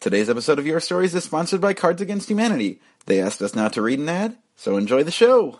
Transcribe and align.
Today's 0.00 0.30
episode 0.30 0.60
of 0.60 0.66
Your 0.66 0.78
Stories 0.78 1.12
is 1.16 1.24
sponsored 1.24 1.60
by 1.60 1.74
Cards 1.74 2.00
Against 2.00 2.30
Humanity. 2.30 2.80
They 3.06 3.20
asked 3.20 3.42
us 3.42 3.56
not 3.56 3.72
to 3.72 3.82
read 3.82 3.98
an 3.98 4.08
ad, 4.08 4.38
so 4.54 4.76
enjoy 4.76 5.02
the 5.02 5.10
show. 5.10 5.58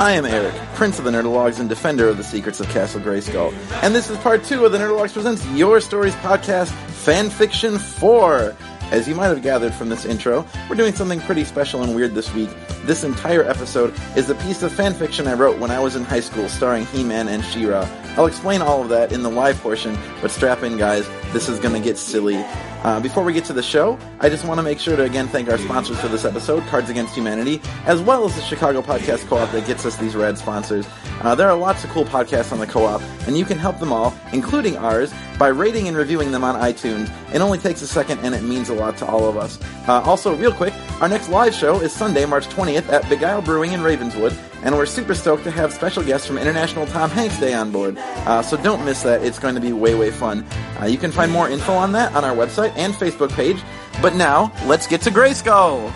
I 0.00 0.12
am 0.12 0.26
Eric, 0.26 0.56
Prince 0.74 0.98
of 0.98 1.04
the 1.04 1.12
Nerdologues 1.12 1.60
and 1.60 1.68
defender 1.68 2.08
of 2.08 2.16
the 2.16 2.24
secrets 2.24 2.58
of 2.58 2.66
Castle 2.70 3.00
Grayskull. 3.00 3.52
And 3.84 3.94
this 3.94 4.10
is 4.10 4.18
part 4.18 4.42
two 4.42 4.64
of 4.64 4.72
the 4.72 4.78
Nerdologues 4.78 5.12
Presents 5.12 5.46
Your 5.50 5.80
Stories 5.80 6.16
podcast, 6.16 6.72
Fanfiction 7.04 7.78
4. 7.78 8.56
As 8.90 9.06
you 9.06 9.14
might 9.14 9.28
have 9.28 9.42
gathered 9.42 9.72
from 9.72 9.88
this 9.88 10.04
intro, 10.04 10.44
we're 10.68 10.74
doing 10.74 10.92
something 10.92 11.20
pretty 11.20 11.44
special 11.44 11.84
and 11.84 11.94
weird 11.94 12.12
this 12.12 12.34
week. 12.34 12.50
This 12.84 13.04
entire 13.04 13.44
episode 13.44 13.94
is 14.16 14.28
a 14.30 14.34
piece 14.34 14.64
of 14.64 14.72
fanfiction 14.72 15.28
I 15.28 15.34
wrote 15.34 15.60
when 15.60 15.70
I 15.70 15.78
was 15.78 15.94
in 15.94 16.02
high 16.02 16.20
school 16.20 16.48
starring 16.48 16.86
He-Man 16.86 17.28
and 17.28 17.44
She-Ra. 17.44 17.88
I'll 18.16 18.26
explain 18.26 18.62
all 18.62 18.82
of 18.82 18.88
that 18.88 19.12
in 19.12 19.22
the 19.22 19.30
live 19.30 19.60
portion, 19.60 19.96
but 20.20 20.32
strap 20.32 20.64
in 20.64 20.76
guys, 20.76 21.08
this 21.32 21.48
is 21.48 21.60
gonna 21.60 21.78
get 21.78 21.98
silly. 21.98 22.44
Uh, 22.82 22.98
before 22.98 23.22
we 23.22 23.32
get 23.34 23.44
to 23.44 23.52
the 23.52 23.62
show, 23.62 23.98
I 24.20 24.30
just 24.30 24.46
want 24.46 24.58
to 24.58 24.62
make 24.62 24.78
sure 24.78 24.96
to 24.96 25.02
again 25.02 25.28
thank 25.28 25.50
our 25.50 25.58
sponsors 25.58 26.00
for 26.00 26.08
this 26.08 26.24
episode, 26.24 26.62
Cards 26.68 26.88
Against 26.88 27.14
Humanity, 27.14 27.60
as 27.84 28.00
well 28.00 28.24
as 28.24 28.34
the 28.34 28.40
Chicago 28.40 28.80
Podcast 28.80 29.26
Co-op 29.26 29.50
that 29.52 29.66
gets 29.66 29.84
us 29.84 29.96
these 29.96 30.16
rad 30.16 30.38
sponsors. 30.38 30.86
Uh, 31.20 31.34
there 31.34 31.50
are 31.50 31.56
lots 31.56 31.84
of 31.84 31.90
cool 31.90 32.06
podcasts 32.06 32.52
on 32.52 32.58
the 32.58 32.66
co-op, 32.66 33.02
and 33.26 33.36
you 33.36 33.44
can 33.44 33.58
help 33.58 33.78
them 33.78 33.92
all, 33.92 34.14
including 34.32 34.78
ours, 34.78 35.12
by 35.38 35.48
rating 35.48 35.88
and 35.88 35.96
reviewing 35.96 36.32
them 36.32 36.42
on 36.42 36.58
iTunes. 36.58 37.12
It 37.34 37.42
only 37.42 37.58
takes 37.58 37.82
a 37.82 37.86
second, 37.86 38.20
and 38.20 38.34
it 38.34 38.42
means 38.42 38.70
a 38.70 38.74
lot 38.74 38.96
to 38.98 39.06
all 39.06 39.28
of 39.28 39.36
us. 39.36 39.58
Uh, 39.86 40.00
also, 40.00 40.34
real 40.34 40.52
quick, 40.52 40.72
our 41.02 41.08
next 41.08 41.28
live 41.28 41.54
show 41.54 41.80
is 41.80 41.92
Sunday, 41.92 42.24
March 42.24 42.46
20th 42.46 42.88
at 42.88 43.02
Begyle 43.04 43.44
Brewing 43.44 43.72
in 43.72 43.82
Ravenswood, 43.82 44.32
and 44.62 44.74
we're 44.74 44.86
super 44.86 45.14
stoked 45.14 45.44
to 45.44 45.50
have 45.50 45.72
special 45.72 46.02
guests 46.02 46.26
from 46.26 46.38
International 46.38 46.86
Tom 46.86 47.10
Hanks 47.10 47.38
Day 47.38 47.54
on 47.54 47.72
board. 47.72 47.96
Uh, 47.98 48.42
so 48.42 48.56
don't 48.56 48.84
miss 48.84 49.02
that; 49.02 49.22
it's 49.22 49.38
going 49.38 49.54
to 49.54 49.60
be 49.60 49.72
way, 49.72 49.94
way 49.94 50.10
fun. 50.10 50.44
Uh, 50.80 50.86
you 50.86 50.98
can 50.98 51.12
find 51.12 51.30
more 51.32 51.48
info 51.48 51.72
on 51.72 51.92
that 51.92 52.14
on 52.14 52.24
our 52.24 52.34
website 52.34 52.72
and 52.76 52.94
Facebook 52.94 53.30
page. 53.32 53.62
But 54.02 54.14
now, 54.14 54.52
let's 54.66 54.86
get 54.86 55.02
to 55.02 55.10
Grayskull. 55.10 55.90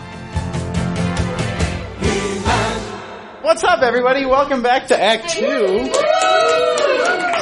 What's 3.42 3.62
up, 3.62 3.82
everybody? 3.82 4.24
Welcome 4.24 4.62
back 4.62 4.88
to 4.88 5.00
Act 5.00 5.30
Two. 5.30 5.90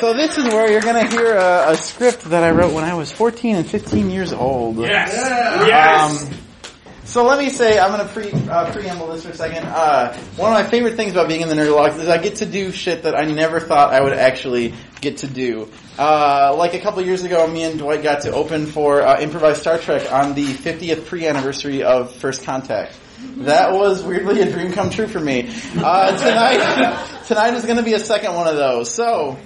So 0.01 0.13
this 0.15 0.37
is 0.37 0.47
where 0.47 0.71
you're 0.71 0.81
going 0.81 1.09
to 1.09 1.17
hear 1.17 1.37
a, 1.37 1.71
a 1.71 1.77
script 1.77 2.25
that 2.25 2.43
I 2.43 2.51
wrote 2.51 2.75
when 2.75 2.83
I 2.83 2.95
was 2.95 3.13
14 3.13 3.55
and 3.55 3.65
15 3.65 4.11
years 4.11 4.33
old. 4.33 4.79
Yes. 4.79 5.13
Yes. 5.65 6.29
So 7.13 7.27
let 7.27 7.39
me 7.39 7.51
say, 7.51 7.79
I'm 7.79 7.93
going 7.93 8.09
to 8.09 8.11
pre, 8.11 8.49
uh, 8.49 8.73
preamble 8.73 9.09
this 9.09 9.23
for 9.23 9.33
a 9.33 9.35
second. 9.35 9.67
Uh, 9.67 10.17
one 10.37 10.51
of 10.51 10.59
my 10.59 10.63
favorite 10.63 10.97
things 10.97 11.13
about 11.13 11.29
being 11.29 11.43
in 11.43 11.51
the 11.51 11.55
Nerdologues 11.55 11.99
is 11.99 12.09
I 12.09 12.17
get 12.17 12.37
to 12.37 12.47
do 12.47 12.73
shit 12.73 13.03
that 13.03 13.15
I 13.15 13.27
never 13.27 13.61
thought 13.61 13.93
I 13.93 14.01
would 14.01 14.15
actually 14.15 14.73
get 15.03 15.19
to 15.19 15.27
do. 15.27 15.69
Uh, 15.99 16.55
like 16.57 16.73
a 16.73 16.81
couple 16.81 17.03
years 17.03 17.23
ago, 17.23 17.47
me 17.47 17.65
and 17.65 17.79
Dwight 17.79 18.03
got 18.03 18.23
to 18.23 18.33
open 18.33 18.65
for 18.65 19.03
uh, 19.03 19.21
Improvised 19.21 19.61
Star 19.61 19.77
Trek 19.77 20.11
on 20.11 20.33
the 20.33 20.47
50th 20.47 21.05
pre-anniversary 21.05 21.83
of 21.83 22.15
First 22.15 22.45
Contact. 22.45 22.99
That 23.41 23.75
was 23.75 24.03
weirdly 24.03 24.41
a 24.41 24.51
dream 24.51 24.73
come 24.73 24.89
true 24.89 25.07
for 25.07 25.21
me. 25.21 25.51
Uh, 25.77 26.17
tonight, 26.17 27.23
tonight 27.27 27.53
is 27.53 27.67
going 27.67 27.77
to 27.77 27.83
be 27.83 27.93
a 27.93 28.01
second 28.01 28.35
one 28.35 28.49
of 28.49 28.57
those. 28.57 28.91
So, 28.91 29.37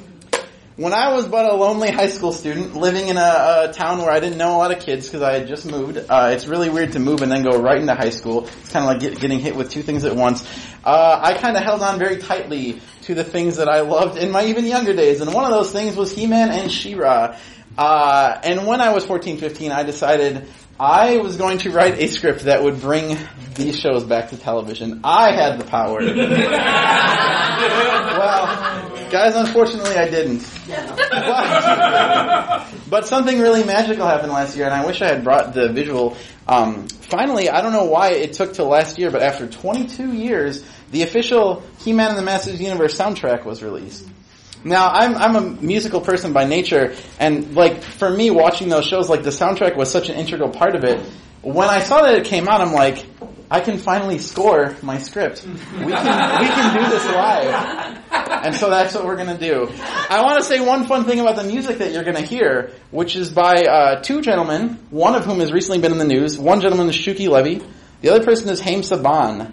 when 0.77 0.93
I 0.93 1.15
was 1.15 1.27
but 1.27 1.51
a 1.51 1.55
lonely 1.55 1.91
high 1.91 2.09
school 2.09 2.33
student 2.33 2.77
living 2.77 3.09
in 3.09 3.17
a, 3.17 3.71
a 3.71 3.73
town 3.73 3.99
where 3.99 4.11
I 4.11 4.21
didn't 4.21 4.37
know 4.37 4.57
a 4.57 4.59
lot 4.59 4.73
of 4.73 4.81
kids 4.81 5.07
because 5.07 5.23
I 5.23 5.33
had 5.33 5.49
just 5.49 5.65
moved, 5.65 5.97
uh, 5.97 6.31
it's 6.35 6.47
really 6.47 6.69
weird 6.69 6.93
to 6.93 6.99
move 6.99 7.23
and 7.23 7.33
then 7.33 7.43
go 7.43 7.59
right 7.59 7.81
into 7.81 7.95
high 7.95 8.11
school. 8.11 8.47
It's 8.47 8.73
kind 8.73 8.85
of 8.85 8.91
like 8.91 9.01
get, 9.01 9.19
getting 9.19 9.39
hit 9.39 9.57
with 9.57 9.71
two 9.71 9.83
things 9.83 10.05
at 10.05 10.15
once. 10.15 10.47
Uh, 10.85 11.19
I 11.23 11.35
kind 11.35 11.57
of 11.57 11.63
held 11.63 11.83
on 11.83 11.99
very 11.99 12.19
tightly 12.19 12.81
to 13.03 13.15
the 13.15 13.25
things 13.25 13.57
that 13.57 13.69
I 13.69 13.81
loved 13.81 14.19
in 14.19 14.31
my 14.31 14.45
even 14.47 14.67
younger 14.67 14.93
days, 14.95 15.23
and 15.23 15.33
one 15.33 15.45
of 15.45 15.51
those 15.51 15.73
things 15.73 15.97
was 15.97 16.13
He-Man 16.13 16.51
and 16.51 16.71
She-Ra. 16.71 17.39
Uh, 17.79 18.41
and 18.43 18.67
when 18.67 18.81
I 18.81 18.93
was 18.93 19.07
14, 19.07 19.39
15, 19.39 19.73
I 19.73 19.83
decided 19.83 20.47
I 20.79 21.17
was 21.19 21.37
going 21.37 21.59
to 21.59 21.71
write 21.71 21.99
a 21.99 22.09
script 22.09 22.43
that 22.43 22.63
would 22.63 22.81
bring 22.83 23.17
these 23.55 23.81
shows 23.81 24.05
back 24.05 24.29
to 24.31 24.37
television. 24.37 25.01
I 25.05 25.33
had 25.33 25.59
the 25.59 25.65
power. 25.65 26.01
well, 28.19 29.11
guys, 29.11 29.35
unfortunately 29.35 29.97
I 29.97 30.11
didn't. 30.11 30.47
But, 30.69 31.11
but, 32.91 33.07
something 33.07 33.41
really 33.41 33.65
magical 33.65 34.07
happened 34.07 34.33
last 34.33 34.55
year, 34.55 34.67
and 34.67 34.75
I 34.75 34.85
wish 34.85 35.01
I 35.01 35.09
had 35.09 35.25
brought 35.25 35.55
the 35.55 35.73
visual. 35.73 36.15
Um, 36.47 36.89
finally, 36.89 37.49
I 37.49 37.63
don't 37.63 37.73
know 37.73 37.87
why 37.87 38.11
it 38.11 38.35
took 38.35 38.53
till 38.53 38.69
last 38.69 38.99
year, 38.99 39.11
but 39.11 39.23
after 39.23 39.47
22 39.47 40.13
years, 40.13 40.63
the 40.91 41.03
official 41.03 41.63
He-Man 41.81 42.11
and 42.11 42.19
the 42.19 42.23
Masters 42.23 42.61
Universe 42.61 42.99
soundtrack 42.99 43.47
was 43.47 43.63
released. 43.63 44.07
Now, 44.65 44.89
I'm, 44.91 45.15
I'm 45.17 45.37
a 45.37 45.41
musical 45.63 46.01
person 46.01 46.33
by 46.33 46.45
nature, 46.45 46.95
and 47.21 47.55
like, 47.55 47.83
for 47.83 48.11
me, 48.11 48.31
watching 48.31 48.69
those 48.69 48.85
shows, 48.85 49.09
like, 49.09 49.23
the 49.23 49.31
soundtrack 49.31 49.77
was 49.77 49.91
such 49.91 50.09
an 50.09 50.17
integral 50.17 50.51
part 50.51 50.75
of 50.75 50.85
it. 50.85 51.01
When 51.43 51.69
I 51.69 51.81
saw 51.81 52.03
that 52.03 52.15
it 52.17 52.25
came 52.25 52.49
out, 52.49 52.61
I'm 52.61 52.73
like, 52.73 53.07
I 53.49 53.61
can 53.61 53.79
finally 53.79 54.19
score 54.19 54.75
my 54.83 54.99
script. 54.99 55.47
We 55.47 55.53
can, 55.53 55.85
we 55.85 55.93
can 55.93 56.83
do 56.83 56.91
this 56.91 57.07
live. 57.07 58.03
And 58.45 58.55
so 58.57 58.69
that's 58.71 58.93
what 58.95 59.05
we're 59.05 59.17
gonna 59.17 59.39
do. 59.39 59.69
I 60.11 60.23
wanna 60.23 60.43
say 60.43 60.59
one 60.61 60.87
fun 60.87 61.05
thing 61.05 61.21
about 61.21 61.37
the 61.37 61.45
music 61.45 61.79
that 61.79 61.93
you're 61.93 62.03
gonna 62.03 62.23
hear, 62.23 62.73
which 62.91 63.15
is 63.15 63.31
by, 63.31 63.63
uh, 63.63 64.03
two 64.03 64.21
gentlemen, 64.21 64.81
one 64.91 65.15
of 65.15 65.25
whom 65.25 65.39
has 65.39 65.53
recently 65.53 65.81
been 65.81 65.93
in 65.93 65.99
the 65.99 66.05
news. 66.05 66.39
One 66.39 66.61
gentleman 66.61 66.89
is 66.89 66.97
Shuki 66.97 67.29
Levy. 67.29 67.63
The 68.01 68.11
other 68.11 68.25
person 68.25 68.49
is 68.49 68.61
Haim 68.61 68.81
Saban. 68.81 69.53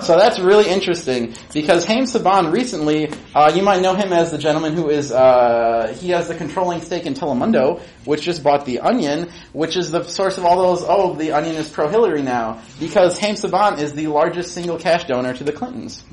So 0.00 0.16
that's 0.16 0.38
really 0.38 0.68
interesting 0.68 1.34
because 1.52 1.84
Haim 1.86 2.04
Saban 2.04 2.52
recently, 2.52 3.10
uh, 3.34 3.52
you 3.54 3.62
might 3.62 3.80
know 3.80 3.94
him 3.94 4.12
as 4.12 4.30
the 4.30 4.38
gentleman 4.38 4.74
who 4.74 4.90
is, 4.90 5.10
uh, 5.10 5.96
he 5.98 6.10
has 6.10 6.28
the 6.28 6.34
controlling 6.34 6.80
stake 6.82 7.06
in 7.06 7.14
Telemundo, 7.14 7.80
which 8.04 8.22
just 8.22 8.42
bought 8.42 8.66
The 8.66 8.80
Onion, 8.80 9.30
which 9.52 9.76
is 9.76 9.90
the 9.90 10.04
source 10.04 10.38
of 10.38 10.44
all 10.44 10.56
those, 10.58 10.84
oh, 10.86 11.14
The 11.14 11.32
Onion 11.32 11.56
is 11.56 11.68
pro-Hillary 11.70 12.22
now, 12.22 12.60
because 12.78 13.18
Haim 13.18 13.36
Saban 13.36 13.78
is 13.78 13.94
the 13.94 14.08
largest 14.08 14.52
single 14.52 14.78
cash 14.78 15.04
donor 15.06 15.32
to 15.34 15.44
the 15.44 15.52
Clintons. 15.52 16.04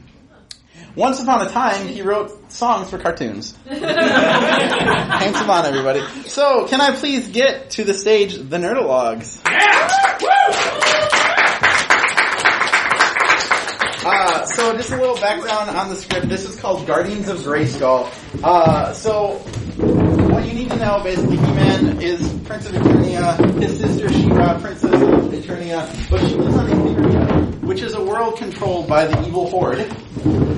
Once 0.95 1.19
upon 1.19 1.45
a 1.45 1.49
time, 1.49 1.87
he 1.87 2.03
wrote 2.03 2.51
songs 2.51 2.89
for 2.89 2.99
cartoons. 2.99 3.55
Haim 3.67 5.33
Saban, 5.33 5.65
everybody. 5.65 6.01
So, 6.29 6.67
can 6.67 6.81
I 6.81 6.95
please 6.95 7.27
get 7.27 7.71
to 7.71 7.83
the 7.83 7.93
stage 7.93 8.35
the 8.35 8.57
Nerdologues? 8.57 9.41
Uh, 14.05 14.45
so 14.45 14.75
just 14.75 14.91
a 14.91 14.97
little 14.97 15.15
background 15.15 15.69
on 15.69 15.89
the 15.89 15.95
script. 15.95 16.27
This 16.27 16.43
is 16.43 16.59
called 16.59 16.85
Guardians 16.85 17.29
of 17.29 17.37
Grayskull. 17.37 18.11
Uh, 18.43 18.91
so 18.91 19.37
what 20.29 20.45
you 20.45 20.53
need 20.53 20.69
to 20.71 20.75
know, 20.75 21.01
basically, 21.01 21.37
He-Man 21.37 22.01
is 22.01 22.19
Prince 22.39 22.65
of 22.65 22.73
Eternia. 22.73 23.61
His 23.61 23.79
sister 23.79 24.11
She-Ra, 24.11 24.59
Princess 24.59 24.91
of 24.91 24.99
Eternia, 25.31 26.09
but 26.09 26.19
she 26.27 26.35
lives 26.35 26.57
on 26.57 26.67
Etheria, 26.67 27.61
which 27.61 27.81
is 27.81 27.93
a 27.93 28.03
world 28.03 28.37
controlled 28.37 28.89
by 28.89 29.07
the 29.07 29.25
evil 29.25 29.49
Horde. 29.49 29.89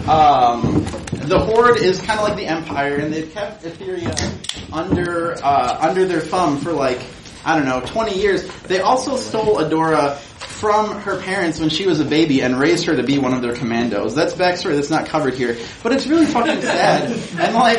Um, 0.10 0.84
the 1.12 1.40
Horde 1.40 1.78
is 1.78 2.02
kind 2.02 2.20
of 2.20 2.28
like 2.28 2.38
the 2.38 2.48
Empire, 2.48 2.96
and 2.96 3.14
they've 3.14 3.32
kept 3.32 3.64
Etheria 3.64 4.74
under 4.74 5.36
uh, 5.44 5.78
under 5.82 6.06
their 6.06 6.22
thumb 6.22 6.58
for 6.58 6.72
like 6.72 7.00
I 7.46 7.56
don't 7.56 7.66
know, 7.66 7.82
20 7.82 8.18
years. 8.18 8.48
They 8.64 8.80
also 8.80 9.16
stole 9.18 9.58
Adora 9.58 10.18
from 10.18 11.00
her 11.02 11.22
parents 11.22 11.60
when 11.60 11.70
she 11.70 11.86
was 11.86 12.00
a 12.00 12.06
baby 12.06 12.42
and 12.42 12.60
raised 12.60 12.86
her 12.86 12.96
to 12.96 13.04
be 13.04 13.20
one 13.20 13.34
of 13.34 13.42
their 13.42 13.54
commandos. 13.54 14.16
That's 14.16 14.34
backstory 14.34 14.76
that's 14.76 14.90
not 14.90 15.06
covered 15.06 15.36
here, 15.36 15.58
but 15.84 15.92
it's 15.92 16.08
really 16.08 16.26
fucking 16.26 16.62
sad 16.62 17.12
and 17.38 17.56
like 17.56 17.78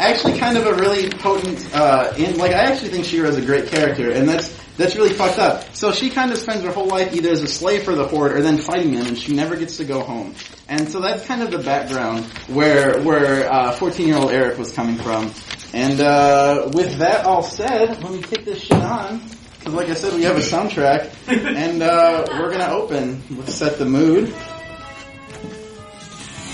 actually 0.00 0.38
kind 0.38 0.58
of 0.58 0.66
a 0.66 0.74
really 0.74 1.10
potent. 1.10 1.68
Uh, 1.74 2.12
in 2.16 2.36
like 2.38 2.52
I 2.52 2.64
actually 2.64 2.90
think 2.90 3.04
She-Ra 3.04 3.28
is 3.28 3.36
a 3.36 3.44
great 3.44 3.68
character, 3.68 4.10
and 4.10 4.28
that's 4.28 4.48
that's 4.78 4.96
really 4.96 5.12
fucked 5.12 5.38
up. 5.38 5.74
So 5.74 5.92
she 5.92 6.08
kind 6.08 6.30
of 6.30 6.38
spends 6.38 6.62
her 6.62 6.70
whole 6.70 6.86
life 6.86 7.12
either 7.12 7.30
as 7.30 7.42
a 7.42 7.48
slave 7.48 7.82
for 7.82 7.94
the 7.94 8.06
Horde 8.06 8.32
or 8.32 8.42
then 8.42 8.58
fighting 8.58 8.94
them, 8.94 9.08
and 9.08 9.18
she 9.18 9.34
never 9.34 9.56
gets 9.56 9.76
to 9.78 9.84
go 9.84 10.00
home. 10.00 10.34
And 10.68 10.88
so 10.88 11.00
that's 11.00 11.26
kind 11.26 11.42
of 11.42 11.50
the 11.50 11.58
background 11.58 12.24
where 12.46 13.00
where 13.02 13.72
14 13.72 14.04
uh, 14.04 14.08
year 14.08 14.16
old 14.16 14.30
Eric 14.30 14.56
was 14.56 14.72
coming 14.72 14.96
from. 14.96 15.32
And 15.74 16.00
uh, 16.00 16.70
with 16.72 16.98
that 16.98 17.26
all 17.26 17.42
said, 17.42 18.02
let 18.02 18.12
me 18.12 18.22
kick 18.22 18.44
this 18.44 18.60
shit 18.60 18.72
on. 18.72 19.20
Because 19.58 19.74
like 19.74 19.88
I 19.88 19.94
said, 19.94 20.14
we 20.14 20.22
have 20.22 20.36
a 20.36 20.40
soundtrack. 20.40 21.14
And 21.58 21.82
uh, 21.82 22.24
we're 22.30 22.48
going 22.48 22.60
to 22.60 22.70
open. 22.70 23.22
Let's 23.30 23.54
set 23.54 23.78
the 23.78 23.84
mood. 23.84 24.32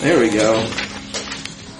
There 0.01 0.19
we 0.19 0.31
go. 0.31 0.61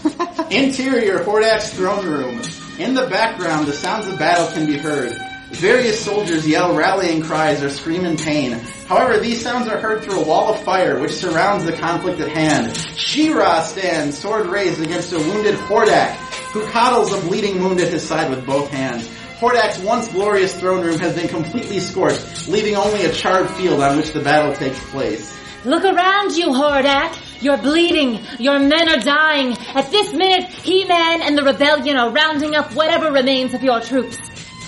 Interior 0.51 1.19
Hordak's 1.25 1.73
throne 1.73 2.07
room. 2.07 2.41
In 2.79 2.95
the 2.95 3.07
background, 3.09 3.67
the 3.67 3.73
sounds 3.73 4.07
of 4.07 4.19
battle 4.19 4.47
can 4.53 4.67
be 4.67 4.77
heard. 4.77 5.17
Various 5.55 6.05
soldiers 6.05 6.47
yell 6.47 6.75
rallying 6.75 7.23
cries 7.23 7.63
or 7.63 7.71
scream 7.71 8.05
in 8.05 8.17
pain. 8.17 8.53
However, 8.87 9.19
these 9.19 9.41
sounds 9.41 9.69
are 9.69 9.79
heard 9.79 10.03
through 10.03 10.21
a 10.21 10.25
wall 10.25 10.53
of 10.53 10.63
fire 10.63 10.99
which 10.99 11.13
surrounds 11.13 11.65
the 11.65 11.73
conflict 11.73 12.21
at 12.21 12.29
hand. 12.29 12.77
She-Ra 12.97 13.63
stands, 13.63 14.19
sword 14.19 14.47
raised 14.47 14.81
against 14.81 15.13
a 15.13 15.19
wounded 15.19 15.55
Hordak, 15.55 16.17
who 16.53 16.67
coddles 16.67 17.13
a 17.13 17.21
bleeding 17.21 17.63
wound 17.63 17.81
at 17.81 17.93
his 17.93 18.07
side 18.07 18.31
with 18.31 18.45
both 18.45 18.69
hands. 18.71 19.09
Hordak's 19.39 19.79
once 19.79 20.09
glorious 20.09 20.59
throne 20.59 20.85
room 20.85 20.99
has 20.99 21.15
been 21.15 21.29
completely 21.29 21.79
scorched, 21.79 22.49
leaving 22.49 22.75
only 22.75 23.05
a 23.05 23.13
charred 23.13 23.49
field 23.51 23.81
on 23.81 23.97
which 23.97 24.13
the 24.13 24.21
battle 24.21 24.55
takes 24.55 24.79
place. 24.91 25.33
Look 25.65 25.85
around 25.85 26.33
you, 26.37 26.49
Hordak. 26.49 27.17
You're 27.41 27.59
bleeding. 27.59 28.21
Your 28.39 28.59
men 28.59 28.89
are 28.89 29.01
dying. 29.01 29.57
At 29.75 29.91
this 29.91 30.13
minute, 30.13 30.51
He-Man 30.51 31.23
and 31.23 31.39
the 31.39 31.43
rebellion 31.43 31.97
are 31.97 32.11
rounding 32.11 32.55
up 32.55 32.75
whatever 32.75 33.11
remains 33.11 33.55
of 33.55 33.63
your 33.63 33.81
troops. 33.81 34.19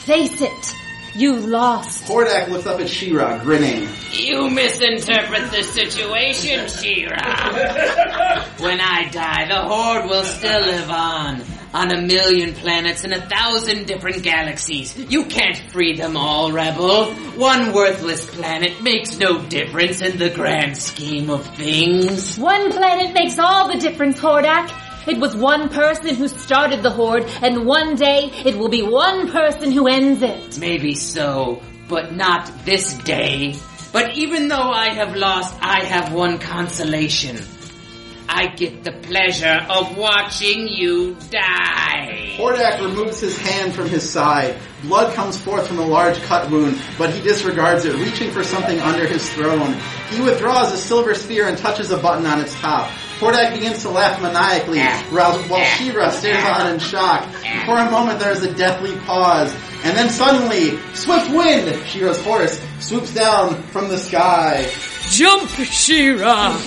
Face 0.06 0.40
it. 0.40 0.74
You 1.16 1.34
lost. 1.34 2.04
Hordak 2.04 2.48
looks 2.48 2.64
up 2.64 2.78
at 2.78 2.88
She-Ra, 2.88 3.42
grinning. 3.42 3.88
You 4.12 4.48
misinterpret 4.48 5.50
the 5.50 5.64
situation, 5.64 6.68
She-Ra. 6.68 7.16
when 8.58 8.80
I 8.80 9.08
die, 9.10 9.48
the 9.48 9.62
Horde 9.62 10.08
will 10.08 10.22
still 10.22 10.60
live 10.60 10.90
on. 10.90 11.42
On 11.74 11.90
a 11.90 12.00
million 12.00 12.54
planets 12.54 13.02
in 13.02 13.12
a 13.12 13.20
thousand 13.20 13.88
different 13.88 14.22
galaxies. 14.22 14.96
You 14.96 15.24
can't 15.24 15.58
free 15.58 15.96
them 15.96 16.16
all, 16.16 16.52
Rebel. 16.52 17.12
One 17.34 17.72
worthless 17.72 18.30
planet 18.30 18.80
makes 18.82 19.18
no 19.18 19.42
difference 19.42 20.00
in 20.02 20.18
the 20.18 20.30
grand 20.30 20.76
scheme 20.76 21.30
of 21.30 21.44
things. 21.56 22.38
One 22.38 22.70
planet 22.70 23.12
makes 23.12 23.40
all 23.40 23.72
the 23.72 23.78
difference, 23.78 24.20
Hordak. 24.20 24.70
It 25.06 25.18
was 25.18 25.36
one 25.36 25.68
person 25.68 26.14
who 26.16 26.26
started 26.26 26.82
the 26.82 26.90
Horde, 26.90 27.26
and 27.40 27.64
one 27.64 27.94
day 27.94 28.30
it 28.44 28.58
will 28.58 28.68
be 28.68 28.82
one 28.82 29.30
person 29.30 29.70
who 29.70 29.86
ends 29.86 30.20
it. 30.20 30.58
Maybe 30.58 30.96
so, 30.96 31.62
but 31.88 32.14
not 32.14 32.50
this 32.64 32.94
day. 32.98 33.54
But 33.92 34.16
even 34.16 34.48
though 34.48 34.70
I 34.70 34.88
have 34.88 35.14
lost, 35.14 35.54
I 35.60 35.84
have 35.84 36.12
one 36.12 36.38
consolation. 36.38 37.38
I 38.28 38.48
get 38.48 38.82
the 38.82 38.92
pleasure 38.92 39.64
of 39.70 39.96
watching 39.96 40.66
you 40.66 41.16
die. 41.30 42.34
Hordak 42.36 42.80
removes 42.80 43.20
his 43.20 43.38
hand 43.38 43.74
from 43.74 43.88
his 43.88 44.08
side. 44.08 44.56
Blood 44.82 45.14
comes 45.14 45.40
forth 45.40 45.68
from 45.68 45.78
a 45.78 45.86
large 45.86 46.20
cut 46.22 46.50
wound, 46.50 46.80
but 46.98 47.10
he 47.10 47.22
disregards 47.22 47.84
it, 47.84 47.94
reaching 47.94 48.32
for 48.32 48.42
something 48.42 48.80
under 48.80 49.06
his 49.06 49.32
throne. 49.34 49.76
He 50.10 50.20
withdraws 50.20 50.72
a 50.72 50.76
silver 50.76 51.14
sphere 51.14 51.46
and 51.46 51.56
touches 51.56 51.92
a 51.92 51.96
button 51.96 52.26
on 52.26 52.40
its 52.40 52.54
top. 52.60 52.90
Hordak 53.18 53.54
begins 53.54 53.82
to 53.82 53.88
laugh 53.88 54.20
maniacally, 54.20 54.80
while 55.10 55.38
while 55.48 55.64
She-Ra 55.64 56.10
stares 56.10 56.44
on 56.44 56.74
in 56.74 56.78
shock. 56.78 57.26
For 57.64 57.78
a 57.78 57.90
moment 57.90 58.20
there 58.20 58.30
is 58.30 58.42
a 58.42 58.52
deathly 58.52 58.94
pause, 59.06 59.54
and 59.84 59.96
then 59.96 60.10
suddenly, 60.10 60.78
Swift 60.94 61.30
Wind, 61.30 61.86
She-Ra's 61.86 62.22
horse, 62.22 62.60
swoops 62.80 63.14
down 63.14 63.62
from 63.64 63.88
the 63.88 63.96
sky. 63.98 64.70
Jump, 65.08 65.48
She-Ra! 65.48 66.58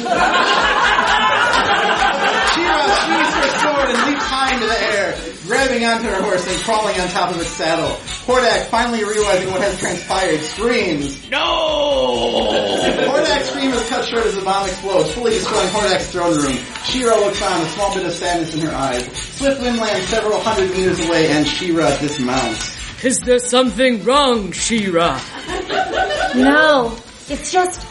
She-Ra 2.55 2.81
swings 3.05 3.33
her 3.35 3.49
sword 3.59 3.89
and 3.89 4.11
leaps 4.11 4.25
high 4.25 4.53
into 4.55 4.65
the 4.65 4.81
air, 4.93 5.15
grabbing 5.49 5.83
onto 5.83 6.07
her 6.07 6.21
horse 6.21 6.45
and 6.47 6.61
crawling 6.61 6.93
on 7.01 7.07
top 7.07 7.31
of 7.31 7.41
its 7.41 7.49
saddle. 7.49 7.89
Hordak, 8.29 8.67
finally 8.67 9.03
realizing 9.03 9.49
what 9.49 9.61
has 9.61 9.79
transpired, 9.79 10.41
screams. 10.41 11.27
No! 11.31 12.53
Hordak's 13.09 13.49
scream 13.49 13.71
is 13.71 13.89
cut 13.89 14.05
short 14.05 14.27
as 14.27 14.35
the 14.35 14.43
bomb 14.43 14.67
explodes, 14.67 15.11
fully 15.15 15.31
destroying 15.31 15.67
Hordak's 15.69 16.11
throne 16.11 16.37
room. 16.37 16.55
She-Ra 16.85 17.15
looks 17.15 17.41
on, 17.41 17.61
a 17.61 17.65
small 17.69 17.95
bit 17.95 18.05
of 18.05 18.13
sadness 18.13 18.53
in 18.53 18.61
her 18.61 18.71
eyes. 18.71 19.07
Swiftwind 19.07 19.79
lands 19.79 20.07
several 20.07 20.39
hundred 20.39 20.69
meters 20.69 21.03
away 21.07 21.31
and 21.31 21.47
She-Ra 21.47 21.97
dismounts. 21.97 23.03
Is 23.03 23.19
there 23.21 23.39
something 23.39 24.03
wrong, 24.03 24.51
She-Ra? 24.51 25.19
No, 26.35 26.95
it's 27.27 27.51
just 27.51 27.81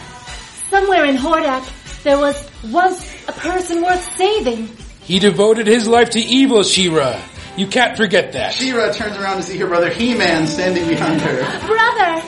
somewhere 0.70 1.06
in 1.06 1.16
Hordak 1.16 1.68
there 2.04 2.18
was 2.18 2.48
was 2.66 3.04
a 3.26 3.32
person 3.32 3.82
worth 3.82 4.16
saving. 4.16 4.68
He 5.02 5.18
devoted 5.18 5.66
his 5.66 5.88
life 5.88 6.10
to 6.10 6.20
evil, 6.20 6.62
She-Ra. 6.62 7.20
You 7.58 7.66
can't 7.66 7.96
forget 7.96 8.32
that. 8.34 8.52
She-Ra 8.52 8.92
turns 8.92 9.16
around 9.16 9.38
to 9.38 9.42
see 9.42 9.58
her 9.58 9.66
brother 9.66 9.90
He-Man 9.90 10.46
standing 10.46 10.86
behind 10.86 11.20
her. 11.20 11.66
Brother, 11.66 12.22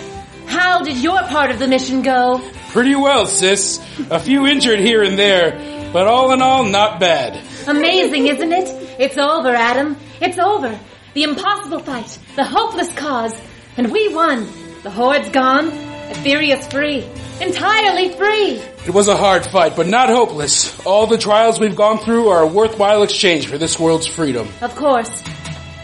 how 0.47 0.83
did 0.83 0.97
your 0.97 1.23
part 1.23 1.53
of 1.53 1.61
the 1.61 1.69
mission 1.69 2.03
go? 2.03 2.43
Pretty 2.71 2.97
well, 2.97 3.27
sis. 3.27 3.79
A 4.11 4.19
few 4.19 4.49
injured 4.49 4.81
here 4.81 5.05
and 5.05 5.17
there, 5.17 5.91
but 5.93 6.09
all 6.09 6.33
in 6.33 6.43
all, 6.43 6.65
not 6.65 6.99
bad. 6.99 7.41
Amazing, 7.69 8.27
isn't 8.27 8.53
it? 8.53 8.69
It's 8.99 9.19
over, 9.19 9.51
Adam. 9.51 9.97
It's 10.21 10.39
over. 10.39 10.77
The 11.15 11.23
impossible 11.23 11.79
fight, 11.79 12.19
the 12.35 12.45
hopeless 12.45 12.93
cause, 12.95 13.41
and 13.77 13.93
we 13.93 14.13
won. 14.13 14.49
The 14.83 14.91
Horde's 14.91 15.29
gone. 15.29 15.71
Etheria's 16.11 16.67
free. 16.67 17.07
Entirely 17.41 18.09
free. 18.17 18.61
It 18.87 18.95
was 18.95 19.09
a 19.09 19.17
hard 19.17 19.45
fight, 19.45 19.77
but 19.77 19.87
not 19.87 20.09
hopeless. 20.09 20.85
All 20.87 21.07
the 21.07 21.19
trials 21.19 21.61
we've 21.61 21.77
gone 21.77 21.99
through 21.99 22.29
are 22.29 22.43
a 22.43 22.47
worthwhile 22.47 23.03
exchange 23.03 23.47
for 23.47 23.59
this 23.59 23.79
world's 23.79 24.07
freedom. 24.07 24.49
Of 24.63 24.75
course. 24.75 25.11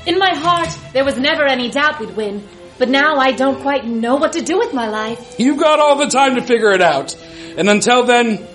In 0.07 0.19
my 0.19 0.35
heart, 0.35 0.71
there 0.95 1.05
was 1.05 1.19
never 1.19 1.45
any 1.45 1.71
doubt 1.71 2.01
we'd 2.01 2.17
win. 2.17 2.49
But 2.79 2.89
now 2.89 3.17
I 3.17 3.33
don't 3.33 3.61
quite 3.61 3.87
know 3.87 4.17
what 4.17 4.33
to 4.33 4.43
do 4.43 4.59
with 4.59 4.73
my 4.73 4.89
life. 4.89 5.37
You've 5.39 5.59
got 5.59 5.79
all 5.79 5.97
the 5.97 6.09
time 6.09 6.37
to 6.37 6.43
figure 6.43 6.73
it 6.73 6.81
out. 6.81 7.15
And 7.59 7.69
until 7.69 8.05
then, 8.05 8.47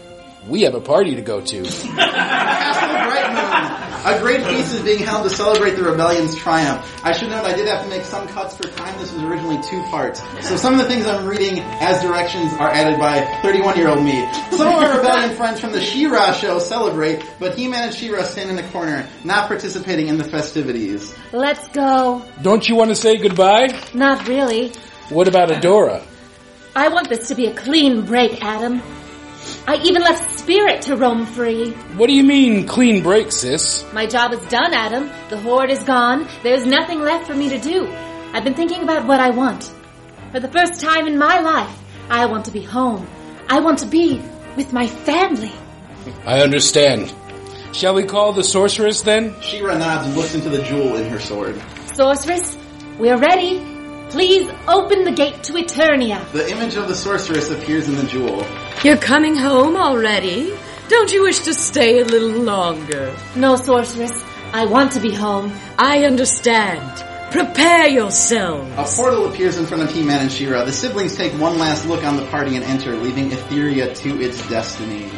we 0.48 0.64
have 0.64 0.76
a 0.76 0.82
party 0.82 1.16
to 1.16 1.22
go 1.22 1.42
to. 1.42 1.64
Castle 4.02 4.12
Brightmoon. 4.12 4.18
A 4.18 4.20
great 4.22 4.46
feast 4.46 4.74
is 4.74 4.82
being 4.82 5.00
held 5.00 5.24
to 5.24 5.30
celebrate 5.30 5.72
the 5.72 5.84
rebellion's 5.84 6.36
triumph. 6.36 7.02
I 7.04 7.12
should 7.12 7.30
note 7.30 7.46
I 7.46 7.56
did 7.56 7.68
have 7.68 7.84
to 7.84 7.90
make 7.90 8.04
some 8.04 8.28
cuts 8.28 8.56
for 8.58 8.64
time. 8.64 8.98
This 9.00 9.12
was 9.14 9.24
originally 9.24 9.62
two 9.64 9.82
parts. 9.90 10.22
So 10.42 10.56
some 10.56 10.74
of 10.74 10.80
the 10.80 10.86
things 10.86 11.06
I'm 11.06 11.26
reading 11.26 11.60
as 11.60 12.02
directions 12.02 12.54
are 12.54 12.70
added 12.70 13.00
by 13.00 13.22
31 13.42 13.78
year 13.78 13.90
old 13.90 14.04
me. 14.04 14.26
Some 14.52 14.68
of 14.68 14.74
our 14.74 14.98
rebellion 14.98 15.36
friends 15.36 15.60
from 15.60 15.72
the 15.72 15.82
She-Ra 15.82 16.34
show 16.34 16.60
celebrate, 16.60 17.24
but 17.40 17.56
He-Man 17.56 17.86
and 17.90 17.94
She-Ra 17.94 18.24
stand 18.24 18.50
in 18.50 18.56
the 18.56 18.64
corner, 18.72 19.08
not 19.24 19.48
participating 19.48 20.08
in 20.08 20.18
the 20.18 20.24
festivities. 20.24 21.14
Let's 21.32 21.68
go. 21.70 22.26
Don't 22.42 22.68
you 22.68 22.76
want 22.76 22.90
to 22.90 22.96
say 22.96 23.18
goodbye? 23.18 23.80
Not 23.94 24.28
really. 24.28 24.74
What 25.10 25.28
about 25.28 25.50
Adora? 25.50 26.04
I 26.76 26.88
want 26.88 27.10
this 27.10 27.28
to 27.28 27.36
be 27.36 27.48
a 27.48 27.54
clean 27.54 28.06
break, 28.06 28.42
Adam. 28.44 28.82
I 29.68 29.78
even 29.84 30.02
left 30.02 30.40
Spirit 30.40 30.82
to 30.84 30.96
roam 30.96 31.26
free. 31.26 31.72
What 31.96 32.08
do 32.08 32.14
you 32.14 32.24
mean, 32.24 32.68
clean 32.68 33.04
break, 33.04 33.32
sis? 33.32 33.86
My 33.94 34.06
job 34.06 34.34
is 34.34 34.40
done, 34.48 34.74
Adam. 34.74 35.10
The 35.30 35.38
Horde 35.38 35.70
is 35.70 35.84
gone. 35.84 36.28
There's 36.44 36.66
nothing 36.66 37.00
left 37.00 37.28
for 37.28 37.34
me 37.34 37.50
to 37.50 37.60
do. 37.60 37.88
I've 38.34 38.44
been 38.44 38.54
thinking 38.54 38.84
about 38.84 39.06
what 39.06 39.20
I 39.20 39.30
want. 39.30 39.72
For 40.32 40.40
the 40.40 40.48
first 40.48 40.82
time 40.82 41.08
in 41.08 41.18
my 41.18 41.40
life, 41.42 41.80
I 42.10 42.26
want 42.26 42.46
to 42.46 42.52
be 42.52 42.62
home. 42.62 43.08
I 43.48 43.60
want 43.60 43.80
to 43.80 43.86
be 43.86 44.22
with 44.56 44.74
my 44.74 44.88
family. 44.88 45.52
I 46.26 46.42
understand. 46.42 47.14
Shall 47.74 47.94
we 47.94 48.04
call 48.04 48.34
the 48.34 48.44
sorceress 48.44 49.02
then? 49.02 49.40
She-Ra 49.42 49.78
nods 49.78 50.08
and 50.08 50.16
looks 50.18 50.36
into 50.36 50.50
the 50.50 50.64
jewel 50.64 50.96
in 50.96 51.10
her 51.10 51.20
sword. 51.20 51.62
Sorceress, 51.94 52.58
we're 52.98 53.18
ready. 53.18 53.71
Please 54.12 54.52
open 54.68 55.06
the 55.06 55.12
gate 55.14 55.42
to 55.44 55.54
Eternia. 55.54 56.30
The 56.34 56.52
image 56.52 56.76
of 56.76 56.90
the 56.90 56.96
sorceress 56.96 57.50
appears 57.50 57.88
in 57.88 57.96
the 57.96 58.04
jewel. 58.04 58.46
You're 58.84 58.98
coming 58.98 59.38
home 59.38 59.78
already? 59.78 60.54
Don't 60.90 61.10
you 61.14 61.24
wish 61.24 61.40
to 61.44 61.54
stay 61.54 62.02
a 62.02 62.04
little 62.04 62.42
longer? 62.42 63.16
No, 63.38 63.56
Sorceress. 63.56 64.12
I 64.52 64.66
want 64.66 64.92
to 64.94 65.00
be 65.00 65.14
home. 65.14 65.54
I 65.80 66.04
understand. 66.04 66.82
Prepare 67.32 67.88
yourselves. 67.88 68.70
A 68.76 69.02
portal 69.02 69.28
appears 69.28 69.58
in 69.58 69.66
front 69.66 69.84
of 69.84 69.94
He-Man 69.94 70.24
and 70.24 70.30
She-Ra. 70.30 70.66
The 70.66 70.74
siblings 70.74 71.16
take 71.16 71.32
one 71.40 71.58
last 71.58 71.86
look 71.86 72.04
on 72.04 72.18
the 72.18 72.26
party 72.26 72.58
and 72.58 72.66
enter, 72.66 72.94
leaving 72.98 73.30
Etheria 73.30 73.96
to 74.00 74.22
its 74.22 74.46
destiny. 74.50 75.10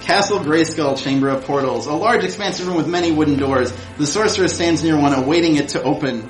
Castle 0.00 0.38
Grayskull 0.38 0.96
Chamber 0.96 1.28
of 1.28 1.44
Portals. 1.44 1.86
A 1.86 1.92
large 1.92 2.24
expansive 2.24 2.66
room 2.66 2.76
with 2.76 2.88
many 2.88 3.12
wooden 3.12 3.36
doors. 3.36 3.70
The 3.98 4.06
sorceress 4.06 4.54
stands 4.54 4.82
near 4.82 4.98
one, 4.98 5.12
awaiting 5.12 5.56
it 5.56 5.68
to 5.70 5.82
open. 5.82 6.22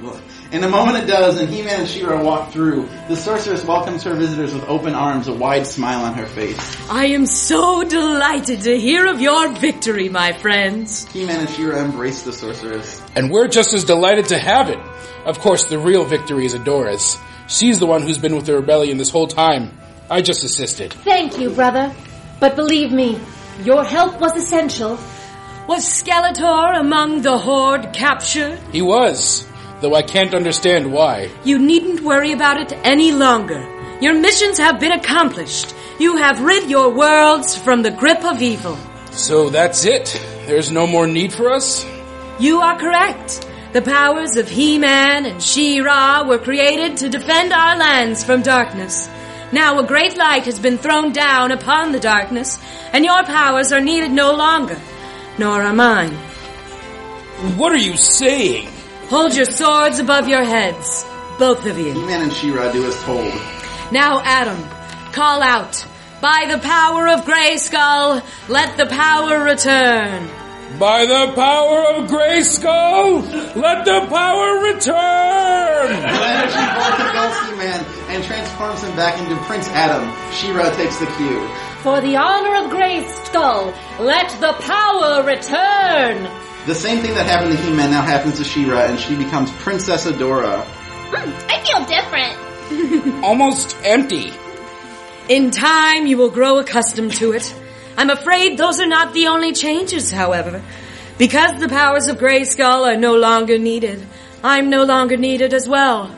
In 0.55 0.63
a 0.63 0.69
moment 0.69 1.03
it 1.03 1.09
does, 1.09 1.41
and 1.41 1.51
He-Man 1.53 1.81
and 1.81 1.89
She-Ra 1.89 2.23
walk 2.23 2.53
through. 2.53 2.89
The 3.09 3.17
sorceress 3.17 3.65
welcomes 3.65 4.05
her 4.05 4.15
visitors 4.15 4.55
with 4.55 4.63
open 4.69 4.95
arms, 4.95 5.27
a 5.27 5.35
wide 5.35 5.67
smile 5.67 6.05
on 6.05 6.15
her 6.15 6.27
face. 6.27 6.57
I 6.89 7.07
am 7.07 7.27
so 7.27 7.83
delighted 7.83 8.61
to 8.61 8.79
hear 8.79 9.09
of 9.09 9.21
your 9.21 9.49
victory, 9.49 10.09
my 10.09 10.33
friends. 10.33 11.11
He-Man 11.11 11.41
and 11.41 11.51
She-Ra 11.51 11.79
embrace 11.79 12.23
the 12.23 12.33
sorceress. 12.33 13.03
And 13.17 13.33
we're 13.33 13.49
just 13.49 13.75
as 13.75 13.83
delighted 13.83 14.27
to 14.27 14.39
have 14.39 14.71
it. 14.71 14.79
Of 15.27 15.41
course, 15.41 15.65
the 15.65 15.77
real 15.77 16.05
victory 16.05 16.47
is 16.47 16.55
Adora's. 16.55 17.19
She's 17.49 17.81
the 17.81 17.87
one 17.87 18.03
who's 18.03 18.19
been 18.19 18.37
with 18.37 18.47
the 18.47 18.55
rebellion 18.55 18.97
this 18.97 19.11
whole 19.11 19.27
time. 19.27 19.77
I 20.09 20.23
just 20.23 20.45
assisted. 20.45 20.93
Thank 20.93 21.37
you, 21.41 21.51
brother. 21.51 21.93
But 22.39 22.55
believe 22.55 22.93
me, 22.93 23.19
your 23.65 23.83
help 23.83 24.21
was 24.21 24.37
essential. 24.37 25.01
Was 25.67 25.85
Skeletor 25.85 26.79
among 26.79 27.23
the 27.23 27.39
Horde 27.39 27.93
captured? 27.93 28.57
He 28.71 28.83
was, 28.83 29.49
though 29.85 29.95
I 29.95 30.01
can't 30.01 30.33
understand 30.33 30.91
why. 30.91 31.31
You 31.45 31.59
needn't 31.59 32.01
worry 32.01 32.33
about 32.33 32.59
it 32.59 32.73
any 32.85 33.13
longer. 33.13 33.61
Your 34.01 34.15
missions 34.15 34.57
have 34.57 34.81
been 34.81 34.93
accomplished. 34.93 35.75
You 35.99 36.17
have 36.17 36.41
rid 36.41 36.71
your 36.71 36.89
worlds 36.89 37.55
from 37.55 37.83
the 37.83 37.91
grip 37.91 38.25
of 38.25 38.41
evil. 38.41 38.79
So 39.11 39.51
that's 39.51 39.85
it. 39.85 40.19
There's 40.47 40.71
no 40.71 40.87
more 40.87 41.07
need 41.07 41.35
for 41.35 41.51
us? 41.51 41.85
You 42.41 42.61
are 42.61 42.79
correct. 42.79 43.47
The 43.75 43.83
powers 43.83 44.37
of 44.39 44.49
He-Man 44.49 45.27
and 45.27 45.43
She-Ra 45.43 46.27
were 46.27 46.39
created 46.39 46.97
to 46.99 47.11
defend 47.11 47.53
our 47.53 47.77
lands 47.77 48.25
from 48.25 48.41
darkness. 48.41 49.07
Now 49.53 49.79
a 49.81 49.87
great 49.87 50.17
light 50.17 50.47
has 50.47 50.59
been 50.59 50.79
thrown 50.79 51.13
down 51.13 51.53
upon 51.53 51.93
the 51.93 52.01
darkness, 52.01 52.59
and 52.95 53.05
your 53.05 53.23
powers 53.25 53.71
are 53.71 53.83
needed 53.83 54.13
no 54.13 54.33
longer, 54.33 54.81
nor 55.37 55.63
are 55.63 55.75
mine. 55.75 56.15
What 57.59 57.73
are 57.73 57.85
you 57.91 57.99
saying? 57.99 58.74
Hold 59.09 59.37
your 59.37 59.45
swords 59.45 59.99
above 59.99 60.29
your 60.29 60.45
heads, 60.45 61.05
both 61.39 61.67
of 61.67 61.79
you. 61.79 61.93
He-Man 61.93 62.23
and 62.23 62.33
She-Ra 62.33 62.73
do 62.73 62.87
as 62.87 63.01
told. 63.03 63.33
Now, 63.93 64.21
Adam, 64.25 64.59
call 65.13 65.43
out. 65.43 65.87
By 66.21 66.47
the 66.51 66.59
power 66.59 67.09
of 67.09 67.21
Grayskull, 67.27 68.23
let 68.49 68.79
the 68.79 68.87
power 68.87 69.45
return. 69.45 70.29
By 70.79 71.05
the 71.05 71.33
power 71.35 71.85
of 71.95 72.11
Grayskull, 72.11 73.55
let 73.55 73.85
the 73.85 74.07
power 74.09 74.63
return! 74.65 75.55
The 76.05 76.25
energy 76.25 76.65
vortices 76.75 77.51
He-Man 77.51 77.85
and 78.09 78.25
transforms 78.25 78.83
him 78.83 78.97
back 78.97 79.21
into 79.21 79.37
Prince 79.45 79.69
Adam. 79.69 80.09
She-Ra 80.33 80.71
takes 80.77 80.99
the 80.99 81.07
cue. 81.07 81.47
For 81.83 82.01
the 82.01 82.17
honor 82.17 82.65
of 82.65 82.73
Grayskull, 82.73 83.75
let 84.01 84.31
the 84.41 84.55
power 84.65 85.23
return. 85.23 86.27
The 86.67 86.75
same 86.75 87.03
thing 87.03 87.15
that 87.15 87.27
happened 87.27 87.57
to 87.57 87.63
He-Man 87.63 87.91
now 87.91 88.01
happens 88.01 88.39
to 88.39 88.45
She-Ra, 88.45 88.85
and 88.85 88.99
she 88.99 89.17
becomes 89.17 89.51
Princess 89.53 90.07
Adora. 90.07 90.65
Hmm, 90.65 91.31
I 91.51 91.61
feel 91.63 91.85
different. 91.85 93.23
Almost 93.25 93.77
empty. 93.85 94.33
In 95.29 95.51
time, 95.51 96.07
you 96.07 96.17
will 96.17 96.31
grow 96.31 96.59
accustomed 96.59 97.13
to 97.17 97.33
it. 97.33 97.55
I'm 97.99 98.09
afraid 98.09 98.57
those 98.57 98.81
are 98.81 98.87
not 98.87 99.13
the 99.13 99.27
only 99.27 99.53
changes, 99.53 100.11
however. 100.11 100.63
Because 101.19 101.61
the 101.61 101.69
powers 101.69 102.09
of 102.09 102.17
Grayskull 102.17 102.87
are 102.87 102.97
no 102.97 103.15
longer 103.15 103.59
needed, 103.59 104.05
I'm 104.43 104.71
no 104.71 104.85
longer 104.85 105.19
needed 105.19 105.53
as 105.53 105.69
well. 105.69 106.11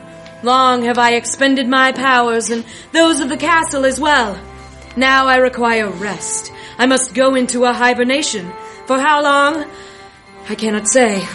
Long 0.43 0.83
have 0.83 0.97
I 0.97 1.15
expended 1.15 1.67
my 1.67 1.91
powers 1.91 2.51
and 2.51 2.63
those 2.93 3.19
of 3.19 3.29
the 3.29 3.37
castle 3.37 3.85
as 3.85 3.99
well. 3.99 4.39
Now 4.95 5.27
I 5.27 5.37
require 5.37 5.89
rest. 5.89 6.51
I 6.77 6.85
must 6.85 7.13
go 7.13 7.35
into 7.35 7.65
a 7.65 7.73
hibernation. 7.73 8.51
For 8.85 8.97
how 8.99 9.21
long? 9.21 9.65
I 10.49 10.55
cannot 10.55 10.87
say. 10.87 11.27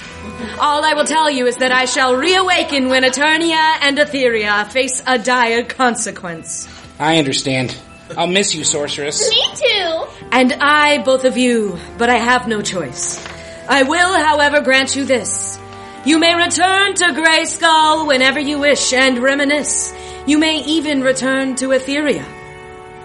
All 0.58 0.84
I 0.84 0.94
will 0.94 1.04
tell 1.04 1.30
you 1.30 1.46
is 1.46 1.56
that 1.58 1.72
I 1.72 1.84
shall 1.84 2.16
reawaken 2.16 2.88
when 2.88 3.02
Eternia 3.02 3.76
and 3.80 3.98
Etheria 3.98 4.70
face 4.70 5.02
a 5.06 5.18
dire 5.18 5.64
consequence. 5.64 6.68
I 6.98 7.18
understand. 7.18 7.76
I'll 8.16 8.26
miss 8.26 8.54
you, 8.54 8.64
sorceress. 8.64 9.28
Me 9.30 9.44
too. 9.54 10.06
And 10.30 10.52
I, 10.54 11.02
both 11.02 11.24
of 11.24 11.36
you, 11.36 11.78
but 11.98 12.08
I 12.08 12.16
have 12.16 12.48
no 12.48 12.62
choice. 12.62 13.24
I 13.68 13.82
will, 13.82 14.12
however, 14.14 14.60
grant 14.60 14.96
you 14.96 15.04
this. 15.04 15.58
You 16.04 16.18
may 16.18 16.34
return 16.34 16.94
to 16.94 17.04
Grayskull 17.04 18.06
whenever 18.08 18.40
you 18.40 18.58
wish 18.58 18.92
and 18.92 19.18
reminisce. 19.18 19.94
You 20.26 20.38
may 20.38 20.64
even 20.64 21.02
return 21.02 21.54
to 21.56 21.68
Etheria. 21.68 22.24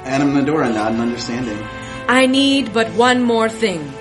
Adam 0.04 0.36
and 0.36 0.48
Adora 0.48 0.74
nod 0.74 0.94
in 0.94 1.02
understanding. 1.02 1.58
I 2.08 2.26
need 2.26 2.74
but 2.74 2.90
one 2.94 3.24
more 3.24 3.50
thing. 3.50 3.94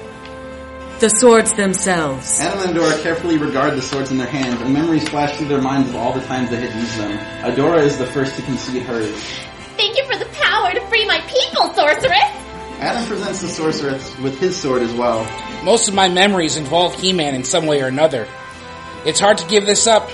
The 0.99 1.11
swords 1.11 1.53
themselves. 1.53 2.41
Adam 2.41 2.71
and 2.71 2.75
Adora 2.75 3.03
carefully 3.03 3.37
regard 3.37 3.75
the 3.75 3.83
swords 3.83 4.11
in 4.11 4.17
their 4.17 4.27
hands, 4.27 4.63
and 4.63 4.73
memories 4.73 5.07
flash 5.07 5.37
through 5.37 5.49
their 5.49 5.61
minds 5.61 5.91
of 5.91 5.97
all 5.97 6.15
the 6.15 6.23
times 6.23 6.49
they 6.49 6.57
had 6.57 6.75
used 6.75 6.97
them. 6.97 7.19
Adora 7.45 7.83
is 7.83 7.99
the 7.99 8.07
first 8.07 8.35
to 8.37 8.43
concede 8.43 8.83
hers. 8.83 9.15
Thank 9.77 9.99
you 9.99 10.07
for 10.07 10.17
the 10.17 10.25
power 10.41 10.73
to 10.73 10.81
free 10.89 11.05
my 11.05 11.21
people, 11.21 11.75
sorceress. 11.75 12.33
Adam 12.81 13.07
presents 13.07 13.43
the 13.43 13.49
sorceress 13.49 14.19
with 14.21 14.39
his 14.39 14.57
sword 14.57 14.81
as 14.81 14.95
well. 14.95 15.25
Most 15.63 15.87
of 15.87 15.95
my 15.95 16.09
memories 16.09 16.57
involve 16.57 16.95
He-Man 16.95 17.35
in 17.35 17.45
some 17.45 17.67
way 17.67 17.83
or 17.83 17.89
another. 17.89 18.27
It's 19.05 19.21
hard 19.21 19.37
to 19.37 19.47
give 19.49 19.67
this 19.67 19.87
up, 19.87 20.09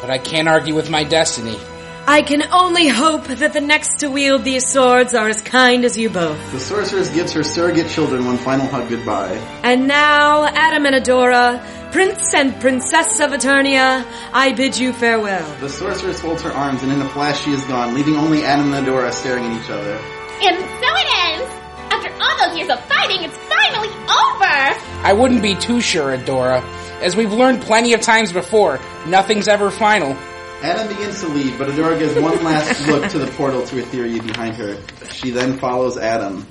but 0.00 0.08
I 0.08 0.16
can't 0.16 0.48
argue 0.48 0.74
with 0.74 0.88
my 0.88 1.04
destiny. 1.04 1.58
I 2.06 2.20
can 2.20 2.42
only 2.52 2.86
hope 2.88 3.24
that 3.28 3.54
the 3.54 3.62
next 3.62 4.00
to 4.00 4.08
wield 4.10 4.44
these 4.44 4.66
swords 4.68 5.14
are 5.14 5.26
as 5.26 5.40
kind 5.40 5.86
as 5.86 5.96
you 5.96 6.10
both. 6.10 6.38
The 6.52 6.60
sorceress 6.60 7.08
gives 7.08 7.32
her 7.32 7.42
surrogate 7.42 7.88
children 7.88 8.26
one 8.26 8.36
final 8.36 8.66
hug 8.66 8.90
goodbye. 8.90 9.32
And 9.62 9.88
now, 9.88 10.44
Adam 10.44 10.84
and 10.84 11.02
Adora, 11.02 11.64
Prince 11.92 12.34
and 12.34 12.60
Princess 12.60 13.20
of 13.20 13.30
Eternia, 13.30 14.06
I 14.34 14.52
bid 14.52 14.76
you 14.76 14.92
farewell. 14.92 15.48
The 15.60 15.70
sorceress 15.70 16.20
folds 16.20 16.42
her 16.42 16.52
arms, 16.52 16.82
and 16.82 16.92
in 16.92 17.00
a 17.00 17.08
flash 17.08 17.42
she 17.42 17.52
is 17.52 17.64
gone, 17.64 17.94
leaving 17.94 18.16
only 18.16 18.44
Adam 18.44 18.74
and 18.74 18.86
Adora 18.86 19.10
staring 19.10 19.44
at 19.46 19.64
each 19.64 19.70
other. 19.70 19.94
And 20.42 20.58
so 20.58 20.88
it 20.96 21.08
ends. 21.24 21.54
After 21.90 22.12
all 22.22 22.48
those 22.48 22.58
years 22.58 22.68
of 22.68 22.84
fighting, 22.84 23.24
it's 23.24 23.38
finally 23.38 23.88
over. 23.88 25.04
I 25.06 25.14
wouldn't 25.16 25.40
be 25.40 25.54
too 25.54 25.80
sure, 25.80 26.14
Adora. 26.14 26.62
As 27.00 27.16
we've 27.16 27.32
learned 27.32 27.62
plenty 27.62 27.94
of 27.94 28.02
times 28.02 28.30
before, 28.30 28.78
nothing's 29.06 29.48
ever 29.48 29.70
final. 29.70 30.14
Adam 30.62 30.88
begins 30.88 31.20
to 31.20 31.28
leave, 31.28 31.58
but 31.58 31.68
Adora 31.68 31.98
gives 31.98 32.14
one 32.14 32.42
last 32.42 32.86
look 32.88 33.10
to 33.10 33.18
the 33.18 33.26
portal 33.32 33.66
to 33.66 33.76
Etheria 33.76 34.26
behind 34.26 34.56
her. 34.56 34.78
She 35.10 35.30
then 35.30 35.58
follows 35.58 35.98
Adam. 35.98 36.46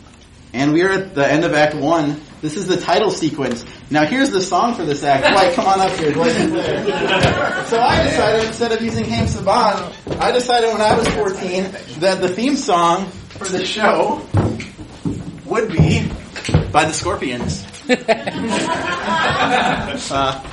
And 0.53 0.72
we 0.72 0.83
are 0.83 0.91
at 0.91 1.15
the 1.15 1.27
end 1.27 1.45
of 1.45 1.53
Act 1.53 1.74
1. 1.74 2.22
This 2.41 2.57
is 2.57 2.67
the 2.67 2.77
title 2.77 3.10
sequence. 3.10 3.65
Now 3.89 4.05
here's 4.05 4.29
the 4.29 4.41
song 4.41 4.75
for 4.75 4.86
this 4.86 5.03
act. 5.03 5.25
Dwight, 5.25 5.55
come 5.55 5.65
on 5.65 5.81
up 5.81 5.91
here. 5.98 6.12
Dwight. 6.12 6.31
So 6.31 7.79
I 7.79 8.03
decided, 8.03 8.48
instead 8.48 8.72
of 8.72 8.81
using 8.81 9.05
Haim 9.05 9.25
Saban, 9.25 10.19
I 10.19 10.31
decided 10.31 10.72
when 10.72 10.81
I 10.81 10.95
was 10.95 11.07
14 11.07 11.72
that 12.01 12.22
the 12.22 12.29
theme 12.29 12.55
song 12.55 13.07
for 13.07 13.48
the 13.48 13.65
show 13.65 14.27
would 15.45 15.72
be 15.72 16.07
by 16.72 16.86
the 16.86 16.93
Scorpions. 16.93 17.65
uh, 20.12 20.43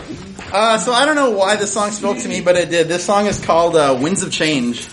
uh, 0.52 0.78
so 0.78 0.92
I 0.92 1.06
don't 1.06 1.16
know 1.16 1.30
why 1.30 1.56
this 1.56 1.72
song 1.72 1.90
spoke 1.90 2.18
to 2.18 2.28
me, 2.28 2.40
but 2.40 2.56
it 2.56 2.70
did. 2.70 2.88
This 2.88 3.04
song 3.04 3.26
is 3.26 3.38
called 3.44 3.76
uh, 3.76 3.98
"Winds 4.00 4.22
of 4.22 4.32
Change." 4.32 4.88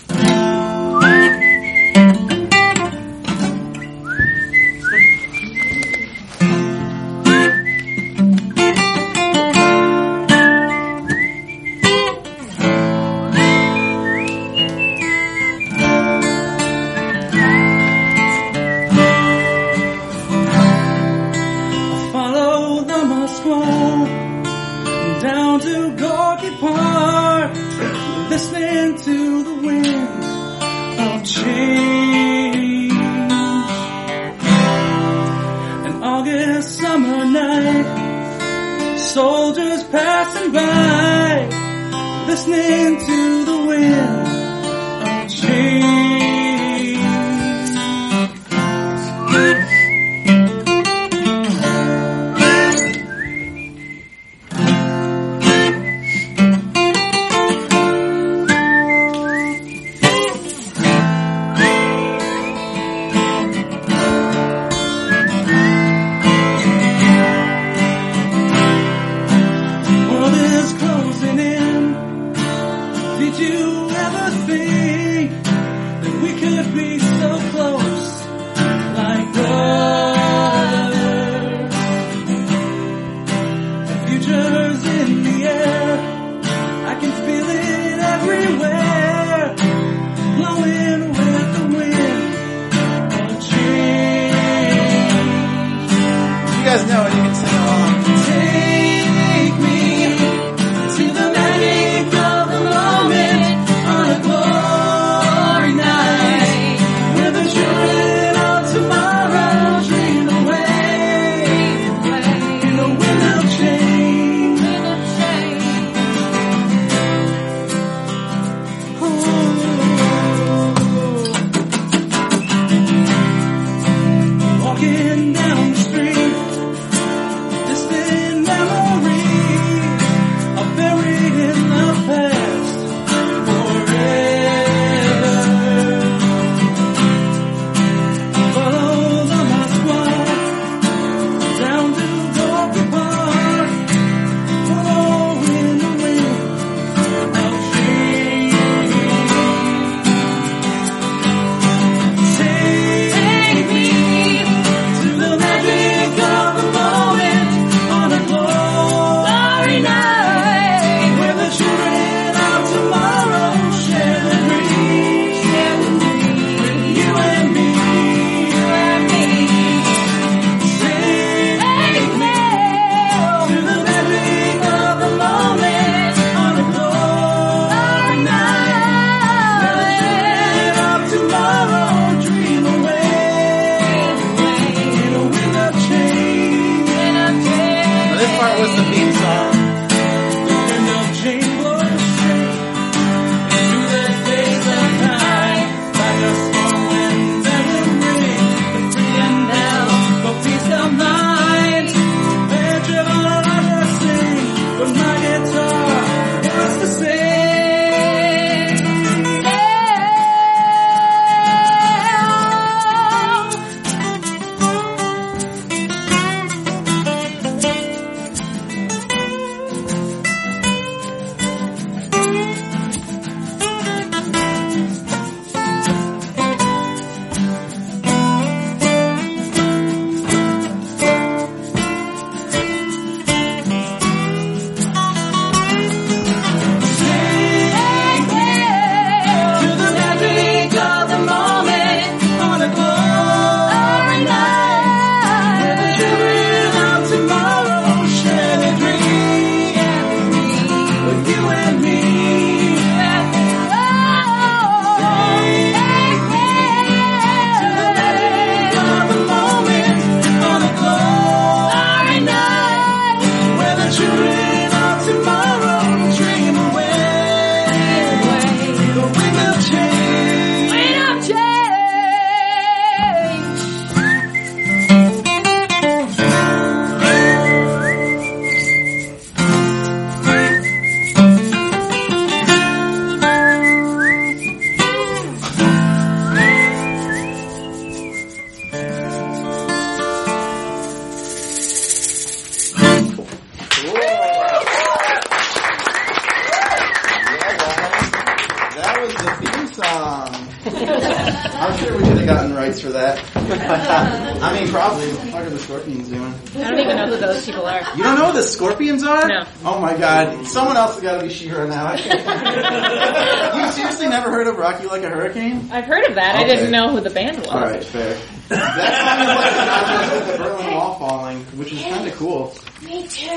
God. 310.36 310.46
Someone 310.46 310.76
else 310.76 310.94
has 310.94 311.02
got 311.02 311.18
to 311.20 311.26
be 311.26 311.32
She-Ra 311.32 311.66
now. 311.66 311.86
I 311.86 311.96
can't- 311.98 313.56
you 313.66 313.72
seriously 313.72 314.08
never 314.08 314.30
heard 314.30 314.46
of 314.46 314.56
Rock 314.56 314.80
You 314.82 314.88
Like 314.88 315.02
a 315.02 315.10
Hurricane? 315.10 315.68
I've 315.72 315.84
heard 315.84 316.04
of 316.04 316.14
that. 316.16 316.36
I 316.36 316.44
didn't 316.44 316.70
know 316.70 316.90
who 316.90 317.00
the 317.00 317.10
band 317.10 317.38
was. 317.38 317.48
Alright, 317.48 317.84
fair. 317.84 318.16
That 318.48 318.96
song 319.04 319.20
is 319.20 319.28
like 319.36 319.52
synonymous 319.52 320.10
with 320.14 320.26
the 320.32 320.44
Berlin 320.44 320.74
Wall 320.74 320.98
falling, 320.98 321.38
which 321.58 321.72
is 321.72 321.82
kind 321.82 322.06
of 322.08 322.14
cool. 322.16 322.54
Me 322.82 323.06
too. 323.06 323.28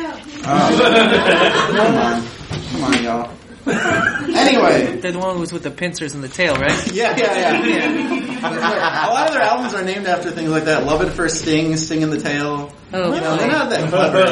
Oh. 0.46 1.72
Come 1.76 1.96
on. 1.98 2.24
Come 2.72 2.84
on, 2.84 3.04
y'all. 3.04 3.30
Anyway, 3.64 4.96
the 5.02 5.12
one 5.20 5.38
who's 5.38 5.52
with 5.54 5.62
the 5.64 5.70
pincers 5.70 6.16
and 6.16 6.24
the 6.24 6.28
tail, 6.30 6.56
right? 6.56 6.72
yeah, 6.94 7.16
yeah, 7.16 7.64
yeah. 7.64 9.08
A 9.08 9.12
lot 9.14 9.28
of 9.28 9.34
their 9.34 9.44
albums 9.44 9.74
are 9.76 9.84
named 9.84 10.08
after 10.08 10.32
things 10.32 10.50
like 10.50 10.64
that. 10.64 10.84
Love 10.86 11.02
at 11.04 11.12
First 11.14 11.42
Sting, 11.42 11.76
Sting 11.78 12.02
in 12.02 12.10
the 12.10 12.20
Tail. 12.20 12.72
Oh, 12.92 13.14
You 13.14 13.22
know, 13.22 13.38
they're 13.38 13.52
not 13.52 13.70
that 13.70 13.88
clever. 13.90 14.26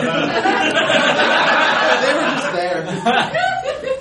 they 2.01 2.13
were 2.13 2.21
just 2.39 2.53
there. 2.53 2.85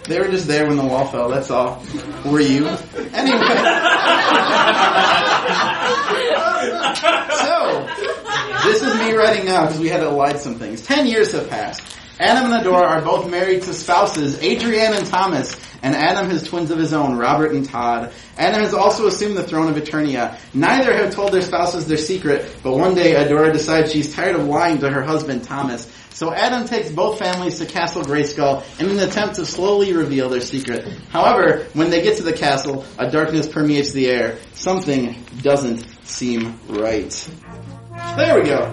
They 0.09 0.19
were 0.19 0.29
just 0.29 0.47
there 0.49 0.67
when 0.67 0.79
the 0.79 0.85
wall 0.85 1.07
fell, 1.07 1.29
that's 1.29 1.51
all. 1.51 1.85
Were 2.25 2.41
you? 2.41 2.67
Anyway. 2.67 2.79
so, 7.37 7.87
this 8.65 8.83
is 8.83 8.95
me 8.99 9.13
writing 9.13 9.45
now 9.45 9.67
because 9.67 9.79
we 9.79 9.89
had 9.89 10.01
to 10.01 10.07
elide 10.07 10.39
some 10.39 10.55
things. 10.55 10.81
Ten 10.81 11.07
years 11.07 11.33
have 11.33 11.51
passed. 11.51 11.98
Adam 12.19 12.51
and 12.53 12.65
Adora 12.65 12.89
are 12.89 13.01
both 13.01 13.31
married 13.31 13.63
to 13.63 13.73
spouses, 13.73 14.43
Adrienne 14.43 14.95
and 14.95 15.07
Thomas, 15.07 15.59
and 15.83 15.95
Adam 15.95 16.29
has 16.31 16.43
twins 16.43 16.73
of 16.73 16.79
his 16.79 16.93
own, 16.93 17.17
Robert 17.17 17.53
and 17.53 17.65
Todd. 17.65 18.13
Adam 18.37 18.61
has 18.61 18.75
also 18.75 19.07
assumed 19.07 19.37
the 19.37 19.45
throne 19.45 19.69
of 19.69 19.77
Eternia. 19.77 20.37
Neither 20.53 20.93
have 20.95 21.15
told 21.15 21.33
their 21.33 21.43
spouses 21.43 21.87
their 21.87 21.97
secret, 21.97 22.57
but 22.65 22.73
one 22.73 22.97
day 22.97 23.15
Adora 23.15 23.53
decides 23.53 23.93
she's 23.93 24.13
tired 24.13 24.35
of 24.35 24.47
lying 24.49 24.79
to 24.79 24.91
her 24.91 25.03
husband, 25.03 25.45
Thomas. 25.45 25.93
So 26.11 26.33
Adam 26.35 26.67
takes 26.67 26.91
both 26.91 27.21
families 27.21 27.59
to 27.61 27.67
Castle 27.67 28.03
Grayskull 28.03 28.65
in 28.81 28.91
an 28.91 28.99
attempt 28.99 29.37
to 29.37 29.47
slowly 29.47 29.93
reveal 29.93 30.29
their 30.29 30.41
secret. 30.41 30.89
However, 31.11 31.67
when 31.75 31.91
they 31.91 32.03
get 32.03 32.17
to 32.17 32.25
the 32.25 32.33
castle, 32.33 32.85
a 32.99 33.09
darkness 33.09 33.47
permeates 33.47 33.93
the 33.93 34.09
air. 34.09 34.39
Something 34.55 35.25
doesn't 35.43 35.87
seem 36.05 36.59
right. 36.67 37.31
There 38.17 38.41
we 38.41 38.47
go. 38.47 38.67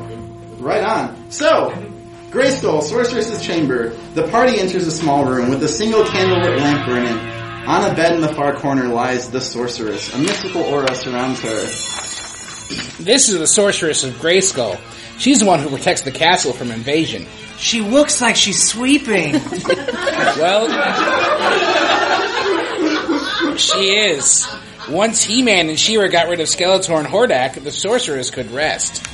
Right 0.57 0.83
on. 0.83 1.29
So, 1.29 1.94
Grayskull, 2.35 2.83
Sorceress's 2.83 3.41
chamber. 3.41 3.95
The 4.13 4.27
party 4.27 4.59
enters 4.59 4.85
a 4.85 4.91
small 4.91 5.23
room 5.23 5.49
with 5.49 5.63
a 5.63 5.69
single 5.69 6.03
candlelit 6.03 6.57
lamp 6.57 6.85
burning. 6.85 7.17
On 7.65 7.89
a 7.89 7.95
bed 7.95 8.13
in 8.13 8.19
the 8.19 8.33
far 8.33 8.53
corner 8.57 8.89
lies 8.89 9.31
the 9.31 9.39
sorceress. 9.39 10.13
A 10.13 10.17
mystical 10.17 10.61
aura 10.63 10.93
surrounds 10.95 11.39
her. 11.39 11.55
This 13.01 13.29
is 13.29 13.39
the 13.39 13.47
sorceress 13.47 14.03
of 14.03 14.15
Grayskull. 14.15 14.77
She's 15.17 15.39
the 15.39 15.45
one 15.45 15.61
who 15.61 15.69
protects 15.69 16.01
the 16.01 16.11
castle 16.11 16.51
from 16.51 16.71
invasion. 16.71 17.25
She 17.57 17.79
looks 17.79 18.19
like 18.19 18.35
she's 18.35 18.67
sweeping. 18.67 19.39
Well, 20.37 20.67
she 23.55 23.95
is. 23.95 24.45
Once 24.89 25.23
He-Man 25.23 25.69
and 25.69 25.79
She-Ra 25.79 26.07
got 26.09 26.27
rid 26.27 26.41
of 26.41 26.47
Skeletor 26.47 26.99
and 26.99 27.07
Hordak, 27.07 27.63
the 27.63 27.71
sorceress 27.71 28.29
could 28.29 28.51
rest. 28.51 29.07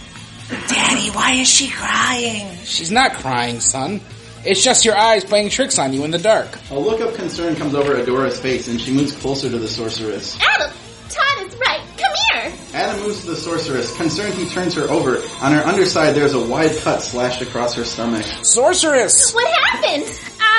Daddy, 0.67 1.09
why 1.11 1.33
is 1.33 1.47
she 1.47 1.69
crying? 1.69 2.55
She's 2.63 2.91
not 2.91 3.13
crying, 3.13 3.59
son. 3.59 4.01
It's 4.43 4.63
just 4.63 4.85
your 4.85 4.97
eyes 4.97 5.23
playing 5.23 5.49
tricks 5.49 5.77
on 5.77 5.93
you 5.93 6.03
in 6.03 6.11
the 6.11 6.17
dark. 6.17 6.57
A 6.71 6.79
look 6.79 6.99
of 6.99 7.15
concern 7.15 7.55
comes 7.55 7.75
over 7.75 7.95
Adora's 7.95 8.39
face 8.39 8.67
and 8.67 8.81
she 8.81 8.91
moves 8.91 9.11
closer 9.13 9.49
to 9.49 9.59
the 9.59 9.67
sorceress. 9.67 10.37
Adam, 10.41 10.71
Todd 11.09 11.45
is 11.45 11.55
right. 11.59 11.81
Come 11.97 12.11
here. 12.33 12.51
Adam 12.73 13.01
moves 13.03 13.21
to 13.21 13.27
the 13.27 13.35
sorceress. 13.35 13.95
Concerned, 13.95 14.33
he 14.33 14.49
turns 14.49 14.73
her 14.75 14.89
over. 14.89 15.17
On 15.41 15.51
her 15.51 15.61
underside, 15.61 16.15
there's 16.15 16.33
a 16.33 16.43
wide 16.43 16.75
cut 16.79 17.01
slashed 17.01 17.41
across 17.41 17.75
her 17.75 17.83
stomach. 17.85 18.25
Sorceress! 18.43 19.31
What 19.33 19.47
happened? 19.47 20.05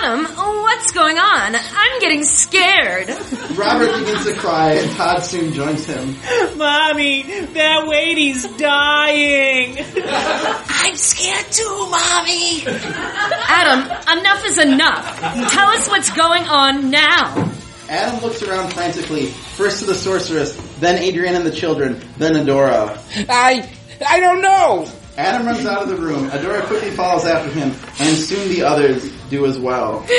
Adam, 0.02 0.24
what's 0.24 0.90
going 0.90 1.16
on? 1.16 1.54
I'm 1.54 2.00
getting 2.00 2.24
scared. 2.24 3.08
Robert 3.56 3.98
begins 4.00 4.24
to 4.24 4.34
cry, 4.34 4.72
and 4.72 4.90
Todd 4.96 5.22
soon 5.22 5.52
joins 5.52 5.86
him. 5.86 6.16
Mommy, 6.58 7.22
that 7.22 7.86
lady's 7.86 8.44
dying. 8.56 9.78
I'm 9.78 10.96
scared 10.96 11.46
too, 11.52 11.88
Mommy. 11.88 12.64
Adam, 12.66 13.84
enough 14.18 14.44
is 14.44 14.58
enough. 14.58 15.20
Tell 15.52 15.68
us 15.68 15.88
what's 15.88 16.10
going 16.10 16.42
on 16.48 16.90
now. 16.90 17.52
Adam 17.88 18.20
looks 18.22 18.42
around 18.42 18.72
frantically, 18.72 19.26
first 19.26 19.80
to 19.80 19.84
the 19.84 19.94
sorceress, 19.94 20.56
then 20.80 21.00
Adrienne 21.00 21.36
and 21.36 21.46
the 21.46 21.52
children, 21.52 22.02
then 22.18 22.32
Adora. 22.34 22.98
I, 23.28 23.70
I 24.04 24.18
don't 24.18 24.42
know! 24.42 24.90
Adam 25.16 25.46
runs 25.46 25.64
out 25.66 25.82
of 25.82 25.88
the 25.88 25.96
room. 25.96 26.28
Adora 26.30 26.62
quickly 26.62 26.90
follows 26.90 27.24
after 27.24 27.50
him, 27.50 27.72
and 28.00 28.16
soon 28.16 28.48
the 28.48 28.62
others 28.62 29.21
do 29.32 29.46
as 29.46 29.58
well. 29.58 30.06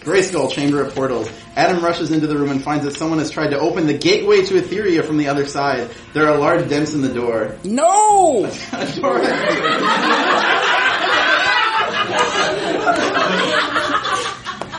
Grayskull, 0.00 0.50
Chamber 0.50 0.82
of 0.82 0.94
Portals. 0.94 1.30
Adam 1.54 1.84
rushes 1.84 2.10
into 2.10 2.26
the 2.26 2.36
room 2.36 2.50
and 2.50 2.64
finds 2.64 2.86
that 2.86 2.94
someone 2.94 3.18
has 3.18 3.30
tried 3.30 3.50
to 3.50 3.58
open 3.60 3.86
the 3.86 3.92
gateway 3.96 4.42
to 4.46 4.54
Etheria 4.54 5.04
from 5.04 5.18
the 5.18 5.28
other 5.28 5.44
side. 5.44 5.90
There 6.14 6.26
are 6.26 6.38
large 6.38 6.66
dents 6.70 6.94
in 6.94 7.02
the 7.02 7.12
door. 7.12 7.58
No! 7.64 8.44
Adora, 8.44 9.26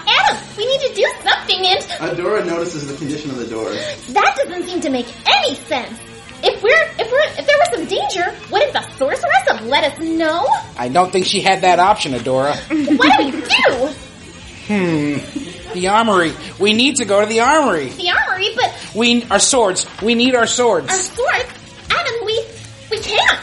Adam, 0.08 0.38
we 0.58 0.66
need 0.66 0.82
to 0.90 0.94
do 0.96 1.06
something 1.24 1.68
and 1.68 1.84
Adora 2.18 2.44
notices 2.46 2.88
the 2.88 2.98
condition 2.98 3.30
of 3.30 3.38
the 3.38 3.46
door. 3.46 3.70
that 3.70 4.36
doesn't 4.38 4.64
seem 4.68 4.82
to 4.82 4.90
make 4.90 5.06
any 5.28 5.54
sense. 5.56 6.00
If 6.44 6.64
we're 6.64 6.84
if 7.00 7.12
we're 7.12 7.40
if 7.40 7.46
there 7.46 7.58
was 7.60 7.70
some 7.74 7.86
danger, 7.86 8.36
wouldn't 8.52 8.74
the 8.74 8.82
sorceress 8.98 9.44
have 9.48 9.60
have 9.60 9.66
let 9.68 9.84
us 9.84 10.00
know? 10.00 10.48
I 10.78 10.88
don't 10.90 11.12
think 11.12 11.26
she 11.26 11.42
had 11.42 11.62
that 11.62 11.80
option, 11.80 12.14
Adora. 12.14 12.56
What 12.98 13.18
do 13.18 13.26
we 13.26 13.32
do? 13.32 13.94
Hmm. 14.68 15.74
The 15.74 15.88
armory. 15.88 16.34
We 16.60 16.74
need 16.74 16.98
to 16.98 17.06
go 17.06 17.22
to 17.22 17.28
the 17.28 17.40
armory. 17.42 17.90
The 17.90 18.10
armory, 18.12 18.50
but 18.56 18.92
We 18.96 19.24
our 19.30 19.40
swords. 19.40 19.86
We 20.02 20.16
need 20.16 20.36
our 20.36 20.48
swords. 20.48 20.90
our 20.90 20.96
swords. 20.96 21.16
swords? 21.16 21.50
Adam, 21.90 22.14
we 22.26 22.46
we 22.90 23.00
can't. 23.00 23.40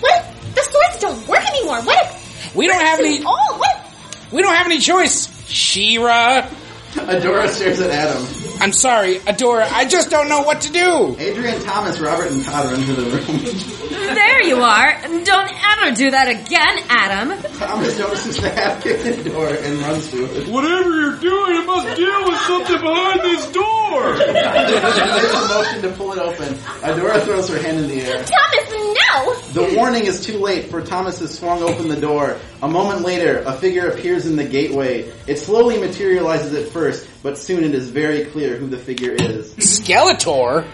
What 0.00 0.20
if 0.20 0.54
the 0.54 0.62
swords 0.62 0.98
don't 1.00 1.28
work 1.28 1.46
anymore? 1.48 1.80
What 1.82 1.98
if 2.06 2.54
We 2.54 2.66
don't 2.68 2.80
have 2.80 2.98
any. 3.00 3.18
old? 3.24 3.58
What 3.58 3.86
We 4.32 4.42
don't 4.42 4.54
have 4.54 4.66
any 4.66 4.78
choice. 4.80 5.28
She-Ra. 5.48 6.46
Adora 6.94 7.48
stares 7.48 7.80
at 7.80 7.90
Adam. 7.90 8.22
I'm 8.62 8.72
sorry, 8.72 9.18
Adora. 9.18 9.66
I 9.72 9.86
just 9.86 10.08
don't 10.08 10.28
know 10.28 10.42
what 10.42 10.60
to 10.60 10.72
do. 10.72 11.16
Adrienne, 11.18 11.60
Thomas, 11.62 11.98
Robert, 11.98 12.30
and 12.30 12.44
Todd 12.44 12.66
run 12.70 12.80
to 12.86 12.94
the 12.94 13.10
room. 13.10 13.78
There 14.02 14.42
you 14.42 14.56
are. 14.56 15.00
Don't 15.02 15.52
ever 15.78 15.94
do 15.94 16.10
that 16.10 16.28
again, 16.28 16.84
Adam. 16.88 17.40
Thomas 17.54 17.98
notices 17.98 18.36
the 18.38 18.50
half-kicked 18.50 19.24
door 19.24 19.48
and 19.48 19.78
runs 19.78 20.10
to 20.10 20.24
it. 20.24 20.48
Whatever 20.48 20.90
you're 21.00 21.16
doing, 21.18 21.56
it 21.56 21.66
must 21.66 21.96
deal 21.96 22.24
with 22.24 22.38
something 22.40 22.80
behind 22.80 23.20
this 23.20 23.46
door. 23.52 24.16
There's 24.16 25.34
a 25.34 25.48
motion 25.48 25.82
to 25.82 25.90
pull 25.96 26.12
it 26.12 26.18
open. 26.18 26.54
Adora 26.82 27.20
throws 27.22 27.48
her 27.50 27.58
hand 27.62 27.78
in 27.78 27.88
the 27.88 28.02
air. 28.02 28.24
Thomas, 28.24 28.71
no! 28.94 29.40
The 29.52 29.74
warning 29.76 30.06
is 30.06 30.24
too 30.24 30.38
late, 30.38 30.70
for 30.70 30.82
Thomas 30.82 31.18
has 31.20 31.38
swung 31.38 31.62
open 31.62 31.88
the 31.88 32.00
door. 32.00 32.38
A 32.62 32.68
moment 32.68 33.02
later, 33.02 33.42
a 33.46 33.52
figure 33.52 33.88
appears 33.88 34.26
in 34.26 34.36
the 34.36 34.44
gateway. 34.44 35.12
It 35.26 35.38
slowly 35.38 35.78
materializes 35.78 36.54
at 36.54 36.72
first, 36.72 37.08
but 37.22 37.38
soon 37.38 37.64
it 37.64 37.74
is 37.74 37.90
very 37.90 38.24
clear 38.26 38.56
who 38.56 38.68
the 38.68 38.78
figure 38.78 39.12
is. 39.12 39.54
Skeletor. 39.54 40.66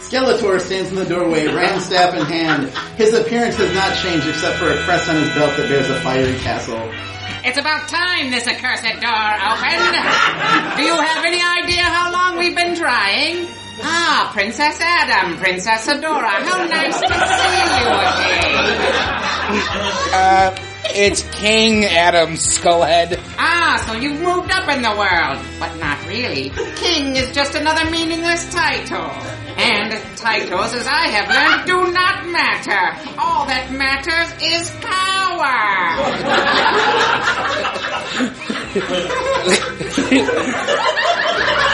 Skeletor 0.00 0.60
stands 0.60 0.90
in 0.90 0.96
the 0.96 1.04
doorway, 1.06 1.46
ram 1.46 1.80
staff 1.80 2.14
in 2.14 2.26
hand. 2.26 2.68
His 2.96 3.14
appearance 3.14 3.56
has 3.56 3.74
not 3.74 3.96
changed 3.96 4.28
except 4.28 4.58
for 4.58 4.70
a 4.70 4.76
crest 4.84 5.08
on 5.08 5.16
his 5.16 5.28
belt 5.30 5.56
that 5.56 5.68
bears 5.68 5.88
a 5.88 5.98
fiery 6.00 6.38
castle. 6.40 6.92
It's 7.42 7.58
about 7.58 7.88
time 7.88 8.30
this 8.30 8.46
accursed 8.46 8.84
door 8.84 9.30
opened. 9.48 9.96
Do 10.76 10.82
you 10.82 10.96
have 10.96 11.24
any 11.24 11.40
idea 11.40 11.82
how 11.82 12.12
long 12.12 12.38
we've 12.38 12.56
been 12.56 12.74
trying? 12.76 13.48
Ah, 13.82 14.30
Princess 14.32 14.78
Adam, 14.80 15.36
Princess 15.38 15.86
Adora, 15.86 16.28
how 16.28 16.64
nice 16.64 17.00
to 17.00 17.06
see 17.08 17.64
you 17.80 17.88
again. 18.06 18.54
Uh, 20.14 20.56
it's 20.96 21.22
King 21.34 21.84
Adam 21.84 22.34
Skullhead. 22.34 23.18
Ah, 23.38 23.82
so 23.86 23.94
you've 23.94 24.20
moved 24.20 24.50
up 24.52 24.68
in 24.68 24.82
the 24.82 24.90
world, 24.90 25.44
but 25.58 25.74
not 25.80 25.98
really. 26.06 26.50
King 26.76 27.16
is 27.16 27.32
just 27.32 27.54
another 27.54 27.90
meaningless 27.90 28.52
title. 28.52 29.10
And 29.56 29.92
titles, 30.16 30.74
as 30.74 30.86
I 30.86 31.06
have 31.08 31.28
learned, 31.28 31.66
do 31.66 31.92
not 31.92 32.26
matter. 32.26 32.96
All 33.18 33.46
that 33.46 33.70
matters 33.70 34.32
is 34.42 34.70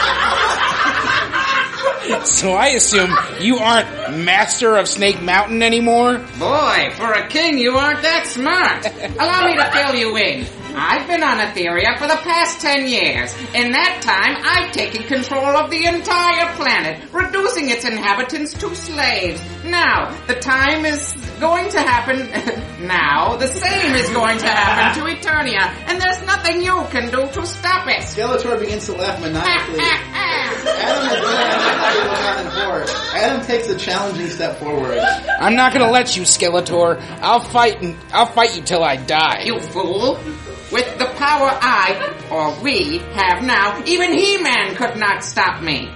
So 2.25 2.53
I 2.53 2.67
assume 2.69 3.15
you 3.39 3.57
aren't 3.57 4.17
master 4.17 4.75
of 4.77 4.87
Snake 4.87 5.21
Mountain 5.21 5.61
anymore? 5.63 6.17
Boy, 6.39 6.89
for 6.95 7.11
a 7.11 7.27
king, 7.27 7.57
you 7.57 7.73
aren't 7.77 8.01
that 8.01 8.25
smart. 8.27 8.85
Allow 9.17 9.45
me 9.45 9.55
to 9.55 9.71
fill 9.71 9.95
you 9.95 10.17
in. 10.17 10.45
I've 10.73 11.05
been 11.07 11.21
on 11.21 11.37
Etheria 11.39 11.97
for 11.97 12.07
the 12.07 12.15
past 12.15 12.61
ten 12.61 12.87
years. 12.87 13.33
In 13.53 13.73
that 13.73 13.99
time, 14.01 14.37
I've 14.41 14.71
taken 14.71 15.03
control 15.03 15.45
of 15.45 15.69
the 15.69 15.85
entire 15.85 16.55
planet, 16.55 17.11
reducing 17.11 17.69
its 17.69 17.83
inhabitants 17.83 18.53
to 18.53 18.73
slaves. 18.75 19.41
Now, 19.65 20.15
the 20.27 20.35
time 20.35 20.85
is 20.85 21.13
going 21.39 21.69
to 21.71 21.79
happen 21.79 22.19
now. 22.87 23.35
The 23.35 23.47
same 23.47 23.95
is 23.95 24.09
going 24.11 24.37
to 24.39 24.47
happen 24.47 25.03
to 25.03 25.09
Eternia, 25.13 25.73
and 25.87 25.99
there's 26.01 26.25
nothing 26.25 26.61
you 26.61 26.85
can 26.89 27.11
do 27.11 27.27
to 27.31 27.45
stop 27.45 27.87
it. 27.87 27.97
Skeletor 28.03 28.59
begins 28.59 28.85
to 28.85 28.93
laugh 28.93 29.19
maniacally. 29.21 29.79
Adam 30.67 31.07
and 31.07 31.25
Adora 31.25 32.05
look 32.05 32.19
on 32.19 32.39
in 32.39 32.51
horror. 32.51 32.85
Adam 33.15 33.45
takes 33.45 33.67
a 33.67 33.77
challenging 33.77 34.29
step 34.29 34.57
forward. 34.57 34.99
I'm 35.39 35.55
not 35.55 35.73
gonna 35.73 35.91
let 35.91 36.15
you, 36.15 36.23
Skeletor. 36.23 37.01
I'll 37.21 37.39
fight 37.39 37.81
and 37.81 37.97
I'll 38.13 38.25
fight 38.25 38.55
you 38.55 38.61
till 38.61 38.83
I 38.83 38.95
die. 38.97 39.43
You 39.43 39.59
fool! 39.59 40.19
With 40.71 40.97
the 40.97 41.05
power 41.17 41.49
I, 41.51 42.27
or 42.31 42.63
we, 42.63 42.99
have 43.13 43.43
now, 43.43 43.83
even 43.85 44.13
He-Man 44.13 44.75
could 44.75 44.97
not 44.97 45.23
stop 45.23 45.61
me. 45.61 45.89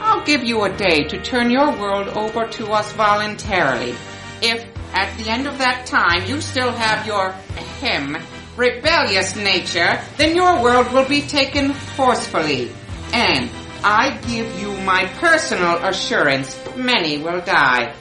I'll 0.00 0.24
give 0.24 0.44
you 0.44 0.62
a 0.62 0.76
day 0.76 1.02
to 1.04 1.20
turn 1.20 1.50
your 1.50 1.72
world 1.72 2.08
over 2.08 2.46
to 2.46 2.70
us 2.70 2.92
voluntarily. 2.92 3.94
If, 4.40 4.64
at 4.94 5.16
the 5.18 5.28
end 5.28 5.48
of 5.48 5.58
that 5.58 5.86
time, 5.86 6.26
you 6.26 6.40
still 6.40 6.70
have 6.70 7.06
your, 7.06 7.32
him, 7.80 8.16
rebellious 8.56 9.34
nature, 9.34 10.00
then 10.16 10.36
your 10.36 10.62
world 10.62 10.92
will 10.92 11.08
be 11.08 11.22
taken 11.22 11.72
forcefully. 11.72 12.70
And 13.12 13.50
I 13.84 14.18
give 14.26 14.60
you 14.60 14.76
my 14.82 15.06
personal 15.18 15.84
assurance 15.84 16.58
many 16.76 17.18
will 17.18 17.40
die. 17.40 17.94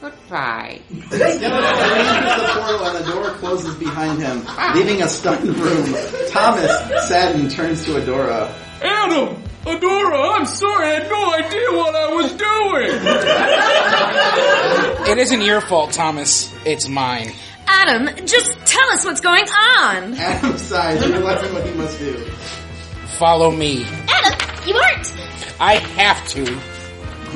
Goodbye. 0.00 0.80
Skeletor 0.90 1.42
enters 1.42 2.36
the 2.36 2.60
portal 2.60 2.86
and 2.86 3.04
the 3.04 3.10
door 3.10 3.30
closes 3.38 3.74
behind 3.76 4.20
him, 4.20 4.44
leaving 4.74 5.02
a 5.02 5.08
stunned 5.08 5.48
room. 5.56 5.94
Thomas, 6.28 6.70
saddened, 7.08 7.50
turns 7.50 7.84
to 7.86 7.92
Adora. 7.92 8.52
Adam, 8.82 9.42
Adora, 9.64 10.38
I'm 10.38 10.46
sorry, 10.46 10.86
I 10.86 10.94
had 11.00 11.08
no 11.10 11.32
idea 11.34 11.72
what 11.72 11.94
I 11.96 12.08
was 12.14 12.32
doing. 12.34 12.90
It 15.10 15.18
isn't 15.18 15.40
your 15.40 15.60
fault, 15.60 15.92
Thomas. 15.92 16.52
It's 16.64 16.88
mine. 16.88 17.32
Adam, 17.66 18.26
just 18.26 18.52
tell 18.64 18.88
us 18.90 19.04
what's 19.04 19.20
going 19.20 19.44
on. 19.44 20.14
Adam 20.14 20.56
sighs, 20.58 21.04
realizing 21.08 21.52
what 21.52 21.66
he 21.66 21.74
must 21.74 21.98
do. 21.98 22.14
Follow 23.18 23.50
me. 23.50 23.84
Adam, 24.26 24.48
you 24.66 24.76
aren't! 24.76 25.60
I 25.60 25.74
have 25.96 26.26
to. 26.28 26.44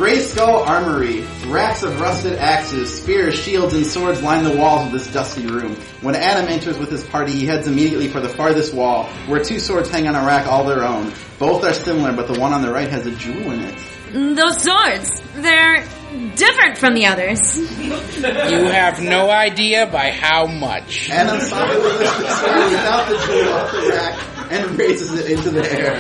Grayskull 0.00 0.66
Armory. 0.66 1.26
Racks 1.46 1.83
of 1.83 2.00
rusted 2.00 2.38
axes, 2.38 3.03
spears, 3.03 3.35
shields, 3.35 3.74
and 3.74 3.85
swords 3.85 4.22
line 4.22 4.44
the 4.44 4.57
walls 4.57 4.87
of 4.87 4.92
this 4.92 5.12
dusty 5.12 5.46
room. 5.46 5.74
When 6.00 6.14
Adam 6.14 6.46
enters 6.46 6.79
with 6.79 6.90
his 6.90 7.05
party, 7.05 7.33
he 7.33 7.44
heads 7.44 7.66
immediately 7.66 8.09
for 8.09 8.20
the 8.20 8.29
farthest 8.29 8.72
wall, 8.72 9.05
where 9.26 9.42
two 9.42 9.59
swords 9.59 9.90
hang 9.90 10.09
on 10.09 10.14
a 10.14 10.24
rack 10.24 10.46
all 10.46 10.64
their 10.64 10.85
own. 10.85 11.12
Both 11.38 11.64
are 11.64 11.74
similar, 11.74 12.12
but 12.12 12.33
the 12.33 12.40
one 12.40 12.53
on 12.53 12.62
the 12.62 12.72
right 12.72 12.88
has 12.88 13.07
a 13.07 13.11
jewel 13.11 13.50
in 13.50 13.61
it. 13.61 13.74
Mm, 14.12 14.37
those 14.37 14.62
swords, 14.62 15.22
they're 15.35 15.85
different 16.35 16.79
from 16.79 16.94
the 16.94 17.07
others. 17.07 17.57
You 18.18 18.64
have 18.64 19.03
no 19.03 19.31
idea 19.31 19.87
by 19.87 20.11
how 20.11 20.46
much. 20.46 21.11
Adam 21.11 21.40
softly 21.46 21.76
lifts 21.76 22.18
the 22.18 22.31
sword 22.31 22.70
without 22.70 23.09
the 23.09 23.26
jewel 23.26 23.53
off 23.53 23.72
the 23.72 23.88
rack 23.88 24.53
and 24.53 24.79
raises 24.79 25.14
it 25.14 25.31
into 25.31 25.50
the 25.50 25.72
air. 25.72 25.94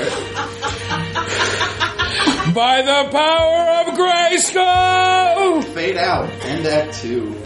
By 2.54 2.82
the 2.82 3.08
power 3.12 3.80
of 3.80 3.86
Grayskull! 3.96 5.62
Fade 5.72 5.96
out. 5.96 6.28
End 6.44 6.66
Act 6.66 6.94
2. 6.94 7.36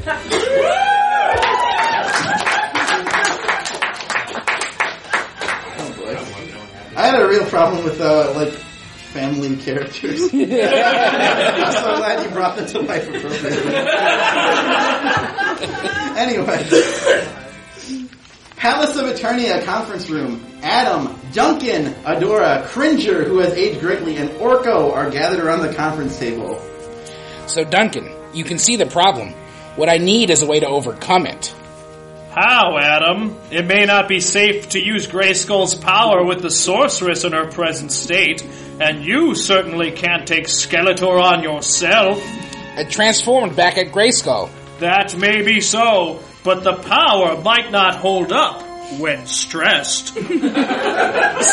Oh 5.76 5.94
boy. 5.98 6.16
I 6.96 7.06
had 7.06 7.20
a 7.20 7.28
real 7.28 7.44
problem 7.46 7.82
with, 7.84 8.00
uh, 8.00 8.32
like, 8.34 8.52
family 8.52 9.56
characters. 9.56 10.22
I'm 10.22 10.30
so 10.30 10.36
glad 11.96 12.24
you 12.24 12.30
brought 12.30 12.56
them 12.56 12.66
to 12.66 12.80
life 12.80 13.08
appropriately. 13.08 13.74
anyway. 16.18 16.62
Palace 18.64 18.96
of 18.96 19.04
Eternia 19.04 19.62
conference 19.62 20.08
room. 20.08 20.42
Adam, 20.62 21.20
Duncan, 21.34 21.92
Adora, 22.04 22.64
Cringer, 22.64 23.22
who 23.22 23.40
has 23.40 23.52
aged 23.52 23.78
greatly, 23.80 24.16
and 24.16 24.30
Orko 24.30 24.90
are 24.90 25.10
gathered 25.10 25.44
around 25.44 25.60
the 25.60 25.74
conference 25.74 26.18
table. 26.18 26.58
So, 27.46 27.62
Duncan, 27.62 28.10
you 28.32 28.42
can 28.42 28.56
see 28.56 28.76
the 28.76 28.86
problem. 28.86 29.34
What 29.76 29.90
I 29.90 29.98
need 29.98 30.30
is 30.30 30.40
a 30.40 30.46
way 30.46 30.60
to 30.60 30.66
overcome 30.66 31.26
it. 31.26 31.54
How, 32.30 32.78
Adam? 32.78 33.38
It 33.50 33.66
may 33.66 33.84
not 33.84 34.08
be 34.08 34.20
safe 34.20 34.70
to 34.70 34.80
use 34.82 35.06
Grayskull's 35.06 35.74
power 35.74 36.24
with 36.24 36.40
the 36.40 36.50
sorceress 36.50 37.24
in 37.24 37.32
her 37.32 37.50
present 37.50 37.92
state, 37.92 38.42
and 38.80 39.04
you 39.04 39.34
certainly 39.34 39.90
can't 39.90 40.26
take 40.26 40.46
Skeletor 40.46 41.22
on 41.22 41.42
yourself. 41.42 42.18
I 42.78 42.84
transformed 42.84 43.56
back 43.56 43.76
at 43.76 43.88
Grayskull. 43.88 44.48
That 44.78 45.14
may 45.18 45.42
be 45.42 45.60
so, 45.60 46.20
but 46.44 46.62
the 46.62 46.74
power 46.74 47.40
might 47.42 47.72
not 47.72 47.96
hold 47.96 48.30
up 48.30 48.62
when 48.98 49.26
stressed. 49.26 50.16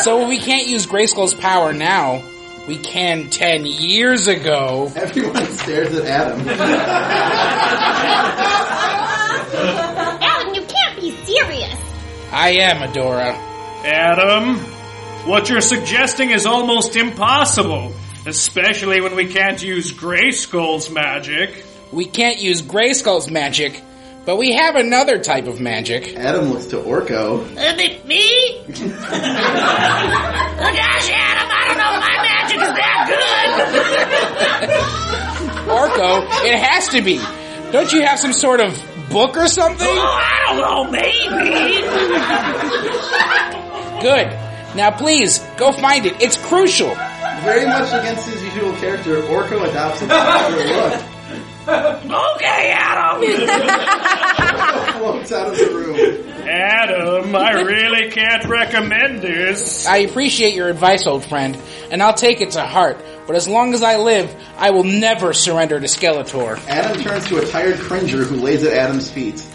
So 0.04 0.26
we 0.28 0.38
can't 0.38 0.66
use 0.68 0.86
Grayskull's 0.86 1.34
power 1.34 1.72
now. 1.72 2.22
We 2.66 2.76
can 2.78 3.30
ten 3.30 3.64
years 3.66 4.26
ago. 4.26 4.90
Everyone 4.96 5.44
stares 5.46 5.94
at 5.94 6.06
Adam. 6.06 6.48
Adam, 10.22 10.54
you 10.54 10.62
can't 10.62 11.00
be 11.00 11.10
serious! 11.24 11.74
I 12.32 12.56
am 12.60 12.78
Adora. 12.88 13.34
Adam, 13.84 14.58
what 15.28 15.48
you're 15.50 15.60
suggesting 15.60 16.30
is 16.30 16.46
almost 16.46 16.96
impossible, 16.96 17.92
especially 18.26 19.00
when 19.00 19.14
we 19.14 19.26
can't 19.26 19.62
use 19.62 19.92
Grayskull's 19.92 20.90
magic. 20.90 21.64
We 21.92 22.06
can't 22.06 22.40
use 22.40 22.62
Grayskull's 22.62 23.30
magic, 23.30 23.80
but 24.24 24.36
we 24.36 24.52
have 24.52 24.76
another 24.76 25.18
type 25.18 25.46
of 25.46 25.60
magic. 25.60 26.14
Adam 26.16 26.52
looks 26.52 26.66
to 26.66 26.76
Orko. 26.76 27.40
Uh, 27.56 27.76
me? 27.76 28.00
me? 28.06 28.22
oh 28.58 28.72
gosh, 30.58 31.10
Adam, 31.10 31.48
I 31.50 31.64
don't 31.68 31.78
know 31.78 31.92
if 31.94 32.00
my 32.00 32.16
magic 32.22 32.60
is 32.60 32.74
that 32.78 33.06
good. 34.62 35.02
Orko, 35.68 36.22
it 36.44 36.58
has 36.58 36.88
to 36.90 37.02
be. 37.02 37.20
Don't 37.72 37.92
you 37.92 38.02
have 38.02 38.18
some 38.18 38.32
sort 38.32 38.60
of 38.60 38.80
book 39.10 39.36
or 39.36 39.48
something? 39.48 39.86
Oh, 39.88 40.20
I 40.20 40.44
don't 40.46 40.58
know, 40.58 40.84
maybe. 40.90 41.82
Good. 44.02 44.28
Now 44.76 44.90
please, 44.90 45.38
go 45.56 45.72
find 45.72 46.06
it. 46.06 46.20
It's 46.20 46.36
crucial. 46.36 46.94
Very 47.42 47.66
much 47.66 47.88
against 47.92 48.28
his 48.28 48.42
usual 48.44 48.72
character, 48.76 49.20
Orko 49.22 49.68
adopts 49.68 50.02
a 50.02 50.06
particular 50.06 50.66
look. 50.76 51.11
Okay, 51.68 52.72
Adam. 52.74 53.22
Floats 54.98 55.32
out 55.32 55.48
of 55.48 55.58
the 55.58 55.70
room. 55.72 56.28
Adam, 56.48 57.36
I 57.36 57.52
really 57.62 58.10
can't 58.10 58.44
recommend 58.46 59.22
this. 59.22 59.86
I 59.86 59.98
appreciate 59.98 60.54
your 60.54 60.68
advice, 60.68 61.06
old 61.06 61.24
friend, 61.24 61.56
and 61.90 62.02
I'll 62.02 62.14
take 62.14 62.40
it 62.40 62.50
to 62.52 62.62
heart. 62.62 62.98
But 63.26 63.36
as 63.36 63.46
long 63.46 63.74
as 63.74 63.82
I 63.82 63.96
live, 63.96 64.34
I 64.56 64.70
will 64.70 64.82
never 64.84 65.32
surrender 65.32 65.78
to 65.78 65.86
Skeletor. 65.86 66.58
Adam 66.66 67.00
turns 67.00 67.28
to 67.28 67.38
a 67.38 67.46
tired 67.46 67.78
Cringer 67.78 68.24
who 68.24 68.36
lays 68.36 68.64
at 68.64 68.72
Adam's 68.72 69.08
feet. 69.10 69.46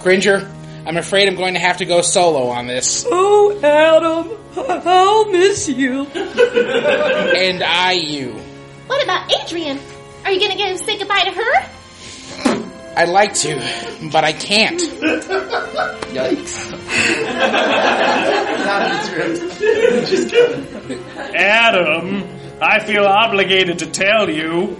Cringer, 0.00 0.50
I'm 0.86 0.96
afraid 0.96 1.28
I'm 1.28 1.36
going 1.36 1.54
to 1.54 1.60
have 1.60 1.76
to 1.78 1.84
go 1.84 2.00
solo 2.00 2.48
on 2.48 2.66
this. 2.66 3.04
Oh, 3.10 3.60
Adam, 3.62 4.30
I'll 4.56 5.30
miss 5.30 5.68
you. 5.68 6.06
And 6.06 7.62
I 7.62 7.92
you. 7.92 8.32
What 8.86 9.04
about 9.04 9.30
Adrienne? 9.30 9.78
Are 10.24 10.32
you 10.32 10.40
gonna 10.40 10.56
go 10.56 10.76
say 10.76 10.98
goodbye 10.98 11.24
to 11.24 11.32
her? 11.32 11.70
I'd 12.96 13.08
like 13.08 13.34
to, 13.34 13.56
but 14.12 14.24
I 14.24 14.32
can't. 14.32 14.80
Yikes. 16.10 16.70
Not 18.66 18.90
in 18.90 18.98
script. 19.04 19.60
Just 20.08 20.28
kidding. 20.30 21.00
Adam, 21.34 22.24
I 22.60 22.84
feel 22.84 23.04
obligated 23.04 23.78
to 23.78 23.86
tell 23.86 24.28
you 24.28 24.76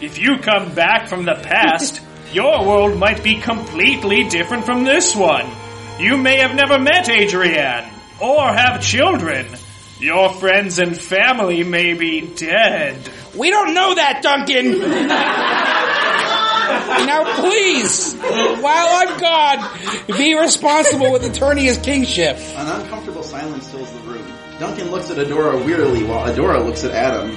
if 0.00 0.18
you 0.18 0.38
come 0.38 0.74
back 0.74 1.08
from 1.08 1.24
the 1.24 1.34
past, 1.34 2.00
your 2.32 2.64
world 2.64 2.96
might 2.98 3.22
be 3.24 3.40
completely 3.40 4.28
different 4.28 4.64
from 4.64 4.84
this 4.84 5.14
one. 5.16 5.50
You 5.98 6.16
may 6.16 6.38
have 6.38 6.54
never 6.54 6.78
met 6.78 7.08
Adrienne 7.08 7.90
or 8.20 8.46
have 8.46 8.80
children. 8.80 9.46
Your 10.00 10.32
friends 10.32 10.78
and 10.78 10.96
family 10.96 11.64
may 11.64 11.94
be 11.94 12.20
dead. 12.20 12.96
We 13.36 13.50
don't 13.50 13.74
know 13.74 13.94
that, 13.96 14.22
Duncan! 14.22 14.78
now 17.06 17.40
please, 17.40 18.14
while 18.14 19.08
I'm 19.08 19.18
gone, 19.18 20.16
be 20.16 20.38
responsible 20.38 21.10
with 21.12 21.22
Eternia's 21.22 21.78
kingship. 21.78 22.36
An 22.36 22.80
uncomfortable 22.80 23.22
silence 23.24 23.68
fills 23.70 23.92
the 23.92 24.00
room. 24.00 24.26
Duncan 24.60 24.90
looks 24.90 25.10
at 25.10 25.16
Adora 25.18 25.64
wearily 25.64 26.04
while 26.04 26.32
Adora 26.32 26.64
looks 26.64 26.84
at 26.84 26.92
Adam. 26.92 27.36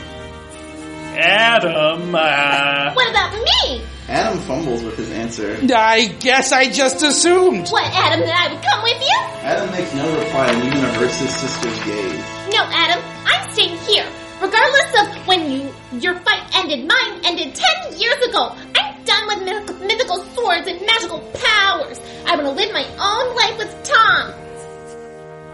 Adam, 1.17 2.15
uh, 2.15 2.93
What 2.93 3.10
about 3.10 3.34
me? 3.34 3.84
Adam 4.08 4.39
fumbles 4.39 4.84
with 4.84 4.97
his 4.97 5.10
answer. 5.12 5.58
I 5.76 6.08
guess 6.19 6.52
I 6.52 6.69
just 6.69 7.02
assumed. 7.02 7.69
What, 7.69 7.86
Adam, 7.93 8.21
that 8.26 8.50
I 8.50 8.54
would 8.54 8.63
come 8.63 8.84
with 8.84 9.02
you? 9.02 9.17
Adam 9.41 9.71
makes 9.71 9.93
no 9.93 10.19
reply 10.19 10.47
and 10.52 10.63
even 10.63 10.84
averts 10.84 11.19
his 11.19 11.34
sister's 11.34 11.80
gaze. 11.86 12.30
No, 12.51 12.63
Adam, 12.69 13.03
I'm 13.25 13.51
staying 13.51 13.77
here. 13.87 14.05
Regardless 14.41 15.01
of 15.01 15.27
when 15.27 15.51
you 15.51 15.73
your 15.99 16.15
fight 16.19 16.43
ended, 16.55 16.87
mine 16.87 17.21
ended 17.23 17.55
ten 17.55 17.99
years 17.99 18.27
ago. 18.27 18.55
I'm 18.75 19.03
done 19.05 19.27
with 19.27 19.43
mythical, 19.43 19.87
mythical 19.87 20.23
swords 20.33 20.67
and 20.67 20.81
magical 20.85 21.19
powers. 21.33 21.99
I 22.25 22.35
want 22.35 22.47
to 22.47 22.51
live 22.51 22.73
my 22.73 22.85
own 22.99 23.35
life 23.35 23.57
with 23.57 23.83
Tom. 23.83 24.33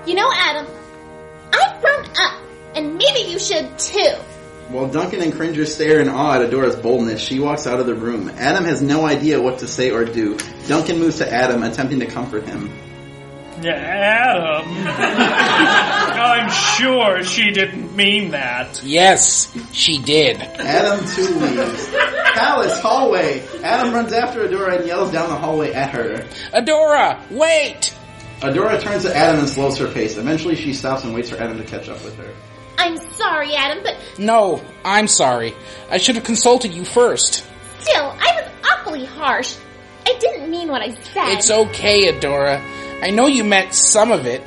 You 0.08 0.16
know, 0.16 0.32
Adam, 0.34 0.66
I've 1.54 1.82
grown 1.82 2.06
up, 2.18 2.42
and 2.76 2.96
maybe 2.96 3.30
you 3.30 3.40
should 3.40 3.78
too. 3.78 4.16
While 4.70 4.90
Duncan 4.90 5.22
and 5.22 5.34
Cringer 5.34 5.66
stare 5.66 6.00
in 6.00 6.10
awe 6.10 6.36
at 6.36 6.42
Adora's 6.42 6.76
boldness, 6.76 7.22
she 7.22 7.40
walks 7.40 7.68
out 7.68 7.80
of 7.80 7.86
the 7.86 7.96
room. 7.96 8.30
Adam 8.30 8.66
has 8.66 8.82
no 8.82 9.06
idea 9.06 9.42
what 9.42 9.60
to 9.60 9.68
say 9.68 9.92
or 9.92 10.04
do. 10.04 10.38
Duncan 10.68 11.00
moves 11.00 11.20
to 11.20 11.32
Adam, 11.32 11.64
attempting 11.64 12.00
to 12.00 12.06
comfort 12.08 12.46
him. 12.46 12.70
Adam. 13.66 14.68
I'm 16.20 16.50
sure 16.78 17.24
she 17.24 17.52
didn't 17.52 17.96
mean 17.96 18.32
that. 18.32 18.82
Yes, 18.84 19.56
she 19.72 19.98
did. 20.00 20.38
Adam 20.42 21.06
too 21.08 21.28
leaves. 21.40 21.88
Palace 22.34 22.80
hallway. 22.80 23.44
Adam 23.64 23.94
runs 23.94 24.14
after 24.14 24.48
Adora 24.48 24.78
and 24.80 24.88
yells 24.88 25.12
down 25.12 25.30
the 25.30 25.36
hallway 25.36 25.74
at 25.74 25.90
her. 25.92 26.26
Adora, 26.54 27.20
wait! 27.32 27.94
Adora 28.42 28.80
turns 28.82 29.04
to 29.04 29.16
Adam 29.16 29.40
and 29.40 29.50
slows 29.50 29.78
her 29.80 29.88
pace. 29.92 30.18
Eventually, 30.18 30.56
she 30.56 30.74
stops 30.74 31.04
and 31.04 31.14
waits 31.14 31.30
for 31.30 31.38
Adam 31.38 31.58
to 31.58 31.64
catch 31.64 31.90
up 31.90 32.04
with 32.04 32.16
her. 32.18 32.32
I'm 32.78 32.98
sorry, 33.14 33.56
Adam, 33.56 33.84
but 33.84 33.98
No, 34.20 34.62
I'm 34.86 35.08
sorry. 35.08 35.56
I 35.90 35.98
should 35.98 36.16
have 36.16 36.24
consulted 36.24 36.74
you 36.74 36.86
first. 36.86 37.44
still, 37.80 38.06
I 38.20 38.42
was 38.42 38.52
awfully 38.72 39.06
harsh. 39.06 39.56
I 40.06 40.16
didn't 40.20 40.50
mean 40.52 40.70
what 40.70 40.82
I 40.84 40.92
said. 40.94 41.30
It's 41.34 41.50
okay, 41.50 42.12
Adora. 42.14 42.62
I 43.02 43.12
know 43.12 43.28
you 43.28 43.44
meant 43.44 43.74
some 43.74 44.12
of 44.12 44.26
it, 44.26 44.42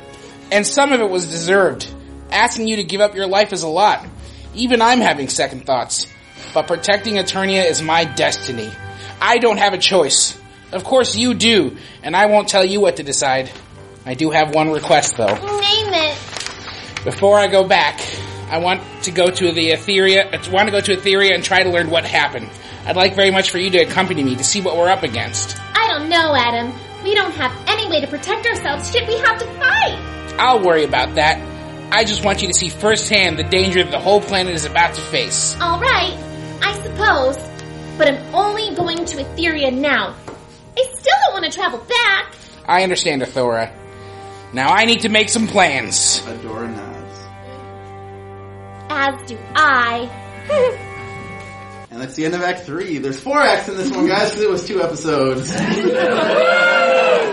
and 0.51 0.65
some 0.67 0.91
of 0.91 0.99
it 0.99 1.09
was 1.09 1.25
deserved. 1.25 1.87
Asking 2.29 2.67
you 2.67 2.77
to 2.77 2.83
give 2.83 3.01
up 3.01 3.15
your 3.15 3.27
life 3.27 3.53
is 3.53 3.63
a 3.63 3.67
lot. 3.67 4.05
Even 4.53 4.81
I'm 4.81 4.99
having 4.99 5.29
second 5.29 5.65
thoughts. 5.65 6.07
But 6.53 6.67
protecting 6.67 7.15
Eternia 7.15 7.69
is 7.69 7.81
my 7.81 8.03
destiny. 8.03 8.69
I 9.21 9.37
don't 9.37 9.57
have 9.57 9.73
a 9.73 9.77
choice. 9.77 10.37
Of 10.71 10.83
course 10.83 11.15
you 11.15 11.33
do, 11.33 11.77
and 12.03 12.15
I 12.15 12.27
won't 12.27 12.47
tell 12.47 12.63
you 12.65 12.79
what 12.79 12.97
to 12.97 13.03
decide. 13.03 13.49
I 14.05 14.15
do 14.15 14.31
have 14.31 14.53
one 14.53 14.71
request 14.71 15.17
though. 15.17 15.27
Name 15.27 15.93
it. 15.93 16.17
Before 17.03 17.37
I 17.37 17.47
go 17.47 17.67
back, 17.67 17.99
I 18.49 18.57
want 18.57 18.81
to 19.03 19.11
go 19.11 19.29
to 19.29 19.51
the 19.51 19.71
Etheria, 19.71 20.25
I 20.33 20.51
want 20.51 20.67
to 20.67 20.71
go 20.71 20.81
to 20.81 20.95
Etheria 20.95 21.33
and 21.33 21.43
try 21.43 21.63
to 21.63 21.69
learn 21.69 21.89
what 21.89 22.05
happened. 22.05 22.49
I'd 22.85 22.95
like 22.95 23.15
very 23.15 23.31
much 23.31 23.51
for 23.51 23.59
you 23.59 23.69
to 23.71 23.79
accompany 23.79 24.23
me 24.23 24.35
to 24.35 24.43
see 24.43 24.61
what 24.61 24.75
we're 24.75 24.89
up 24.89 25.03
against. 25.03 25.57
I 25.73 25.87
don't 25.87 26.09
know, 26.09 26.35
Adam. 26.35 26.73
We 27.03 27.15
don't 27.15 27.31
have 27.31 27.51
any 27.67 27.89
way 27.89 28.01
to 28.01 28.07
protect 28.07 28.45
ourselves 28.45 28.91
should 28.91 29.07
we 29.07 29.17
have 29.17 29.39
to 29.39 29.45
fight. 29.59 30.35
I'll 30.37 30.63
worry 30.63 30.83
about 30.83 31.15
that. 31.15 31.39
I 31.91 32.03
just 32.05 32.23
want 32.23 32.41
you 32.41 32.47
to 32.47 32.53
see 32.53 32.69
firsthand 32.69 33.37
the 33.37 33.43
danger 33.43 33.83
that 33.83 33.91
the 33.91 33.99
whole 33.99 34.21
planet 34.21 34.53
is 34.53 34.65
about 34.65 34.95
to 34.95 35.01
face. 35.01 35.57
All 35.59 35.79
right, 35.79 36.17
I 36.61 36.73
suppose. 36.83 37.37
But 37.97 38.07
I'm 38.07 38.35
only 38.35 38.73
going 38.75 39.03
to 39.03 39.17
Etheria 39.17 39.73
now. 39.73 40.15
I 40.77 40.83
still 40.93 41.13
don't 41.25 41.33
want 41.33 41.45
to 41.45 41.51
travel 41.51 41.79
back. 41.79 42.35
I 42.65 42.83
understand, 42.83 43.21
Adora. 43.21 43.73
Now 44.53 44.69
I 44.69 44.85
need 44.85 45.01
to 45.01 45.09
make 45.09 45.29
some 45.29 45.47
plans. 45.47 46.19
Adora 46.21 46.73
nods. 46.73 47.19
As 48.89 49.29
do 49.29 49.37
I. 49.55 50.87
And 51.91 52.01
that's 52.01 52.15
the 52.15 52.23
end 52.23 52.33
of 52.35 52.41
Act 52.41 52.61
3. 52.61 52.99
There's 52.99 53.19
four 53.19 53.37
acts 53.37 53.67
in 53.67 53.75
this 53.75 53.91
one, 53.91 54.07
guys, 54.07 54.29
because 54.29 54.41
it 54.43 54.49
was 54.49 54.65
two 54.65 54.81
episodes. 54.81 55.53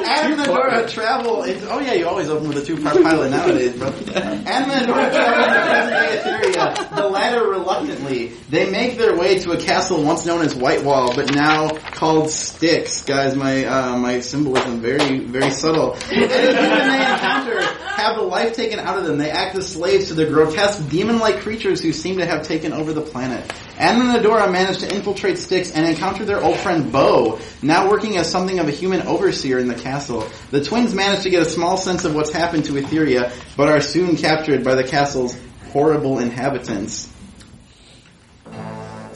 Adam 0.08 0.32
and 0.32 0.40
Adora 0.40 0.90
travel 0.90 1.44
into... 1.44 1.70
Oh 1.70 1.78
yeah, 1.78 1.92
you 1.92 2.08
always 2.08 2.28
open 2.28 2.48
with 2.48 2.58
a 2.58 2.64
two-part 2.64 3.00
pilot 3.00 3.30
nowadays, 3.30 3.76
bro. 3.76 3.86
Adam 4.16 4.70
and 4.72 4.84
Adora 4.84 5.12
travel 5.12 5.44
into 5.44 5.60
present-day 5.62 6.22
Etheria, 6.24 6.96
the 6.96 7.08
latter 7.08 7.48
reluctantly. 7.48 8.32
They 8.50 8.68
make 8.68 8.98
their 8.98 9.16
way 9.16 9.38
to 9.38 9.52
a 9.52 9.60
castle 9.60 10.02
once 10.02 10.26
known 10.26 10.44
as 10.44 10.56
Whitewall, 10.56 11.14
but 11.14 11.32
now 11.32 11.68
called 11.68 12.30
Styx. 12.30 13.04
Guys, 13.04 13.36
my 13.36 13.64
uh, 13.64 13.96
my 13.96 14.18
symbolism 14.18 14.80
very, 14.80 15.20
very 15.20 15.50
subtle. 15.50 15.92
And 15.92 16.00
the 16.30 16.36
human 16.36 16.88
they 16.88 17.12
encounter 17.12 17.62
have 17.62 18.16
the 18.16 18.22
life 18.22 18.54
taken 18.54 18.80
out 18.80 18.98
of 18.98 19.04
them. 19.04 19.18
They 19.18 19.30
act 19.30 19.54
as 19.56 19.68
slaves 19.68 20.08
to 20.08 20.14
the 20.14 20.26
grotesque 20.26 20.88
demon-like 20.88 21.40
creatures 21.40 21.80
who 21.80 21.92
seem 21.92 22.18
to 22.18 22.26
have 22.26 22.42
taken 22.42 22.72
over 22.72 22.92
the 22.92 23.02
planet. 23.02 23.52
Adam 23.76 24.08
and 24.10 24.24
Adora 24.24 24.50
manage 24.58 24.78
to 24.78 24.92
infiltrate 24.92 25.38
Styx 25.38 25.70
and 25.70 25.86
encounter 25.86 26.24
their 26.24 26.42
old 26.42 26.56
friend 26.56 26.90
Bow, 26.90 27.38
now 27.62 27.88
working 27.88 28.16
as 28.16 28.28
something 28.28 28.58
of 28.58 28.66
a 28.66 28.72
human 28.72 29.02
overseer 29.02 29.60
in 29.60 29.68
the 29.68 29.74
castle. 29.76 30.28
The 30.50 30.64
twins 30.64 30.94
manage 30.94 31.22
to 31.22 31.30
get 31.30 31.42
a 31.42 31.48
small 31.48 31.76
sense 31.76 32.04
of 32.04 32.16
what's 32.16 32.32
happened 32.32 32.64
to 32.64 32.72
Etheria, 32.72 33.32
but 33.56 33.68
are 33.68 33.80
soon 33.80 34.16
captured 34.16 34.64
by 34.64 34.74
the 34.74 34.82
castle's 34.82 35.38
horrible 35.72 36.18
inhabitants. 36.18 37.08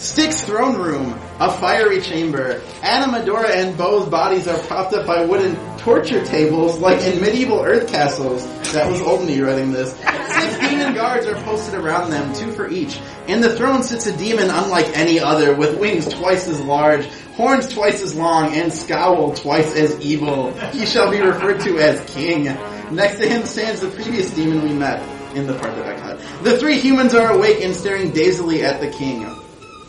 Styx 0.02 0.42
throne 0.42 0.74
room, 0.78 1.12
a 1.38 1.48
fiery 1.48 2.00
chamber. 2.00 2.60
Adam, 2.82 3.12
Adora, 3.12 3.50
and 3.50 3.78
Bow's 3.78 4.08
bodies 4.08 4.48
are 4.48 4.58
propped 4.64 4.92
up 4.94 5.06
by 5.06 5.24
wooden 5.24 5.54
torture 5.78 6.24
tables 6.26 6.76
like 6.80 7.00
in 7.02 7.20
medieval 7.20 7.60
Earth 7.60 7.88
castles. 7.88 8.44
That 8.72 8.90
was 8.90 9.00
old 9.00 9.24
me 9.24 9.40
writing 9.40 9.70
this. 9.70 9.92
Six 9.92 10.58
demon 10.58 10.94
guards 10.94 11.26
are 11.26 11.40
posted 11.44 11.74
around 11.74 12.10
them, 12.10 12.34
two 12.34 12.50
for 12.50 12.68
each. 12.68 12.98
In 13.28 13.40
the 13.40 13.54
throne 13.56 13.84
sits 13.84 14.08
a 14.08 14.16
demon 14.16 14.50
unlike 14.50 14.88
any 14.98 15.20
other, 15.20 15.54
with 15.54 15.78
wings 15.78 16.08
twice 16.08 16.48
as 16.48 16.60
large, 16.60 17.06
horns 17.36 17.68
twice 17.68 18.02
as 18.02 18.16
long, 18.16 18.52
and 18.54 18.72
scowl 18.72 19.32
twice 19.34 19.72
as 19.76 20.00
evil. 20.00 20.52
He 20.72 20.84
shall 20.84 21.12
be 21.12 21.20
referred 21.20 21.60
to 21.60 21.78
as 21.78 22.04
king. 22.12 22.44
Next 22.90 23.18
to 23.20 23.28
him 23.28 23.46
stands 23.46 23.78
the 23.78 23.88
previous 23.90 24.34
demon 24.34 24.64
we 24.64 24.74
met 24.74 25.00
in 25.36 25.46
the 25.46 25.54
part 25.54 25.76
that 25.76 25.86
I 25.86 26.00
cut. 26.00 26.18
The 26.42 26.58
three 26.58 26.80
humans 26.80 27.14
are 27.14 27.30
awake 27.30 27.62
and 27.62 27.72
staring 27.72 28.10
dazedly 28.10 28.64
at 28.64 28.80
the 28.80 28.90
king. 28.90 29.41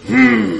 Hmm. 0.05 0.59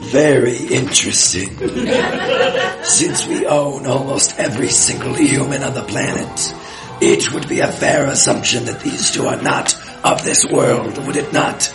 Very 0.00 0.56
interesting. 0.56 1.56
Since 2.82 3.26
we 3.26 3.46
own 3.46 3.86
almost 3.86 4.38
every 4.38 4.68
single 4.68 5.14
human 5.14 5.62
on 5.62 5.74
the 5.74 5.82
planet, 5.82 6.54
it 7.00 7.32
would 7.32 7.48
be 7.48 7.60
a 7.60 7.68
fair 7.70 8.06
assumption 8.06 8.64
that 8.66 8.80
these 8.80 9.10
two 9.10 9.26
are 9.26 9.40
not 9.40 9.74
of 10.04 10.24
this 10.24 10.44
world, 10.46 10.98
would 11.06 11.16
it 11.16 11.32
not? 11.32 11.72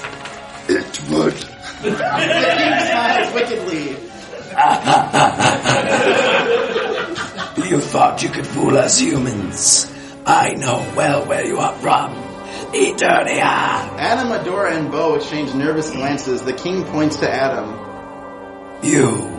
It 0.67 1.01
would. 1.09 1.37
Smiles 1.37 3.33
wickedly. 3.33 3.89
You 7.69 7.79
thought 7.81 8.21
you 8.23 8.29
could 8.29 8.47
fool 8.47 8.77
us 8.77 8.99
humans. 8.99 9.91
I 10.25 10.53
know 10.53 10.85
well 10.95 11.25
where 11.25 11.45
you 11.45 11.57
are 11.57 11.73
from. 11.75 12.32
Eternia. 12.73 13.97
Adam, 13.99 14.29
Adora, 14.29 14.75
and 14.75 14.91
Bow 14.91 15.15
exchange 15.15 15.53
nervous 15.53 15.91
glances. 15.91 16.41
The 16.41 16.53
king 16.53 16.83
points 16.85 17.17
to 17.17 17.29
Adam. 17.31 17.69
You. 18.83 19.29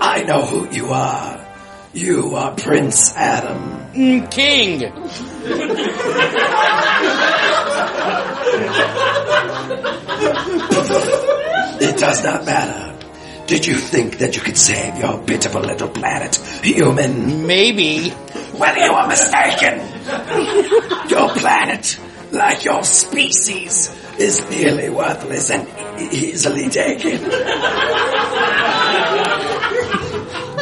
I 0.00 0.22
know 0.22 0.42
who 0.42 0.68
you 0.70 0.90
are. 0.90 1.44
You 1.92 2.34
are 2.36 2.54
Prince 2.54 3.16
Adam. 3.16 3.58
Mm, 3.94 4.30
King. 4.30 4.82
It 11.78 11.98
does 11.98 12.24
not 12.24 12.44
matter. 12.44 12.92
Did 13.46 13.66
you 13.66 13.74
think 13.74 14.18
that 14.18 14.34
you 14.34 14.42
could 14.42 14.56
save 14.56 14.98
your 14.98 15.18
pitiful 15.22 15.60
little 15.60 15.88
planet, 15.88 16.36
human? 16.62 17.46
Maybe. 17.46 18.12
Well, 18.58 18.76
you 18.76 18.92
are 18.92 19.06
mistaken. 19.08 19.78
Your 21.08 21.28
planet, 21.30 21.98
like 22.36 22.64
your 22.64 22.84
species, 22.84 23.90
is 24.18 24.40
nearly 24.50 24.88
worthless 24.90 25.50
and 25.50 25.68
easily 26.12 26.68
taken. 26.68 27.20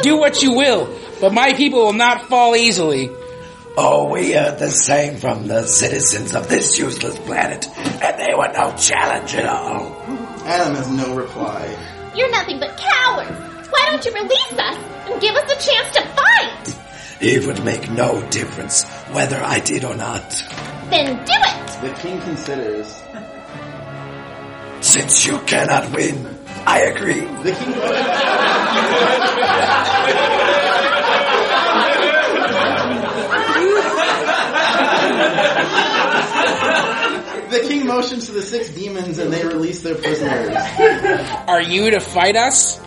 Do 0.01 0.17
what 0.17 0.41
you 0.41 0.53
will, 0.53 0.89
but 1.21 1.33
my 1.33 1.53
people 1.53 1.79
will 1.85 1.93
not 1.93 2.27
fall 2.27 2.55
easily. 2.55 3.09
Oh, 3.77 4.09
we 4.09 4.31
heard 4.31 4.59
the 4.59 4.69
same 4.69 5.17
from 5.17 5.47
the 5.47 5.63
citizens 5.63 6.33
of 6.35 6.47
this 6.47 6.77
useless 6.77 7.17
planet, 7.19 7.67
and 7.77 8.19
they 8.19 8.33
were 8.33 8.51
no 8.53 8.73
challenge 8.77 9.35
at 9.35 9.45
all. 9.45 9.95
Adam 10.45 10.75
has 10.75 10.89
no 10.89 11.15
reply. 11.15 11.67
You're 12.15 12.31
nothing 12.31 12.59
but 12.59 12.77
cowards. 12.77 13.69
Why 13.69 13.87
don't 13.89 14.05
you 14.05 14.13
release 14.13 14.53
us 14.53 14.77
and 15.09 15.19
give 15.19 15.35
us 15.35 15.51
a 15.51 15.71
chance 15.71 15.95
to 15.95 16.01
fight? 16.07 16.75
It 17.21 17.45
would 17.47 17.63
make 17.65 17.89
no 17.89 18.21
difference 18.29 18.83
whether 19.11 19.37
I 19.37 19.59
did 19.59 19.83
or 19.83 19.95
not. 19.95 20.23
Then 20.89 21.25
do 21.25 21.33
it. 21.33 21.81
The 21.81 21.93
king 22.01 22.21
considers. 22.21 23.01
Since 24.81 25.25
you 25.25 25.39
cannot 25.39 25.91
win, 25.95 26.37
I 26.65 26.81
agree. 26.81 27.21
The 27.21 27.51
king. 27.51 27.73
The 37.49 37.59
king 37.61 37.85
motions 37.85 38.25
to 38.25 38.31
the 38.33 38.41
six 38.41 38.69
demons 38.69 39.19
and 39.19 39.31
they 39.31 39.45
release 39.45 39.81
their 39.81 39.95
prisoners. 39.95 40.55
Are 41.47 41.61
you 41.61 41.91
to 41.91 41.99
fight 41.99 42.35
us? 42.35 42.79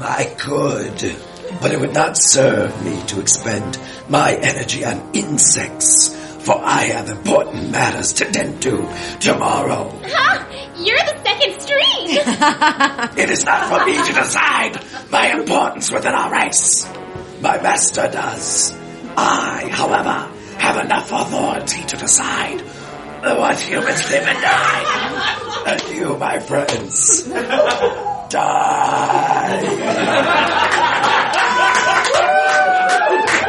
I 0.00 0.24
could, 0.24 1.14
but 1.60 1.72
it 1.72 1.78
would 1.78 1.94
not 1.94 2.16
serve 2.16 2.82
me 2.84 3.00
to 3.08 3.20
expend 3.20 3.78
my 4.08 4.34
energy 4.34 4.84
on 4.84 5.10
insects, 5.14 6.16
for 6.44 6.60
I 6.62 6.82
have 6.86 7.08
important 7.08 7.70
matters 7.70 8.12
to 8.14 8.24
tend 8.24 8.60
to 8.62 8.88
tomorrow. 9.20 9.92
Huh? 10.02 10.44
You're 10.76 10.98
the 10.98 11.16
second 11.22 11.60
string. 11.60 11.78
It 13.16 13.30
is 13.30 13.44
not 13.44 13.68
for 13.68 13.84
me 13.86 13.94
to 13.94 14.12
decide 14.12 14.80
my 15.10 15.28
importance 15.32 15.90
within 15.92 16.12
our 16.14 16.32
race. 16.32 16.84
My 17.40 17.60
master 17.60 18.08
does. 18.10 18.74
I, 19.16 19.68
however, 19.70 20.28
have 20.58 20.84
enough 20.84 21.12
authority 21.12 21.84
to 21.84 21.96
decide 21.96 22.60
what 23.22 23.60
humans 23.60 24.10
live 24.10 24.26
and 24.26 24.40
die. 24.40 24.84
And 25.66 25.82
you, 25.96 26.16
my 26.16 26.38
friends, 26.40 27.22
die. 28.30 29.78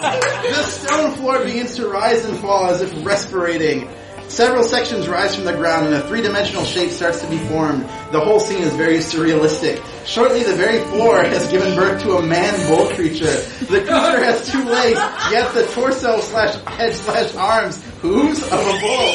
The 0.00 0.62
stone 0.62 1.12
floor 1.16 1.44
begins 1.44 1.76
to 1.76 1.88
rise 1.88 2.24
and 2.24 2.38
fall 2.38 2.70
as 2.70 2.80
if 2.82 2.92
respirating. 3.04 3.88
Several 4.28 4.62
sections 4.62 5.08
rise 5.08 5.34
from 5.34 5.44
the 5.46 5.54
ground 5.54 5.86
and 5.86 5.94
a 5.96 6.06
three-dimensional 6.06 6.64
shape 6.64 6.90
starts 6.90 7.20
to 7.22 7.30
be 7.30 7.38
formed. 7.48 7.82
The 8.12 8.20
whole 8.20 8.38
scene 8.38 8.62
is 8.62 8.74
very 8.74 8.98
surrealistic. 8.98 9.82
Shortly, 10.06 10.42
the 10.42 10.54
very 10.54 10.80
floor 10.90 11.22
has 11.24 11.50
given 11.50 11.74
birth 11.74 12.02
to 12.02 12.18
a 12.18 12.22
man-bull 12.22 12.90
creature. 12.94 13.24
The 13.24 13.80
creature 13.80 14.24
has 14.24 14.50
two 14.50 14.62
legs, 14.64 14.98
yet 15.32 15.52
the 15.54 15.66
torso 15.72 16.20
slash 16.20 16.54
head 16.76 16.94
slash 16.94 17.34
arms, 17.34 17.82
hooves 18.02 18.42
of 18.42 18.52
a 18.52 18.80
bull. 18.80 19.14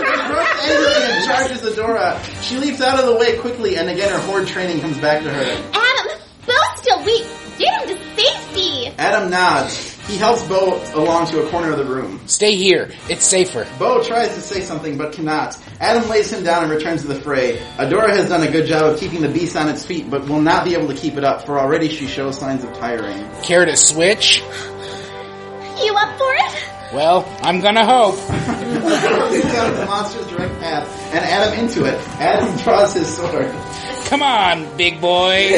and 0.00 1.24
charges 1.26 1.62
Adora. 1.62 2.20
She 2.42 2.56
leaps 2.58 2.80
out 2.80 2.98
of 2.98 3.06
the 3.06 3.14
way 3.16 3.38
quickly, 3.38 3.76
and 3.76 3.88
again 3.88 4.10
her 4.10 4.18
horde 4.18 4.48
training 4.48 4.80
comes 4.80 4.98
back 4.98 5.22
to 5.22 5.30
her. 5.32 5.89
Adam 9.20 9.30
nods. 9.30 9.96
He 10.06 10.16
helps 10.16 10.42
Bow 10.48 10.82
along 10.94 11.26
to 11.28 11.46
a 11.46 11.50
corner 11.50 11.72
of 11.72 11.78
the 11.78 11.84
room. 11.84 12.20
Stay 12.26 12.56
here. 12.56 12.90
It's 13.08 13.24
safer. 13.24 13.66
Bow 13.78 14.02
tries 14.02 14.34
to 14.34 14.40
say 14.40 14.62
something 14.62 14.96
but 14.96 15.12
cannot. 15.12 15.58
Adam 15.78 16.08
lays 16.08 16.32
him 16.32 16.42
down 16.42 16.64
and 16.64 16.72
returns 16.72 17.02
to 17.02 17.08
the 17.08 17.20
fray. 17.20 17.58
Adora 17.76 18.08
has 18.08 18.28
done 18.28 18.42
a 18.42 18.50
good 18.50 18.66
job 18.66 18.94
of 18.94 18.98
keeping 18.98 19.20
the 19.20 19.28
beast 19.28 19.56
on 19.56 19.68
its 19.68 19.84
feet, 19.84 20.10
but 20.10 20.26
will 20.26 20.40
not 20.40 20.64
be 20.64 20.74
able 20.74 20.88
to 20.88 20.94
keep 20.94 21.16
it 21.16 21.24
up, 21.24 21.44
for 21.44 21.58
already 21.58 21.88
she 21.88 22.06
shows 22.06 22.38
signs 22.38 22.64
of 22.64 22.72
tiring. 22.74 23.28
Care 23.42 23.66
to 23.66 23.76
switch? 23.76 24.40
You 24.40 25.94
up 25.94 26.18
for 26.18 26.32
it? 26.34 26.94
Well, 26.94 27.24
I'm 27.42 27.60
gonna 27.60 27.84
hope. 27.84 28.14
Adora 28.30 29.30
leads 29.30 29.52
down 29.52 29.74
the 29.76 29.86
monster's 29.86 30.26
direct 30.28 30.58
path 30.60 31.14
and 31.14 31.24
Adam 31.24 31.58
into 31.58 31.84
it. 31.84 31.94
Adam 32.18 32.56
draws 32.58 32.94
his 32.94 33.14
sword. 33.16 33.54
Come 34.10 34.22
on, 34.22 34.76
big 34.76 35.00
boy. 35.00 35.50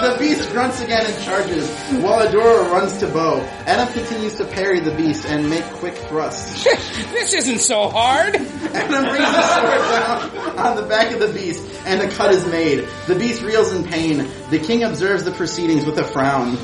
The 0.00 0.16
beast 0.20 0.48
grunts 0.52 0.80
again 0.80 1.04
and 1.04 1.24
charges, 1.24 1.68
while 2.00 2.24
Adora 2.24 2.70
runs 2.70 2.96
to 2.98 3.08
Bow. 3.08 3.40
Adam 3.66 3.92
continues 3.92 4.36
to 4.36 4.44
parry 4.44 4.78
the 4.78 4.92
beast 4.92 5.26
and 5.26 5.50
make 5.50 5.64
quick 5.64 5.96
thrusts. 5.96 6.62
this 7.12 7.34
isn't 7.34 7.58
so 7.58 7.88
hard. 7.88 8.36
Adam 8.36 9.04
brings 9.04 9.26
his 9.26 9.44
sword 9.46 9.80
down 9.90 10.58
on 10.58 10.76
the 10.76 10.86
back 10.88 11.12
of 11.12 11.18
the 11.18 11.32
beast, 11.32 11.60
and 11.86 12.00
a 12.02 12.08
cut 12.08 12.30
is 12.30 12.46
made. 12.46 12.86
The 13.08 13.16
beast 13.16 13.42
reels 13.42 13.72
in 13.72 13.82
pain. 13.82 14.28
The 14.50 14.60
king 14.60 14.84
observes 14.84 15.24
the 15.24 15.32
proceedings 15.32 15.84
with 15.84 15.98
a 15.98 16.04
frown. 16.04 16.56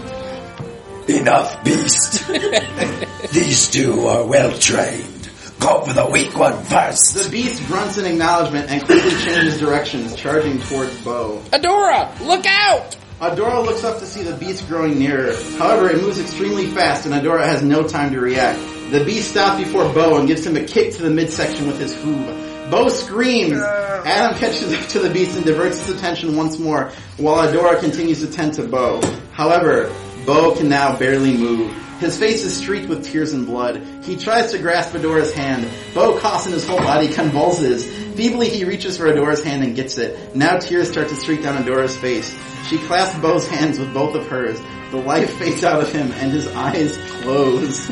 Enough, 1.08 1.64
beast. 1.64 2.28
These 3.32 3.70
two 3.70 4.06
are 4.06 4.24
well 4.24 4.56
trained. 4.56 5.15
Go 5.60 5.82
for 5.84 5.92
the 5.92 6.06
weak 6.06 6.36
one 6.36 6.62
first. 6.64 7.14
The 7.14 7.28
beast 7.30 7.66
grunts 7.66 7.98
in 7.98 8.04
acknowledgement 8.04 8.70
and 8.70 8.84
quickly 8.84 9.10
changes 9.10 9.58
directions, 9.58 10.14
charging 10.14 10.60
towards 10.60 10.96
Bow. 11.02 11.42
Adora, 11.52 12.18
look 12.20 12.44
out! 12.46 12.96
Adora 13.20 13.64
looks 13.64 13.82
up 13.82 13.98
to 14.00 14.06
see 14.06 14.22
the 14.22 14.36
beast 14.36 14.68
growing 14.68 14.98
nearer. 14.98 15.34
However, 15.58 15.88
it 15.88 16.02
moves 16.02 16.20
extremely 16.20 16.66
fast, 16.66 17.06
and 17.06 17.14
Adora 17.14 17.44
has 17.44 17.62
no 17.62 17.88
time 17.88 18.12
to 18.12 18.20
react. 18.20 18.60
The 18.90 19.02
beast 19.04 19.30
stops 19.30 19.58
before 19.62 19.84
Bow 19.94 20.18
and 20.18 20.28
gives 20.28 20.46
him 20.46 20.56
a 20.56 20.64
kick 20.64 20.92
to 20.94 21.02
the 21.02 21.10
midsection 21.10 21.66
with 21.66 21.80
his 21.80 21.94
hoof. 21.94 22.70
Bow 22.70 22.88
screams. 22.88 23.54
Adam 23.60 24.36
catches 24.38 24.72
up 24.72 24.86
to 24.90 24.98
the 24.98 25.10
beast 25.10 25.36
and 25.36 25.46
diverts 25.46 25.84
his 25.86 25.96
attention 25.96 26.36
once 26.36 26.58
more, 26.58 26.92
while 27.16 27.48
Adora 27.48 27.80
continues 27.80 28.20
to 28.20 28.30
tend 28.30 28.52
to 28.54 28.64
Bow. 28.64 29.00
However, 29.32 29.90
Bow 30.26 30.54
can 30.56 30.68
now 30.68 30.98
barely 30.98 31.36
move. 31.36 31.72
His 32.00 32.18
face 32.18 32.44
is 32.44 32.58
streaked 32.58 32.88
with 32.88 33.06
tears 33.06 33.32
and 33.32 33.46
blood. 33.46 33.82
He 34.02 34.16
tries 34.16 34.50
to 34.52 34.58
grasp 34.58 34.94
Adora's 34.94 35.32
hand. 35.32 35.66
Bow 35.94 36.18
coughs 36.18 36.44
and 36.44 36.52
his 36.54 36.66
whole 36.66 36.78
body 36.78 37.08
convulses. 37.12 37.84
Feebly 38.16 38.48
he 38.48 38.64
reaches 38.64 38.98
for 38.98 39.06
Adora's 39.06 39.42
hand 39.42 39.62
and 39.62 39.74
gets 39.74 39.96
it. 39.96 40.34
Now 40.34 40.58
tears 40.58 40.90
start 40.90 41.08
to 41.08 41.14
streak 41.14 41.42
down 41.42 41.62
Adora's 41.62 41.96
face. 41.96 42.36
She 42.68 42.78
clasps 42.78 43.18
Bow's 43.20 43.46
hands 43.46 43.78
with 43.78 43.94
both 43.94 44.14
of 44.14 44.26
hers. 44.26 44.60
The 44.90 44.98
life 44.98 45.32
fades 45.38 45.64
out 45.64 45.80
of 45.82 45.90
him 45.92 46.12
and 46.12 46.32
his 46.32 46.48
eyes 46.48 46.98
close. 47.22 47.88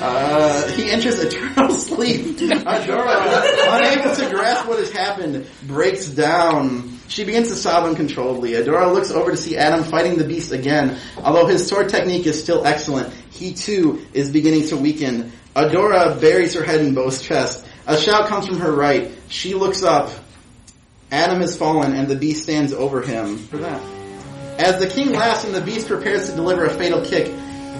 Uh, 0.00 0.70
he 0.76 0.90
enters 0.90 1.18
eternal 1.18 1.70
sleep. 1.74 2.36
Adora, 2.36 3.78
unable 3.80 4.14
to 4.14 4.30
grasp 4.30 4.68
what 4.68 4.78
has 4.78 4.90
happened, 4.90 5.46
breaks 5.66 6.06
down. 6.06 6.93
She 7.08 7.24
begins 7.24 7.48
to 7.48 7.56
sob 7.56 7.84
uncontrollably. 7.84 8.52
Adora 8.52 8.92
looks 8.92 9.10
over 9.10 9.30
to 9.30 9.36
see 9.36 9.56
Adam 9.56 9.84
fighting 9.84 10.16
the 10.16 10.24
beast 10.24 10.52
again. 10.52 10.98
Although 11.18 11.46
his 11.46 11.66
sword 11.66 11.88
technique 11.88 12.26
is 12.26 12.40
still 12.40 12.66
excellent, 12.66 13.12
he 13.30 13.52
too 13.52 14.04
is 14.12 14.30
beginning 14.30 14.68
to 14.68 14.76
weaken. 14.76 15.32
Adora 15.54 16.20
buries 16.20 16.54
her 16.54 16.64
head 16.64 16.80
in 16.80 16.94
Bow's 16.94 17.22
chest. 17.22 17.64
A 17.86 17.96
shout 17.98 18.28
comes 18.28 18.46
from 18.46 18.58
her 18.58 18.72
right. 18.72 19.12
She 19.28 19.54
looks 19.54 19.82
up. 19.82 20.10
Adam 21.10 21.40
has 21.40 21.56
fallen 21.56 21.94
and 21.94 22.08
the 22.08 22.16
beast 22.16 22.42
stands 22.42 22.72
over 22.72 23.02
him. 23.02 23.38
For 23.38 23.58
that. 23.58 23.80
As 24.58 24.78
the 24.78 24.86
king 24.86 25.12
laughs 25.12 25.44
and 25.44 25.54
the 25.54 25.60
beast 25.60 25.88
prepares 25.88 26.30
to 26.30 26.36
deliver 26.36 26.64
a 26.64 26.70
fatal 26.70 27.04
kick, 27.04 27.26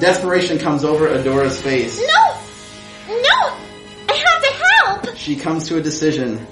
desperation 0.01 0.59
comes 0.59 0.85
over 0.85 1.09
Adora's 1.09 1.61
face. 1.61 1.99
No! 1.99 2.37
No! 3.09 3.57
I 4.09 4.14
have 4.14 4.43
to 4.43 5.07
help! 5.07 5.16
She 5.16 5.37
comes 5.37 5.66
to 5.68 5.79
a 5.79 5.81
decision. 5.81 6.47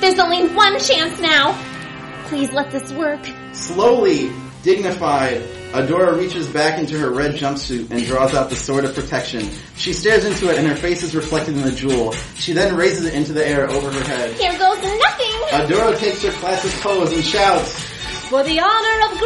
There's 0.00 0.18
only 0.18 0.48
one 0.54 0.78
chance 0.78 1.20
now. 1.20 1.52
Please 2.28 2.52
let 2.52 2.70
this 2.70 2.92
work. 2.92 3.20
Slowly, 3.52 4.30
dignified, 4.62 5.40
Adora 5.72 6.18
reaches 6.18 6.46
back 6.46 6.78
into 6.78 6.98
her 6.98 7.10
red 7.10 7.34
jumpsuit 7.34 7.90
and 7.90 8.04
draws 8.04 8.34
out 8.34 8.50
the 8.50 8.56
sword 8.56 8.84
of 8.84 8.94
protection. 8.94 9.48
She 9.76 9.94
stares 9.94 10.26
into 10.26 10.50
it 10.50 10.58
and 10.58 10.66
her 10.68 10.74
face 10.74 11.02
is 11.02 11.14
reflected 11.14 11.56
in 11.56 11.62
the 11.62 11.72
jewel. 11.72 12.12
She 12.34 12.52
then 12.52 12.76
raises 12.76 13.06
it 13.06 13.14
into 13.14 13.32
the 13.32 13.46
air 13.46 13.68
over 13.70 13.90
her 13.90 14.04
head. 14.04 14.32
Here 14.34 14.52
goes 14.58 14.82
nothing. 14.82 15.34
Adora 15.52 15.98
takes 15.98 16.22
her 16.22 16.32
classic 16.32 16.70
pose 16.82 17.12
and 17.14 17.24
shouts. 17.24 17.72
For 18.28 18.42
the 18.42 18.60
honor 18.60 19.06
of 19.10 19.18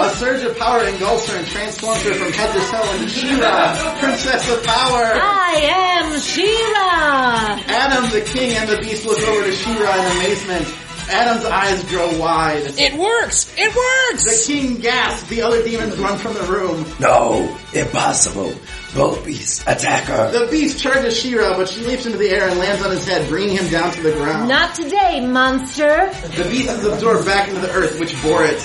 A 0.00 0.10
surge 0.16 0.44
of 0.44 0.56
power 0.56 0.84
engulfs 0.84 1.28
her 1.28 1.36
and 1.36 1.46
transforms 1.48 2.02
her 2.04 2.14
from 2.14 2.30
head 2.32 2.52
to 2.52 2.60
toe 2.70 2.94
into 2.94 3.08
She-Ra, 3.08 3.96
Princess 3.98 4.52
of 4.52 4.62
Power. 4.62 5.18
I 5.18 6.04
am 6.04 6.20
She-Ra. 6.20 7.58
Adam, 7.66 8.10
the 8.10 8.20
king, 8.20 8.56
and 8.56 8.68
the 8.68 8.78
beast 8.78 9.04
look 9.04 9.20
over 9.20 9.42
to 9.44 9.52
She-Ra 9.52 9.94
in 9.96 10.12
amazement. 10.18 10.83
Adam's 11.08 11.44
eyes 11.44 11.84
grow 11.84 12.18
wide. 12.18 12.64
It 12.78 12.94
works! 12.98 13.52
It 13.56 13.74
works! 13.74 14.24
The 14.24 14.30
works! 14.30 14.46
king 14.46 14.76
gasps. 14.76 15.28
The 15.28 15.42
other 15.42 15.62
demons 15.62 15.96
run 15.98 16.18
from 16.18 16.34
the 16.34 16.44
room. 16.44 16.86
No, 17.00 17.58
impossible. 17.72 18.54
Bull 18.94 19.20
Beast, 19.24 19.62
attack 19.66 20.04
her. 20.04 20.30
The 20.30 20.46
beast 20.50 20.78
charges 20.80 21.18
She-Ra, 21.18 21.56
but 21.56 21.68
she 21.68 21.84
leaps 21.84 22.06
into 22.06 22.18
the 22.18 22.30
air 22.30 22.48
and 22.48 22.58
lands 22.58 22.84
on 22.84 22.90
his 22.92 23.06
head, 23.06 23.28
bringing 23.28 23.56
him 23.56 23.68
down 23.68 23.92
to 23.92 24.02
the 24.02 24.12
ground. 24.12 24.48
Not 24.48 24.74
today, 24.74 25.26
monster. 25.26 26.10
The 26.36 26.44
beast 26.48 26.70
is 26.70 26.84
absorbed 26.84 27.26
back 27.26 27.48
into 27.48 27.60
the 27.60 27.72
earth, 27.72 27.98
which 27.98 28.20
bore 28.22 28.44
it. 28.44 28.60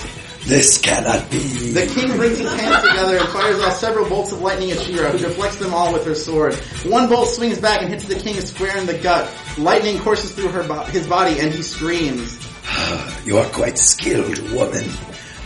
This 0.45 0.77
cannot 0.79 1.29
be. 1.29 1.37
The 1.73 1.85
king 1.87 2.15
brings 2.17 2.39
his 2.39 2.51
hands 2.53 2.87
together 2.87 3.17
and 3.17 3.27
fires 3.29 3.59
off 3.61 3.73
several 3.77 4.07
bolts 4.09 4.31
of 4.31 4.41
lightning 4.41 4.71
at 4.71 4.79
She-Ra, 4.79 5.11
who 5.11 5.17
deflects 5.19 5.57
them 5.57 5.73
all 5.73 5.93
with 5.93 6.05
her 6.05 6.15
sword. 6.15 6.55
One 6.85 7.07
bolt 7.09 7.29
swings 7.29 7.59
back 7.59 7.81
and 7.81 7.89
hits 7.89 8.05
the 8.05 8.15
king 8.15 8.39
square 8.41 8.77
in 8.77 8.85
the 8.85 8.97
gut. 8.97 9.31
Lightning 9.57 9.99
courses 9.99 10.33
through 10.33 10.49
her 10.49 10.63
bo- 10.67 10.83
his 10.85 11.07
body, 11.07 11.39
and 11.39 11.51
he 11.53 11.61
screams. 11.61 12.39
You 13.25 13.37
are 13.37 13.49
quite 13.49 13.77
skilled, 13.77 14.39
woman. 14.51 14.85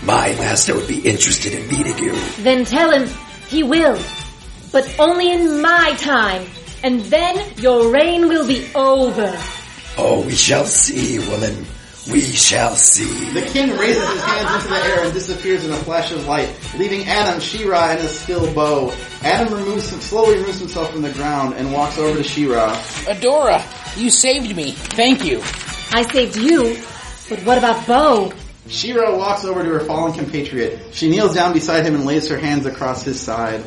My 0.04 0.30
master 0.36 0.76
would 0.76 0.88
be 0.88 1.00
interested 1.00 1.54
in 1.54 1.68
meeting 1.68 1.98
you. 1.98 2.14
Then 2.40 2.64
tell 2.64 2.92
him 2.92 3.10
he 3.48 3.64
will. 3.64 4.00
But 4.72 4.96
only 5.00 5.32
in 5.32 5.62
my 5.62 5.96
time. 5.98 6.46
And 6.84 7.02
then 7.02 7.36
your 7.58 7.90
reign 7.92 8.28
will 8.30 8.48
be 8.48 8.70
over. 8.76 9.36
Oh, 9.98 10.24
we 10.26 10.34
shall 10.36 10.66
see, 10.66 11.20
woman. 11.30 11.66
We 12.12 12.22
shall 12.22 12.76
see. 12.76 13.32
The 13.32 13.42
king 13.42 13.78
raises 13.78 14.08
his 14.10 14.22
hands 14.22 14.56
into 14.56 14.68
the 14.68 14.84
air 14.84 15.06
and 15.06 15.14
disappears 15.14 15.64
in 15.64 15.72
a 15.72 15.78
flash 15.78 16.12
of 16.12 16.28
light, 16.28 16.54
leaving 16.78 17.06
Adam, 17.06 17.40
She-Ra, 17.40 17.92
and 17.92 18.00
a 18.00 18.08
still 18.08 18.54
Bow. 18.54 18.94
Adam 19.22 19.54
removes, 19.54 19.86
slowly 20.04 20.38
removes 20.38 20.60
himself 20.60 20.92
from 20.92 21.02
the 21.02 21.14
ground 21.14 21.54
and 21.56 21.72
walks 21.72 21.98
over 21.98 22.18
to 22.18 22.24
She-Ra. 22.24 22.76
Adora, 23.06 23.64
you 23.98 24.10
saved 24.10 24.54
me. 24.54 24.72
Thank 24.72 25.24
you. 25.24 25.40
I 25.92 26.06
saved 26.12 26.36
you. 26.36 26.78
But 27.30 27.40
what 27.46 27.58
about 27.58 27.88
Bow? 27.88 28.34
She-Ra 28.68 29.18
walks 29.18 29.46
over 29.46 29.64
to 29.64 29.70
her 29.70 29.80
fallen 29.82 30.12
compatriot. 30.14 30.94
She 30.94 31.10
kneels 31.10 31.34
down 31.34 31.54
beside 31.54 31.86
him 31.86 31.96
and 31.96 32.06
lays 32.06 32.28
her 32.28 32.38
hands 32.38 32.66
across 32.66 33.04
his 33.04 33.20
side. 33.20 33.64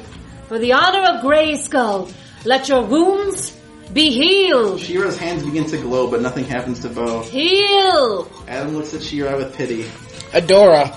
For 0.49 0.59
the 0.59 0.74
honor 0.74 1.16
of 1.16 1.24
Grayskull, 1.24 2.12
let 2.45 2.68
your 2.68 2.84
wounds 2.84 3.56
be 3.97 4.11
healed. 4.11 4.79
She-Ra's 4.79 5.17
hands 5.17 5.43
begin 5.43 5.65
to 5.71 5.79
glow, 5.79 6.11
but 6.11 6.21
nothing 6.21 6.45
happens 6.45 6.81
to 6.81 6.91
Bow. 6.91 7.23
Heal. 7.23 8.31
Adam 8.47 8.77
looks 8.77 8.93
at 8.93 9.03
She-Ra 9.03 9.35
with 9.37 9.57
pity. 9.57 9.85
Adora, 10.33 10.95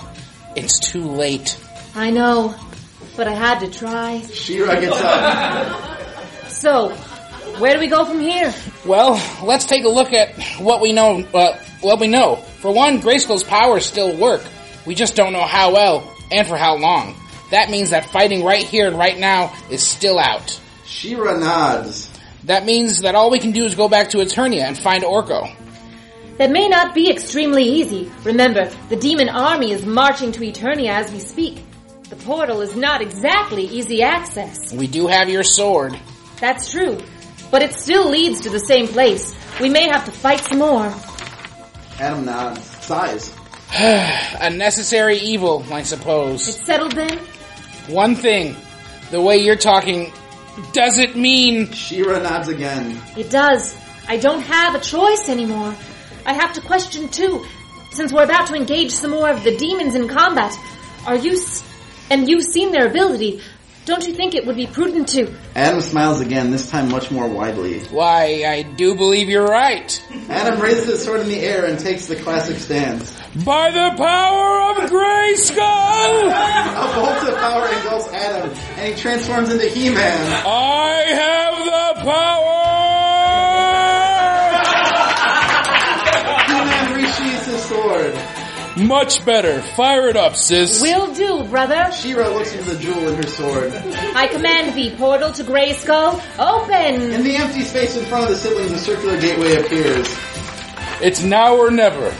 it's 0.54 0.78
too 0.78 1.00
late. 1.00 1.58
I 1.94 2.10
know, 2.10 2.54
but 3.16 3.26
I 3.26 3.32
had 3.32 3.60
to 3.60 3.70
try. 3.70 4.20
She-Ra 4.20 4.78
gets 4.80 5.00
up. 5.00 5.96
So, 6.50 6.90
where 7.58 7.72
do 7.72 7.80
we 7.80 7.86
go 7.86 8.04
from 8.04 8.20
here? 8.20 8.52
Well, 8.84 9.12
let's 9.42 9.64
take 9.64 9.84
a 9.84 9.88
look 9.88 10.12
at 10.12 10.34
what 10.58 10.82
we 10.82 10.92
know. 10.92 11.24
Uh, 11.32 11.56
what 11.80 12.00
we 12.00 12.08
know. 12.08 12.36
For 12.36 12.70
one, 12.70 13.00
Grayskull's 13.00 13.44
powers 13.44 13.86
still 13.86 14.14
work. 14.14 14.42
We 14.84 14.94
just 14.94 15.16
don't 15.16 15.32
know 15.32 15.46
how 15.46 15.72
well 15.72 16.14
and 16.30 16.46
for 16.46 16.58
how 16.58 16.76
long. 16.76 17.14
That 17.50 17.70
means 17.70 17.90
that 17.90 18.04
fighting 18.06 18.44
right 18.44 18.62
here 18.64 18.88
and 18.88 18.98
right 18.98 19.18
now 19.18 19.54
is 19.70 19.82
still 19.82 20.18
out. 20.18 20.60
She-Ra 20.84 21.38
nods. 21.38 22.09
That 22.44 22.64
means 22.64 23.02
that 23.02 23.14
all 23.14 23.30
we 23.30 23.38
can 23.38 23.52
do 23.52 23.64
is 23.64 23.74
go 23.74 23.88
back 23.88 24.10
to 24.10 24.18
Eternia 24.18 24.62
and 24.62 24.78
find 24.78 25.04
Orko. 25.04 25.54
That 26.38 26.50
may 26.50 26.68
not 26.68 26.94
be 26.94 27.10
extremely 27.10 27.64
easy. 27.64 28.10
Remember, 28.24 28.70
the 28.88 28.96
demon 28.96 29.28
army 29.28 29.72
is 29.72 29.84
marching 29.84 30.32
to 30.32 30.40
Eternia 30.40 30.88
as 30.88 31.12
we 31.12 31.18
speak. 31.18 31.62
The 32.08 32.16
portal 32.16 32.62
is 32.62 32.74
not 32.74 33.02
exactly 33.02 33.64
easy 33.64 34.02
access. 34.02 34.72
We 34.72 34.86
do 34.86 35.06
have 35.06 35.28
your 35.28 35.42
sword. 35.42 35.98
That's 36.40 36.70
true. 36.70 36.98
But 37.50 37.62
it 37.62 37.74
still 37.74 38.08
leads 38.08 38.40
to 38.40 38.50
the 38.50 38.58
same 38.58 38.88
place. 38.88 39.34
We 39.60 39.68
may 39.68 39.88
have 39.88 40.06
to 40.06 40.12
fight 40.12 40.40
some 40.40 40.60
more. 40.60 40.94
Adam 41.98 42.24
nods. 42.24 42.64
Sighs. 42.86 43.36
A 43.72 44.50
necessary 44.50 45.18
evil, 45.18 45.64
I 45.70 45.82
suppose. 45.82 46.48
It's 46.48 46.64
settled 46.64 46.92
then? 46.92 47.18
One 47.88 48.14
thing, 48.14 48.56
the 49.10 49.20
way 49.20 49.38
you're 49.38 49.56
talking, 49.56 50.12
does 50.72 50.98
it 50.98 51.16
mean 51.16 51.70
She-Ra 51.72 52.18
nods 52.20 52.48
again. 52.48 53.00
It 53.16 53.30
does. 53.30 53.76
I 54.08 54.16
don't 54.16 54.42
have 54.42 54.74
a 54.74 54.80
choice 54.80 55.28
anymore. 55.28 55.74
I 56.26 56.32
have 56.34 56.52
to 56.54 56.60
question 56.60 57.08
too. 57.08 57.44
Since 57.92 58.12
we're 58.12 58.24
about 58.24 58.46
to 58.48 58.54
engage 58.54 58.90
some 58.92 59.10
more 59.10 59.30
of 59.30 59.42
the 59.44 59.56
demons 59.56 59.94
in 59.94 60.08
combat, 60.08 60.52
are 61.06 61.16
you, 61.16 61.32
s- 61.32 61.62
and 62.10 62.28
you've 62.28 62.44
seen 62.44 62.70
their 62.72 62.86
ability, 62.86 63.40
don't 63.90 64.06
you 64.06 64.14
think 64.14 64.34
it 64.34 64.46
would 64.46 64.56
be 64.56 64.66
prudent 64.66 65.08
to, 65.08 65.34
Adam 65.54 65.80
smiles 65.80 66.20
again, 66.20 66.50
this 66.50 66.70
time 66.70 66.88
much 66.88 67.10
more 67.10 67.28
widely. 67.28 67.80
Why, 67.86 68.44
I 68.46 68.62
do 68.62 68.94
believe 68.94 69.28
you're 69.28 69.46
right. 69.46 70.02
Adam 70.28 70.60
raises 70.60 70.86
his 70.86 71.04
sword 71.04 71.20
in 71.20 71.28
the 71.28 71.40
air 71.40 71.66
and 71.66 71.78
takes 71.78 72.06
the 72.06 72.16
classic 72.16 72.56
stance. 72.56 73.12
By 73.44 73.70
the 73.70 73.94
power 73.96 74.70
of 74.70 74.90
Grayskull, 74.90 76.30
A 76.30 76.94
bolt 76.94 77.28
of 77.28 77.38
power 77.38 77.68
engulfs 77.68 78.08
Adam, 78.12 78.50
and 78.76 78.94
he 78.94 79.00
transforms 79.00 79.52
into 79.52 79.66
He-Man. 79.66 80.42
I 80.46 81.02
have 81.08 81.96
the 81.96 82.02
He-Man 82.04 82.99
Much 88.80 89.24
better. 89.24 89.60
Fire 89.60 90.08
it 90.08 90.16
up, 90.16 90.36
sis. 90.36 90.80
will 90.80 91.12
do, 91.12 91.44
brother. 91.44 91.92
She-Ra 91.92 92.28
looks 92.28 92.54
into 92.54 92.74
the 92.74 92.78
jewel 92.78 93.08
in 93.08 93.14
her 93.16 93.28
sword. 93.28 93.72
I 93.74 94.26
command 94.28 94.74
thee, 94.74 94.94
portal 94.96 95.32
to 95.32 95.44
Grayskull, 95.44 96.22
open! 96.38 97.12
In 97.12 97.22
the 97.22 97.36
empty 97.36 97.62
space 97.62 97.96
in 97.96 98.04
front 98.06 98.24
of 98.24 98.30
the 98.30 98.36
siblings, 98.36 98.72
a 98.72 98.78
circular 98.78 99.20
gateway 99.20 99.56
appears. 99.56 100.06
It's 101.02 101.22
now 101.22 101.56
or 101.56 101.70
never. 101.70 102.14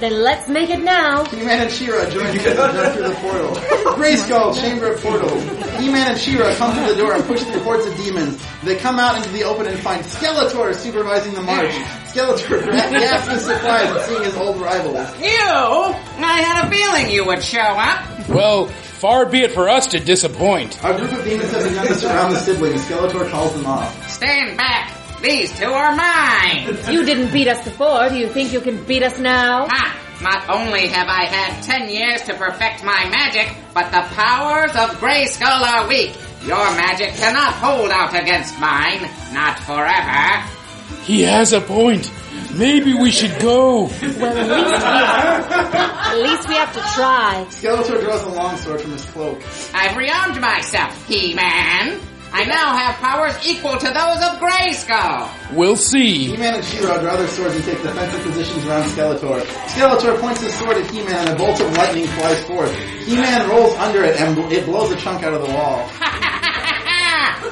Then 0.00 0.22
let's 0.22 0.46
make 0.46 0.68
it 0.68 0.80
now. 0.80 1.24
He-Man 1.24 1.62
and 1.62 1.70
She-Ra 1.70 2.10
join 2.10 2.26
hands 2.26 2.46
and 2.46 2.56
jump 2.56 2.92
through 2.94 3.08
the 3.08 3.14
portal. 3.14 3.54
Grayskull, 3.96 4.54
Chamber 4.60 4.92
of 4.92 5.00
Portals. 5.00 5.42
He-Man 5.80 6.12
and 6.12 6.20
She-Ra 6.20 6.54
come 6.56 6.74
through 6.76 6.94
the 6.94 7.00
door 7.00 7.14
and 7.14 7.24
push 7.24 7.42
through 7.42 7.60
hordes 7.60 7.86
of 7.86 7.96
demons. 7.96 8.42
They 8.62 8.76
come 8.76 8.98
out 8.98 9.16
into 9.16 9.30
the 9.30 9.44
open 9.44 9.66
and 9.66 9.78
find 9.78 10.04
Skeletor 10.04 10.74
supervising 10.74 11.32
the 11.32 11.42
march. 11.42 11.72
Skeletor 12.16 12.64
gasps 12.72 13.32
in 13.34 13.40
surprise 13.40 13.90
at 13.90 14.06
seeing 14.06 14.22
his 14.24 14.36
old 14.36 14.58
rivals. 14.58 14.96
You? 15.20 15.28
I 15.28 16.40
had 16.40 16.66
a 16.66 16.70
feeling 16.70 17.12
you 17.14 17.26
would 17.26 17.42
show 17.42 17.60
up. 17.60 18.28
Well, 18.30 18.66
far 18.66 19.26
be 19.26 19.42
it 19.42 19.52
for 19.52 19.68
us 19.68 19.86
to 19.88 20.00
disappoint. 20.00 20.82
A 20.82 20.96
group 20.96 21.12
of 21.12 21.22
demons 21.24 21.50
have 21.52 21.68
begun 21.68 21.86
to 21.86 21.94
surround 21.94 22.34
the 22.34 22.38
siblings. 22.38 22.80
Skeletor 22.86 23.28
calls 23.30 23.52
them 23.54 23.66
off. 23.66 24.10
Stand 24.10 24.56
back. 24.56 24.92
These 25.20 25.58
two 25.58 25.66
are 25.66 25.94
mine. 25.94 26.78
You 26.90 27.04
didn't 27.04 27.32
beat 27.32 27.48
us 27.48 27.62
before. 27.64 28.08
Do 28.08 28.16
you 28.16 28.28
think 28.28 28.52
you 28.52 28.60
can 28.60 28.82
beat 28.84 29.02
us 29.02 29.18
now? 29.18 29.66
Ha! 29.68 30.02
Not 30.22 30.48
only 30.48 30.88
have 30.88 31.08
I 31.08 31.26
had 31.26 31.62
ten 31.62 31.90
years 31.90 32.22
to 32.22 32.34
perfect 32.34 32.82
my 32.82 33.08
magic, 33.10 33.54
but 33.74 33.90
the 33.90 34.00
powers 34.14 34.70
of 34.70 34.98
Grayskull 35.00 35.44
are 35.46 35.86
weak. 35.86 36.16
Your 36.46 36.64
magic 36.76 37.12
cannot 37.14 37.52
hold 37.54 37.90
out 37.90 38.14
against 38.14 38.58
mine. 38.58 39.02
Not 39.34 39.58
forever. 39.60 40.55
He 41.02 41.22
has 41.22 41.52
a 41.52 41.60
point. 41.60 42.10
Maybe 42.54 42.94
we 42.94 43.10
should 43.10 43.38
go. 43.40 43.82
Well, 43.82 43.92
at 43.92 44.48
least 44.48 44.82
we 44.82 46.16
at 46.16 46.22
least 46.22 46.48
we 46.48 46.54
have 46.54 46.72
to 46.72 46.80
try. 46.94 47.44
Skeletor 47.50 48.00
draws 48.00 48.22
a 48.22 48.28
long 48.30 48.56
sword 48.56 48.80
from 48.80 48.92
his 48.92 49.04
cloak. 49.06 49.42
I've 49.74 49.96
rearmed 49.96 50.40
myself, 50.40 51.06
He-Man. 51.06 52.00
I 52.32 52.44
now 52.44 52.76
have 52.76 52.96
powers 52.96 53.34
equal 53.46 53.76
to 53.78 53.86
those 53.86 54.20
of 54.22 54.40
Grayskull. 54.40 55.28
We'll 55.54 55.76
see. 55.76 56.26
He-Man 56.28 56.54
and 56.54 56.64
She-Ra 56.64 56.98
draw 56.98 57.16
their 57.16 57.28
swords 57.28 57.54
and 57.56 57.64
take 57.64 57.82
defensive 57.82 58.22
positions 58.22 58.66
around 58.66 58.84
Skeletor. 58.84 59.40
Skeletor 59.68 60.18
points 60.20 60.42
his 60.42 60.52
sword 60.54 60.76
at 60.76 60.90
He-Man 60.90 61.28
and 61.28 61.30
a 61.30 61.36
bolt 61.36 61.60
of 61.60 61.72
lightning 61.76 62.06
flies 62.06 62.42
forth. 62.44 62.76
He-Man 63.04 63.48
rolls 63.48 63.74
under 63.76 64.02
it 64.02 64.16
and 64.20 64.38
it 64.52 64.64
blows 64.66 64.90
a 64.92 64.96
chunk 64.96 65.22
out 65.22 65.32
of 65.34 65.42
the 65.46 65.52
wall. 65.54 65.88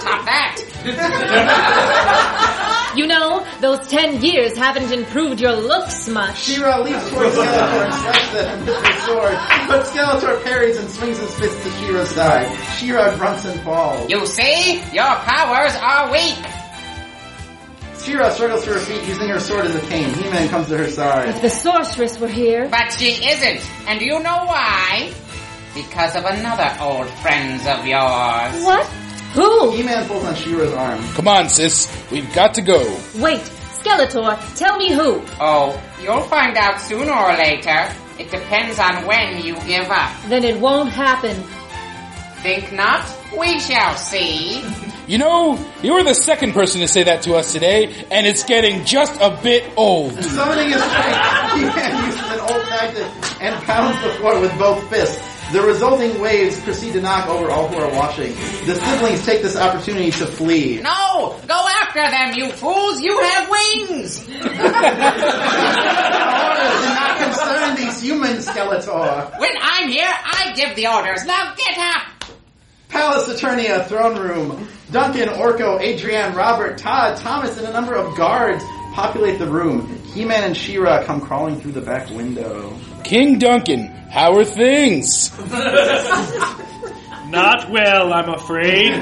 Top 0.01 0.25
that. 0.27 0.61
You 2.97 3.07
know, 3.07 3.47
those 3.61 3.87
ten 3.89 4.23
years 4.23 4.57
haven't 4.57 4.93
improved 4.93 5.41
your 5.41 5.53
looks 5.53 6.09
much. 6.09 6.39
She-Ra 6.39 6.79
leaps 6.79 7.11
towards 7.11 7.35
Skeletor 7.35 7.85
and 7.85 7.95
slashes 7.95 8.35
at 8.35 8.59
him 8.59 8.67
with 8.67 8.87
his 8.87 9.03
sword, 9.03 9.35
but 9.69 9.85
Skeletor 9.87 10.45
parries 10.45 10.79
and 10.79 10.89
swings 10.91 11.19
his 11.19 11.35
fist 11.35 11.63
to 11.63 11.71
She-Ra's 11.73 12.11
side. 12.11 12.57
She-Ra 12.77 13.17
grunts 13.17 13.45
and 13.45 13.61
falls. 13.63 14.09
You 14.09 14.25
see? 14.27 14.83
Your 14.93 15.05
powers 15.05 15.75
are 15.77 16.13
weak. 16.13 16.39
She-Ra 18.05 18.31
struggles 18.31 18.65
to 18.65 18.75
her 18.75 18.81
feet 18.81 19.03
using 19.09 19.29
her 19.29 19.41
sword 19.41 19.65
as 19.65 19.75
a 19.75 19.81
cane. 19.89 20.13
He-Man 20.15 20.49
comes 20.51 20.69
to 20.69 20.77
her 20.77 20.91
side. 20.91 21.31
If 21.31 21.41
the 21.43 21.51
sorceress 21.51 22.19
were 22.21 22.29
here. 22.29 22.69
But 22.69 22.93
she 22.93 23.13
isn't. 23.13 23.89
And 23.89 24.01
you 24.03 24.21
know 24.23 24.45
why? 24.45 25.13
Because 25.75 26.15
of 26.15 26.25
another 26.25 26.71
old 26.81 27.09
friends 27.09 27.67
of 27.67 27.87
yours. 27.87 28.63
What? 28.63 28.89
Who? 29.35 29.73
He-Man 29.73 30.07
pulls 30.07 30.25
on 30.25 30.35
She-Ra's 30.37 30.73
arm. 30.73 31.03
Come 31.15 31.27
on, 31.27 31.49
sis. 31.49 31.91
We've 32.11 32.33
got 32.35 32.55
to 32.55 32.63
go. 32.63 32.79
Wait, 33.17 33.41
Skeletor, 33.83 34.39
tell 34.57 34.77
me 34.77 34.93
who. 34.93 35.21
Oh, 35.41 35.81
you'll 36.01 36.23
find 36.23 36.57
out 36.57 36.81
sooner 36.81 37.13
or 37.13 37.37
later. 37.37 37.93
It 38.19 38.31
depends 38.31 38.79
on 38.79 39.05
when 39.07 39.43
you 39.45 39.55
give 39.67 39.91
up. 39.91 40.13
Then 40.29 40.45
it 40.45 40.61
won't 40.61 40.91
happen. 40.91 41.35
Think 42.43 42.73
not? 42.73 43.05
We 43.37 43.59
shall 43.59 43.97
see. 43.97 44.63
You 45.09 45.19
know, 45.19 45.59
you 45.83 45.95
were 45.95 46.05
the 46.05 46.15
second 46.15 46.53
person 46.53 46.81
to 46.81 46.89
say 46.89 47.03
that 47.03 47.23
to 47.23 47.35
us 47.35 47.53
today, 47.53 48.07
and 48.11 48.27
it's 48.27 48.45
getting 48.45 48.85
just 48.85 49.21
a 49.21 49.37
bit 49.43 49.65
old. 49.77 50.15
Summoning 50.23 50.71
his 50.71 50.83
strength, 50.83 51.53
He-Man 51.55 52.05
uses 52.07 52.21
an 52.31 52.41
old 52.41 52.65
tactic 52.67 53.43
and 53.43 53.63
pounds 53.65 54.01
the 54.03 54.11
floor 54.21 54.41
with 54.41 54.57
both 54.59 54.89
fists. 54.89 55.34
The 55.55 55.63
resulting 55.63 56.21
waves 56.21 56.59
proceed 56.59 56.95
to 56.95 57.01
knock 57.01 57.29
over 57.29 57.49
all 57.49 57.69
who 57.69 57.77
are 57.77 57.95
watching. 57.95 58.35
The 58.67 58.75
siblings 58.75 59.25
take 59.25 59.41
this 59.41 59.55
opportunity 59.57 60.11
to 60.11 60.27
flee. 60.27 60.81
No! 60.81 61.41
Go 61.47 61.69
after 61.81 62.01
them, 62.01 62.35
you 62.35 62.51
fools! 62.51 63.01
You 63.01 63.17
have 63.21 63.49
wings! 63.49 64.19
Orders 64.29 64.35
do 64.35 64.49
not 66.91 67.19
concern 67.23 67.77
these 67.77 68.03
humans, 68.03 68.49
Skeletor. 68.49 69.39
When 69.39 69.53
I'm 69.61 69.89
here, 69.89 70.11
I 70.11 70.55
give 70.57 70.75
the 70.75 70.89
orders. 70.89 71.25
Now 71.25 71.55
get 71.55 71.79
up! 71.79 72.03
Palace 72.89 73.29
Eternia 73.29 73.87
throne 73.87 74.19
room. 74.19 74.69
Duncan, 74.91 75.29
Orko, 75.29 75.81
Adrienne, 75.81 76.35
Robert, 76.35 76.79
Todd, 76.79 77.17
Thomas, 77.19 77.57
and 77.59 77.69
a 77.69 77.73
number 77.73 77.95
of 77.95 78.17
guards 78.17 78.65
populate 78.93 79.39
the 79.39 79.47
room. 79.47 80.03
He-Man 80.15 80.43
and 80.43 80.57
She-Ra 80.57 81.05
come 81.05 81.21
crawling 81.21 81.61
through 81.61 81.73
the 81.73 81.81
back 81.81 82.11
window. 82.11 82.77
King 83.05 83.39
Duncan, 83.39 83.89
how 84.11 84.37
are 84.37 84.45
things? 84.45 85.31
Not 87.29 87.71
well, 87.71 88.13
I'm 88.13 88.29
afraid. 88.29 88.93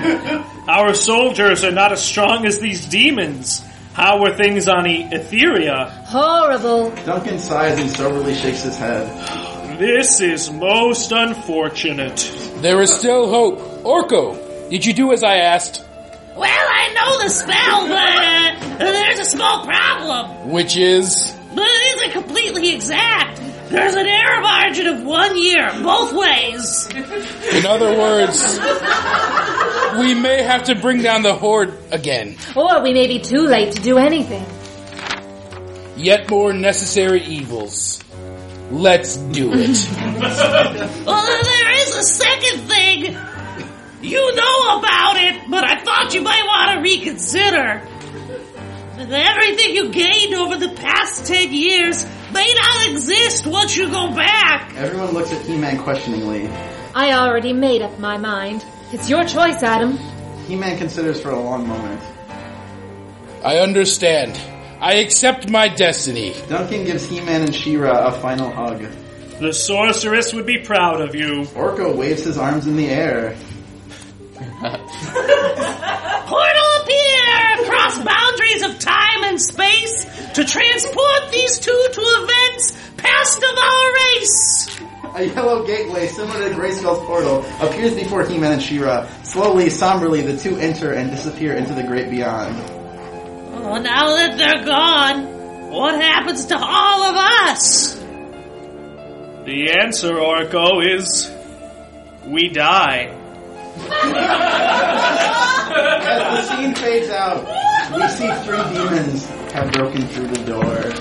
Our 0.68 0.94
soldiers 0.94 1.64
are 1.64 1.70
not 1.70 1.92
as 1.92 2.03
strong 2.03 2.46
as 2.46 2.61
these 2.61 2.86
demons. 2.86 3.62
How 3.92 4.22
were 4.22 4.34
things 4.34 4.68
on 4.68 4.86
e- 4.86 5.05
Etheria? 5.11 5.90
Horrible. 6.07 6.90
Duncan 7.05 7.38
sighs 7.38 7.78
and 7.78 7.90
soberly 7.90 8.34
shakes 8.34 8.62
his 8.62 8.78
head. 8.78 9.78
This 9.78 10.20
is 10.20 10.50
most 10.50 11.12
unfortunate. 11.12 12.16
There 12.62 12.80
is 12.80 12.92
still 12.94 13.28
hope. 13.28 13.59
Orko, 13.84 14.70
did 14.70 14.86
you 14.86 14.94
do 14.94 15.12
as 15.12 15.22
I 15.22 15.36
asked? 15.36 15.84
Well, 16.34 16.48
I 16.48 16.94
know 16.94 17.22
the 17.22 17.28
spell, 17.28 17.86
but 17.88 18.80
uh, 18.80 18.92
there's 18.92 19.18
a 19.18 19.24
small 19.26 19.66
problem. 19.66 20.50
Which 20.50 20.76
is? 20.76 21.34
But 21.55 21.64
it 21.66 21.96
isn't 21.98 22.12
completely 22.22 22.74
exact. 22.74 23.40
There's 23.72 23.94
an 23.94 24.06
error 24.06 24.40
margin 24.42 24.86
of 24.86 25.02
one 25.02 25.38
year, 25.42 25.70
both 25.82 26.12
ways. 26.12 26.86
In 26.92 27.64
other 27.64 27.96
words, 27.98 28.58
we 29.98 30.12
may 30.14 30.42
have 30.42 30.64
to 30.64 30.74
bring 30.74 31.00
down 31.00 31.22
the 31.22 31.34
Horde 31.34 31.72
again. 31.90 32.36
Or 32.54 32.82
we 32.82 32.92
may 32.92 33.06
be 33.06 33.18
too 33.20 33.46
late 33.46 33.72
to 33.72 33.80
do 33.80 33.96
anything. 33.96 34.44
Yet 35.96 36.28
more 36.28 36.52
necessary 36.52 37.22
evils. 37.22 38.04
Let's 38.70 39.16
do 39.16 39.50
it. 39.54 39.88
Well, 39.90 40.20
oh, 41.06 41.42
there 41.42 41.72
is 41.80 41.96
a 41.96 42.02
second 42.02 42.68
thing. 42.68 43.16
You 44.02 44.34
know 44.34 44.78
about 44.80 45.16
it, 45.16 45.50
but 45.50 45.64
I 45.64 45.82
thought 45.82 46.12
you 46.12 46.20
might 46.20 46.44
want 46.44 46.76
to 46.76 46.82
reconsider. 46.82 47.80
With 48.98 49.12
Everything 49.12 49.74
you 49.74 49.90
gained 49.92 50.34
over 50.34 50.58
the 50.58 50.74
past 50.74 51.26
ten 51.26 51.54
years 51.54 52.04
may 52.33 52.53
not 52.55 52.89
exist 52.91 53.47
once 53.47 53.76
you 53.76 53.89
go 53.91 54.14
back. 54.14 54.74
Everyone 54.76 55.11
looks 55.12 55.33
at 55.33 55.43
He-Man 55.43 55.78
questioningly. 55.78 56.49
I 56.95 57.12
already 57.12 57.53
made 57.53 57.83
up 57.83 57.99
my 57.99 58.18
mind. 58.18 58.64
It's 58.93 59.09
your 59.09 59.24
choice, 59.24 59.62
Adam. 59.62 59.97
He-Man 60.47 60.76
considers 60.78 61.20
for 61.20 61.30
a 61.30 61.41
long 61.41 61.66
moment. 61.66 62.01
I 63.45 63.59
understand. 63.59 64.39
I 64.80 64.95
accept 64.95 65.49
my 65.49 65.68
destiny. 65.68 66.35
Duncan 66.49 66.85
gives 66.85 67.07
He-Man 67.07 67.43
and 67.43 67.55
She-Ra 67.55 68.09
a 68.09 68.12
final 68.20 68.51
hug. 68.51 68.85
The 69.41 69.53
sorceress 69.53 70.33
would 70.35 70.47
be 70.47 70.59
proud 70.59 71.01
of 71.01 71.14
you. 71.14 71.43
Orko 71.55 71.97
waves 71.97 72.24
his 72.24 72.39
arms 72.39 72.66
in 72.66 72.76
the 72.76 72.89
air. 72.89 73.37
Portal 74.37 74.68
appear 76.28 76.71
across 77.93 78.05
boundaries 78.05 78.62
of 78.62 78.78
time 78.78 79.24
and 79.24 79.40
space 79.40 80.05
to 80.34 80.45
transport 80.45 81.30
these 81.30 81.59
two 81.59 81.88
to 81.93 82.01
events 82.01 82.72
past 82.97 83.38
of 83.38 83.59
our 83.59 83.95
race. 83.95 84.80
A 85.14 85.24
yellow 85.24 85.66
gateway 85.66 86.07
similar 86.07 86.49
to 86.49 86.55
Grayskull's 86.55 87.05
portal 87.07 87.45
appears 87.61 87.95
before 87.95 88.24
He-Man 88.24 88.53
and 88.53 88.62
She-Ra. 88.62 89.07
Slowly, 89.24 89.68
somberly, 89.68 90.22
the 90.22 90.36
two 90.36 90.57
enter 90.57 90.93
and 90.93 91.11
disappear 91.11 91.55
into 91.55 91.74
the 91.74 91.82
great 91.82 92.11
beyond. 92.11 92.57
Oh, 93.55 93.78
now 93.78 94.16
that 94.16 94.38
they're 94.38 94.64
gone, 94.64 95.70
what 95.70 95.95
happens 96.01 96.47
to 96.47 96.57
all 96.59 97.03
of 97.03 97.16
us? 97.16 97.95
The 99.45 99.76
answer, 99.78 100.14
Orko, 100.14 100.82
is 100.97 101.30
we 102.26 102.49
die. 102.49 103.18
As 106.04 106.48
the 106.48 106.56
scene 106.56 106.74
fades 106.74 107.10
out, 107.10 107.44
we 107.94 108.06
see 108.08 108.30
three 108.44 108.62
demons 108.74 109.26
have 109.52 109.72
broken 109.72 110.06
through 110.08 110.28
the 110.28 110.44
door. 110.44 110.92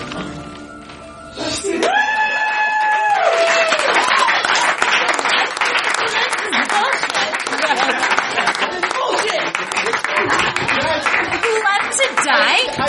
Die? 12.24 12.30
I, 12.30 12.86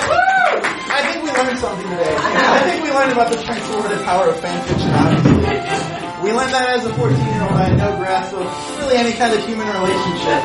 I 0.92 1.12
think 1.12 1.24
we 1.24 1.32
learned 1.32 1.58
something 1.58 1.90
today. 1.90 2.16
I 2.16 2.60
think 2.70 2.84
we 2.84 2.92
learned 2.92 3.14
about 3.14 3.32
the 3.32 3.38
transformative 3.38 4.06
power 4.06 4.30
of 4.30 4.40
fan 4.40 4.62
fiction, 4.68 4.92
honestly. 4.92 5.83
We 6.24 6.32
learned 6.32 6.54
that 6.54 6.70
as 6.80 6.86
a 6.86 6.94
14 6.96 7.18
year 7.18 7.42
old, 7.44 7.52
I 7.52 7.64
had 7.68 7.78
no 7.78 7.98
grasp 7.98 8.34
of 8.34 8.48
really 8.80 8.96
any 8.96 9.12
kind 9.12 9.34
of 9.34 9.46
human 9.46 9.68
relationship. 9.68 10.40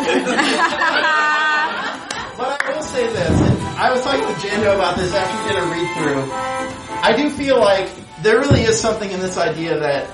But 2.38 2.62
I 2.62 2.70
will 2.72 2.84
say 2.84 3.04
this, 3.12 3.30
and 3.30 3.58
I 3.76 3.90
was 3.90 4.00
talking 4.02 4.24
with 4.24 4.36
Jando 4.36 4.72
about 4.72 4.96
this 4.96 5.12
after 5.12 5.36
we 5.42 5.48
did 5.50 5.58
a 5.60 5.66
read 5.66 5.88
through. 5.96 6.22
I 7.02 7.12
do 7.16 7.30
feel 7.30 7.58
like 7.58 7.90
there 8.22 8.38
really 8.38 8.60
is 8.60 8.80
something 8.80 9.10
in 9.10 9.18
this 9.18 9.36
idea 9.36 9.76
that 9.80 10.08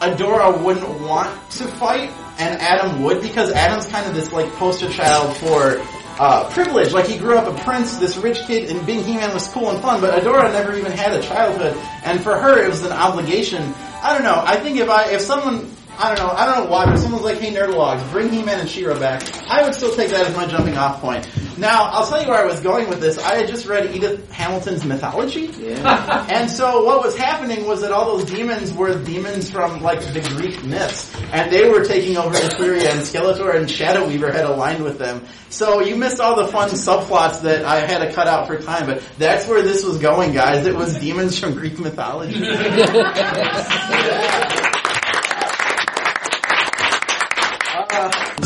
Adora 0.00 0.60
wouldn't 0.60 1.00
want 1.02 1.30
to 1.52 1.68
fight, 1.68 2.10
and 2.40 2.60
Adam 2.60 3.04
would, 3.04 3.22
because 3.22 3.52
Adam's 3.52 3.86
kind 3.86 4.04
of 4.08 4.16
this 4.16 4.32
like 4.32 4.50
poster 4.54 4.90
child 4.90 5.36
for 5.36 5.80
uh, 6.18 6.48
privilege. 6.50 6.92
Like 6.92 7.06
he 7.06 7.16
grew 7.18 7.38
up 7.38 7.46
a 7.46 7.54
prince, 7.62 7.98
this 7.98 8.16
rich 8.16 8.40
kid, 8.48 8.68
and 8.68 8.84
being 8.84 9.04
He-Man 9.04 9.32
was 9.32 9.46
cool 9.48 9.70
and 9.70 9.80
fun, 9.80 10.00
but 10.00 10.12
Adora 10.20 10.50
never 10.52 10.74
even 10.76 10.90
had 10.90 11.12
a 11.12 11.22
childhood, 11.22 11.76
and 12.04 12.20
for 12.20 12.36
her 12.36 12.60
it 12.60 12.68
was 12.68 12.82
an 12.84 12.90
obligation. 12.92 13.72
I 14.02 14.12
don't 14.14 14.22
know. 14.22 14.42
I 14.44 14.56
think 14.56 14.78
if 14.78 14.88
I 14.88 15.10
if 15.10 15.20
someone 15.20 15.70
I 16.00 16.14
don't 16.14 16.26
know. 16.26 16.32
I 16.32 16.46
don't 16.46 16.64
know 16.64 16.70
why, 16.70 16.86
but 16.86 16.96
someone's 16.96 17.24
like, 17.24 17.38
"Hey, 17.38 17.52
Nerdologues, 17.52 18.10
bring 18.10 18.30
He-Man 18.30 18.60
and 18.60 18.68
She-Ra 18.68 18.98
back." 18.98 19.22
I 19.50 19.62
would 19.62 19.74
still 19.74 19.94
take 19.94 20.08
that 20.10 20.26
as 20.26 20.34
my 20.34 20.46
jumping 20.46 20.78
off 20.78 21.02
point. 21.02 21.28
Now, 21.58 21.90
I'll 21.92 22.06
tell 22.06 22.22
you 22.22 22.28
where 22.28 22.40
I 22.40 22.46
was 22.46 22.60
going 22.60 22.88
with 22.88 23.02
this. 23.02 23.18
I 23.18 23.34
had 23.34 23.48
just 23.48 23.66
read 23.66 23.94
Edith 23.94 24.32
Hamilton's 24.32 24.82
mythology, 24.82 25.50
and 25.84 26.50
so 26.50 26.84
what 26.84 27.04
was 27.04 27.18
happening 27.18 27.66
was 27.66 27.82
that 27.82 27.92
all 27.92 28.16
those 28.16 28.24
demons 28.24 28.72
were 28.72 28.94
demons 29.04 29.50
from 29.50 29.82
like 29.82 30.00
the 30.14 30.20
Greek 30.36 30.64
myths, 30.64 31.14
and 31.32 31.52
they 31.52 31.68
were 31.68 31.84
taking 31.84 32.16
over 32.16 32.34
Etheria, 32.34 32.90
and 32.92 33.00
Skeletor 33.00 33.54
and 33.54 33.70
Shadow 33.70 34.08
Weaver 34.08 34.32
had 34.32 34.46
aligned 34.46 34.82
with 34.82 34.98
them. 34.98 35.22
So 35.50 35.80
you 35.80 35.96
missed 35.96 36.18
all 36.18 36.34
the 36.34 36.46
fun 36.46 36.70
subplots 36.70 37.42
that 37.42 37.66
I 37.66 37.80
had 37.80 37.98
to 37.98 38.10
cut 38.10 38.26
out 38.26 38.46
for 38.46 38.56
time, 38.56 38.86
but 38.86 39.02
that's 39.18 39.46
where 39.46 39.60
this 39.60 39.84
was 39.84 39.98
going, 39.98 40.32
guys. 40.32 40.64
It 40.64 40.74
was 40.74 40.98
demons 40.98 41.38
from 41.38 41.52
Greek 41.52 41.78
mythology. 41.78 42.40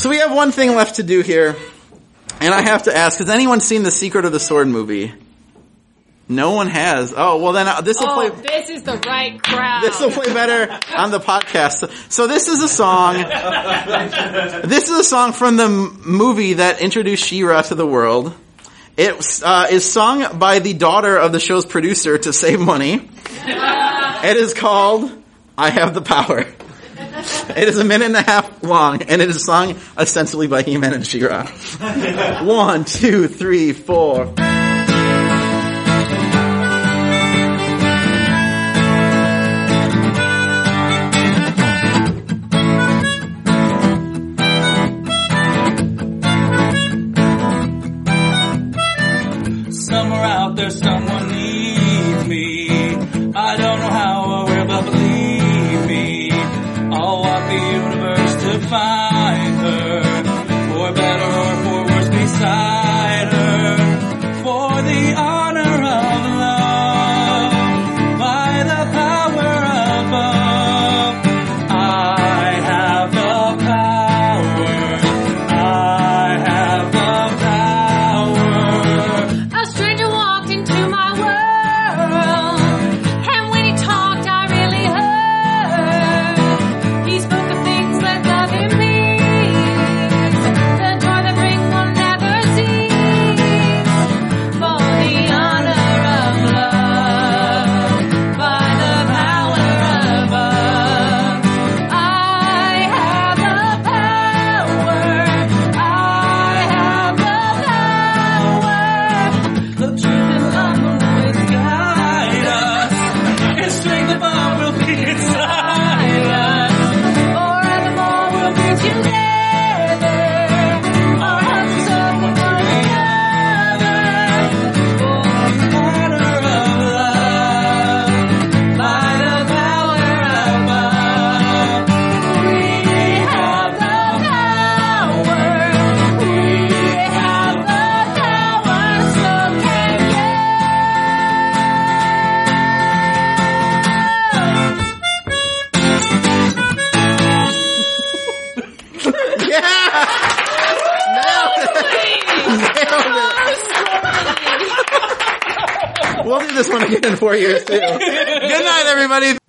So 0.04 0.10
we 0.10 0.18
have 0.18 0.34
one 0.34 0.52
thing 0.52 0.76
left 0.76 0.96
to 0.96 1.02
do 1.02 1.22
here, 1.22 1.56
and 2.38 2.52
I 2.52 2.60
have 2.60 2.82
to 2.82 2.94
ask: 2.94 3.20
Has 3.20 3.30
anyone 3.30 3.60
seen 3.60 3.84
the 3.84 3.90
Secret 3.90 4.26
of 4.26 4.32
the 4.32 4.38
Sword 4.38 4.68
movie? 4.68 5.14
No 6.28 6.50
one 6.50 6.66
has. 6.66 7.14
Oh 7.16 7.38
well, 7.42 7.54
then 7.54 7.82
this 7.84 7.98
will 7.98 8.10
Oh, 8.10 8.28
play. 8.28 8.42
this 8.42 8.68
is 8.68 8.82
the 8.82 8.98
right 8.98 9.42
crowd. 9.42 9.82
This 9.82 9.98
will 9.98 10.10
play 10.10 10.26
better 10.26 10.78
on 10.94 11.10
the 11.10 11.20
podcast. 11.20 12.12
So, 12.12 12.26
this 12.26 12.48
is 12.48 12.62
a 12.62 12.68
song. 12.68 13.14
This 14.68 14.90
is 14.90 14.98
a 14.98 15.04
song 15.04 15.32
from 15.32 15.56
the 15.56 15.64
m- 15.64 16.02
movie 16.04 16.52
that 16.52 16.82
introduced 16.82 17.24
She-Ra 17.24 17.62
to 17.62 17.74
the 17.74 17.86
world. 17.86 18.34
It 18.98 19.42
uh, 19.42 19.68
is 19.70 19.90
sung 19.90 20.38
by 20.38 20.58
the 20.58 20.74
daughter 20.74 21.16
of 21.16 21.32
the 21.32 21.40
show's 21.40 21.64
producer 21.64 22.18
to 22.18 22.30
save 22.34 22.60
money. 22.60 23.08
It 24.26 24.36
is 24.36 24.52
called 24.52 25.10
"I 25.56 25.70
Have 25.70 25.94
the 25.94 26.02
Power." 26.02 26.44
It 27.56 27.68
is 27.68 27.78
a 27.78 27.84
minute 27.84 28.06
and 28.06 28.16
a 28.16 28.22
half 28.22 28.62
long, 28.62 29.02
and 29.02 29.20
it 29.20 29.28
is 29.28 29.44
sung 29.44 29.76
ostensibly 29.98 30.46
by 30.46 30.62
He-Man 30.62 30.94
and 30.94 31.06
She-Ra. 31.06 31.46
One, 32.42 32.84
two, 32.84 33.28
three, 33.28 33.72
four. 33.72 34.34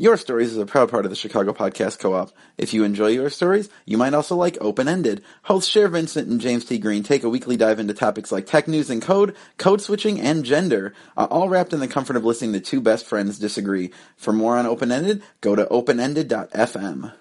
Your 0.05 0.17
Stories 0.17 0.51
is 0.51 0.57
a 0.59 0.67
proud 0.67 0.91
part 0.91 1.05
of 1.05 1.09
the 1.09 1.15
Chicago 1.15 1.51
Podcast 1.51 1.97
Co-op. 1.97 2.29
If 2.59 2.75
you 2.75 2.83
enjoy 2.83 3.07
your 3.07 3.31
stories, 3.31 3.69
you 3.85 3.97
might 3.97 4.13
also 4.13 4.35
like 4.35 4.55
Open 4.61 4.87
Ended. 4.87 5.23
Hosts 5.41 5.71
Cher 5.71 5.87
Vincent 5.87 6.27
and 6.27 6.39
James 6.39 6.63
T. 6.63 6.77
Green 6.77 7.01
take 7.01 7.23
a 7.23 7.29
weekly 7.29 7.57
dive 7.57 7.79
into 7.79 7.95
topics 7.95 8.31
like 8.31 8.45
tech 8.45 8.67
news 8.67 8.91
and 8.91 9.01
code, 9.01 9.35
code 9.57 9.81
switching, 9.81 10.21
and 10.21 10.45
gender, 10.45 10.93
uh, 11.17 11.25
all 11.31 11.49
wrapped 11.49 11.73
in 11.73 11.79
the 11.79 11.87
comfort 11.87 12.17
of 12.17 12.23
listening 12.23 12.53
to 12.53 12.59
two 12.59 12.81
best 12.81 13.07
friends 13.07 13.39
disagree. 13.39 13.91
For 14.15 14.31
more 14.31 14.59
on 14.59 14.67
Open 14.67 14.91
Ended, 14.91 15.23
go 15.41 15.55
to 15.55 15.65
openended.fm. 15.65 17.11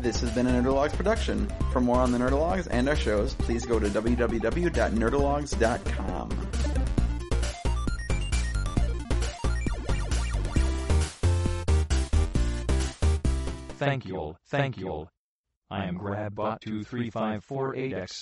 This 0.00 0.20
has 0.20 0.30
been 0.30 0.46
a 0.46 0.52
Nerdologues 0.52 0.94
production. 0.94 1.52
For 1.70 1.82
more 1.82 1.98
on 1.98 2.12
the 2.12 2.18
Nerdologues 2.18 2.66
and 2.70 2.88
our 2.88 2.96
shows, 2.96 3.34
please 3.34 3.66
go 3.66 3.78
to 3.78 3.90
www.nerdologues.com. 3.90 6.75
Thank 13.76 14.06
you 14.06 14.16
all, 14.16 14.38
thank 14.48 14.78
you 14.78 14.88
all. 14.88 15.10
I 15.70 15.84
am 15.84 15.98
GrabBot23548X. 15.98 18.12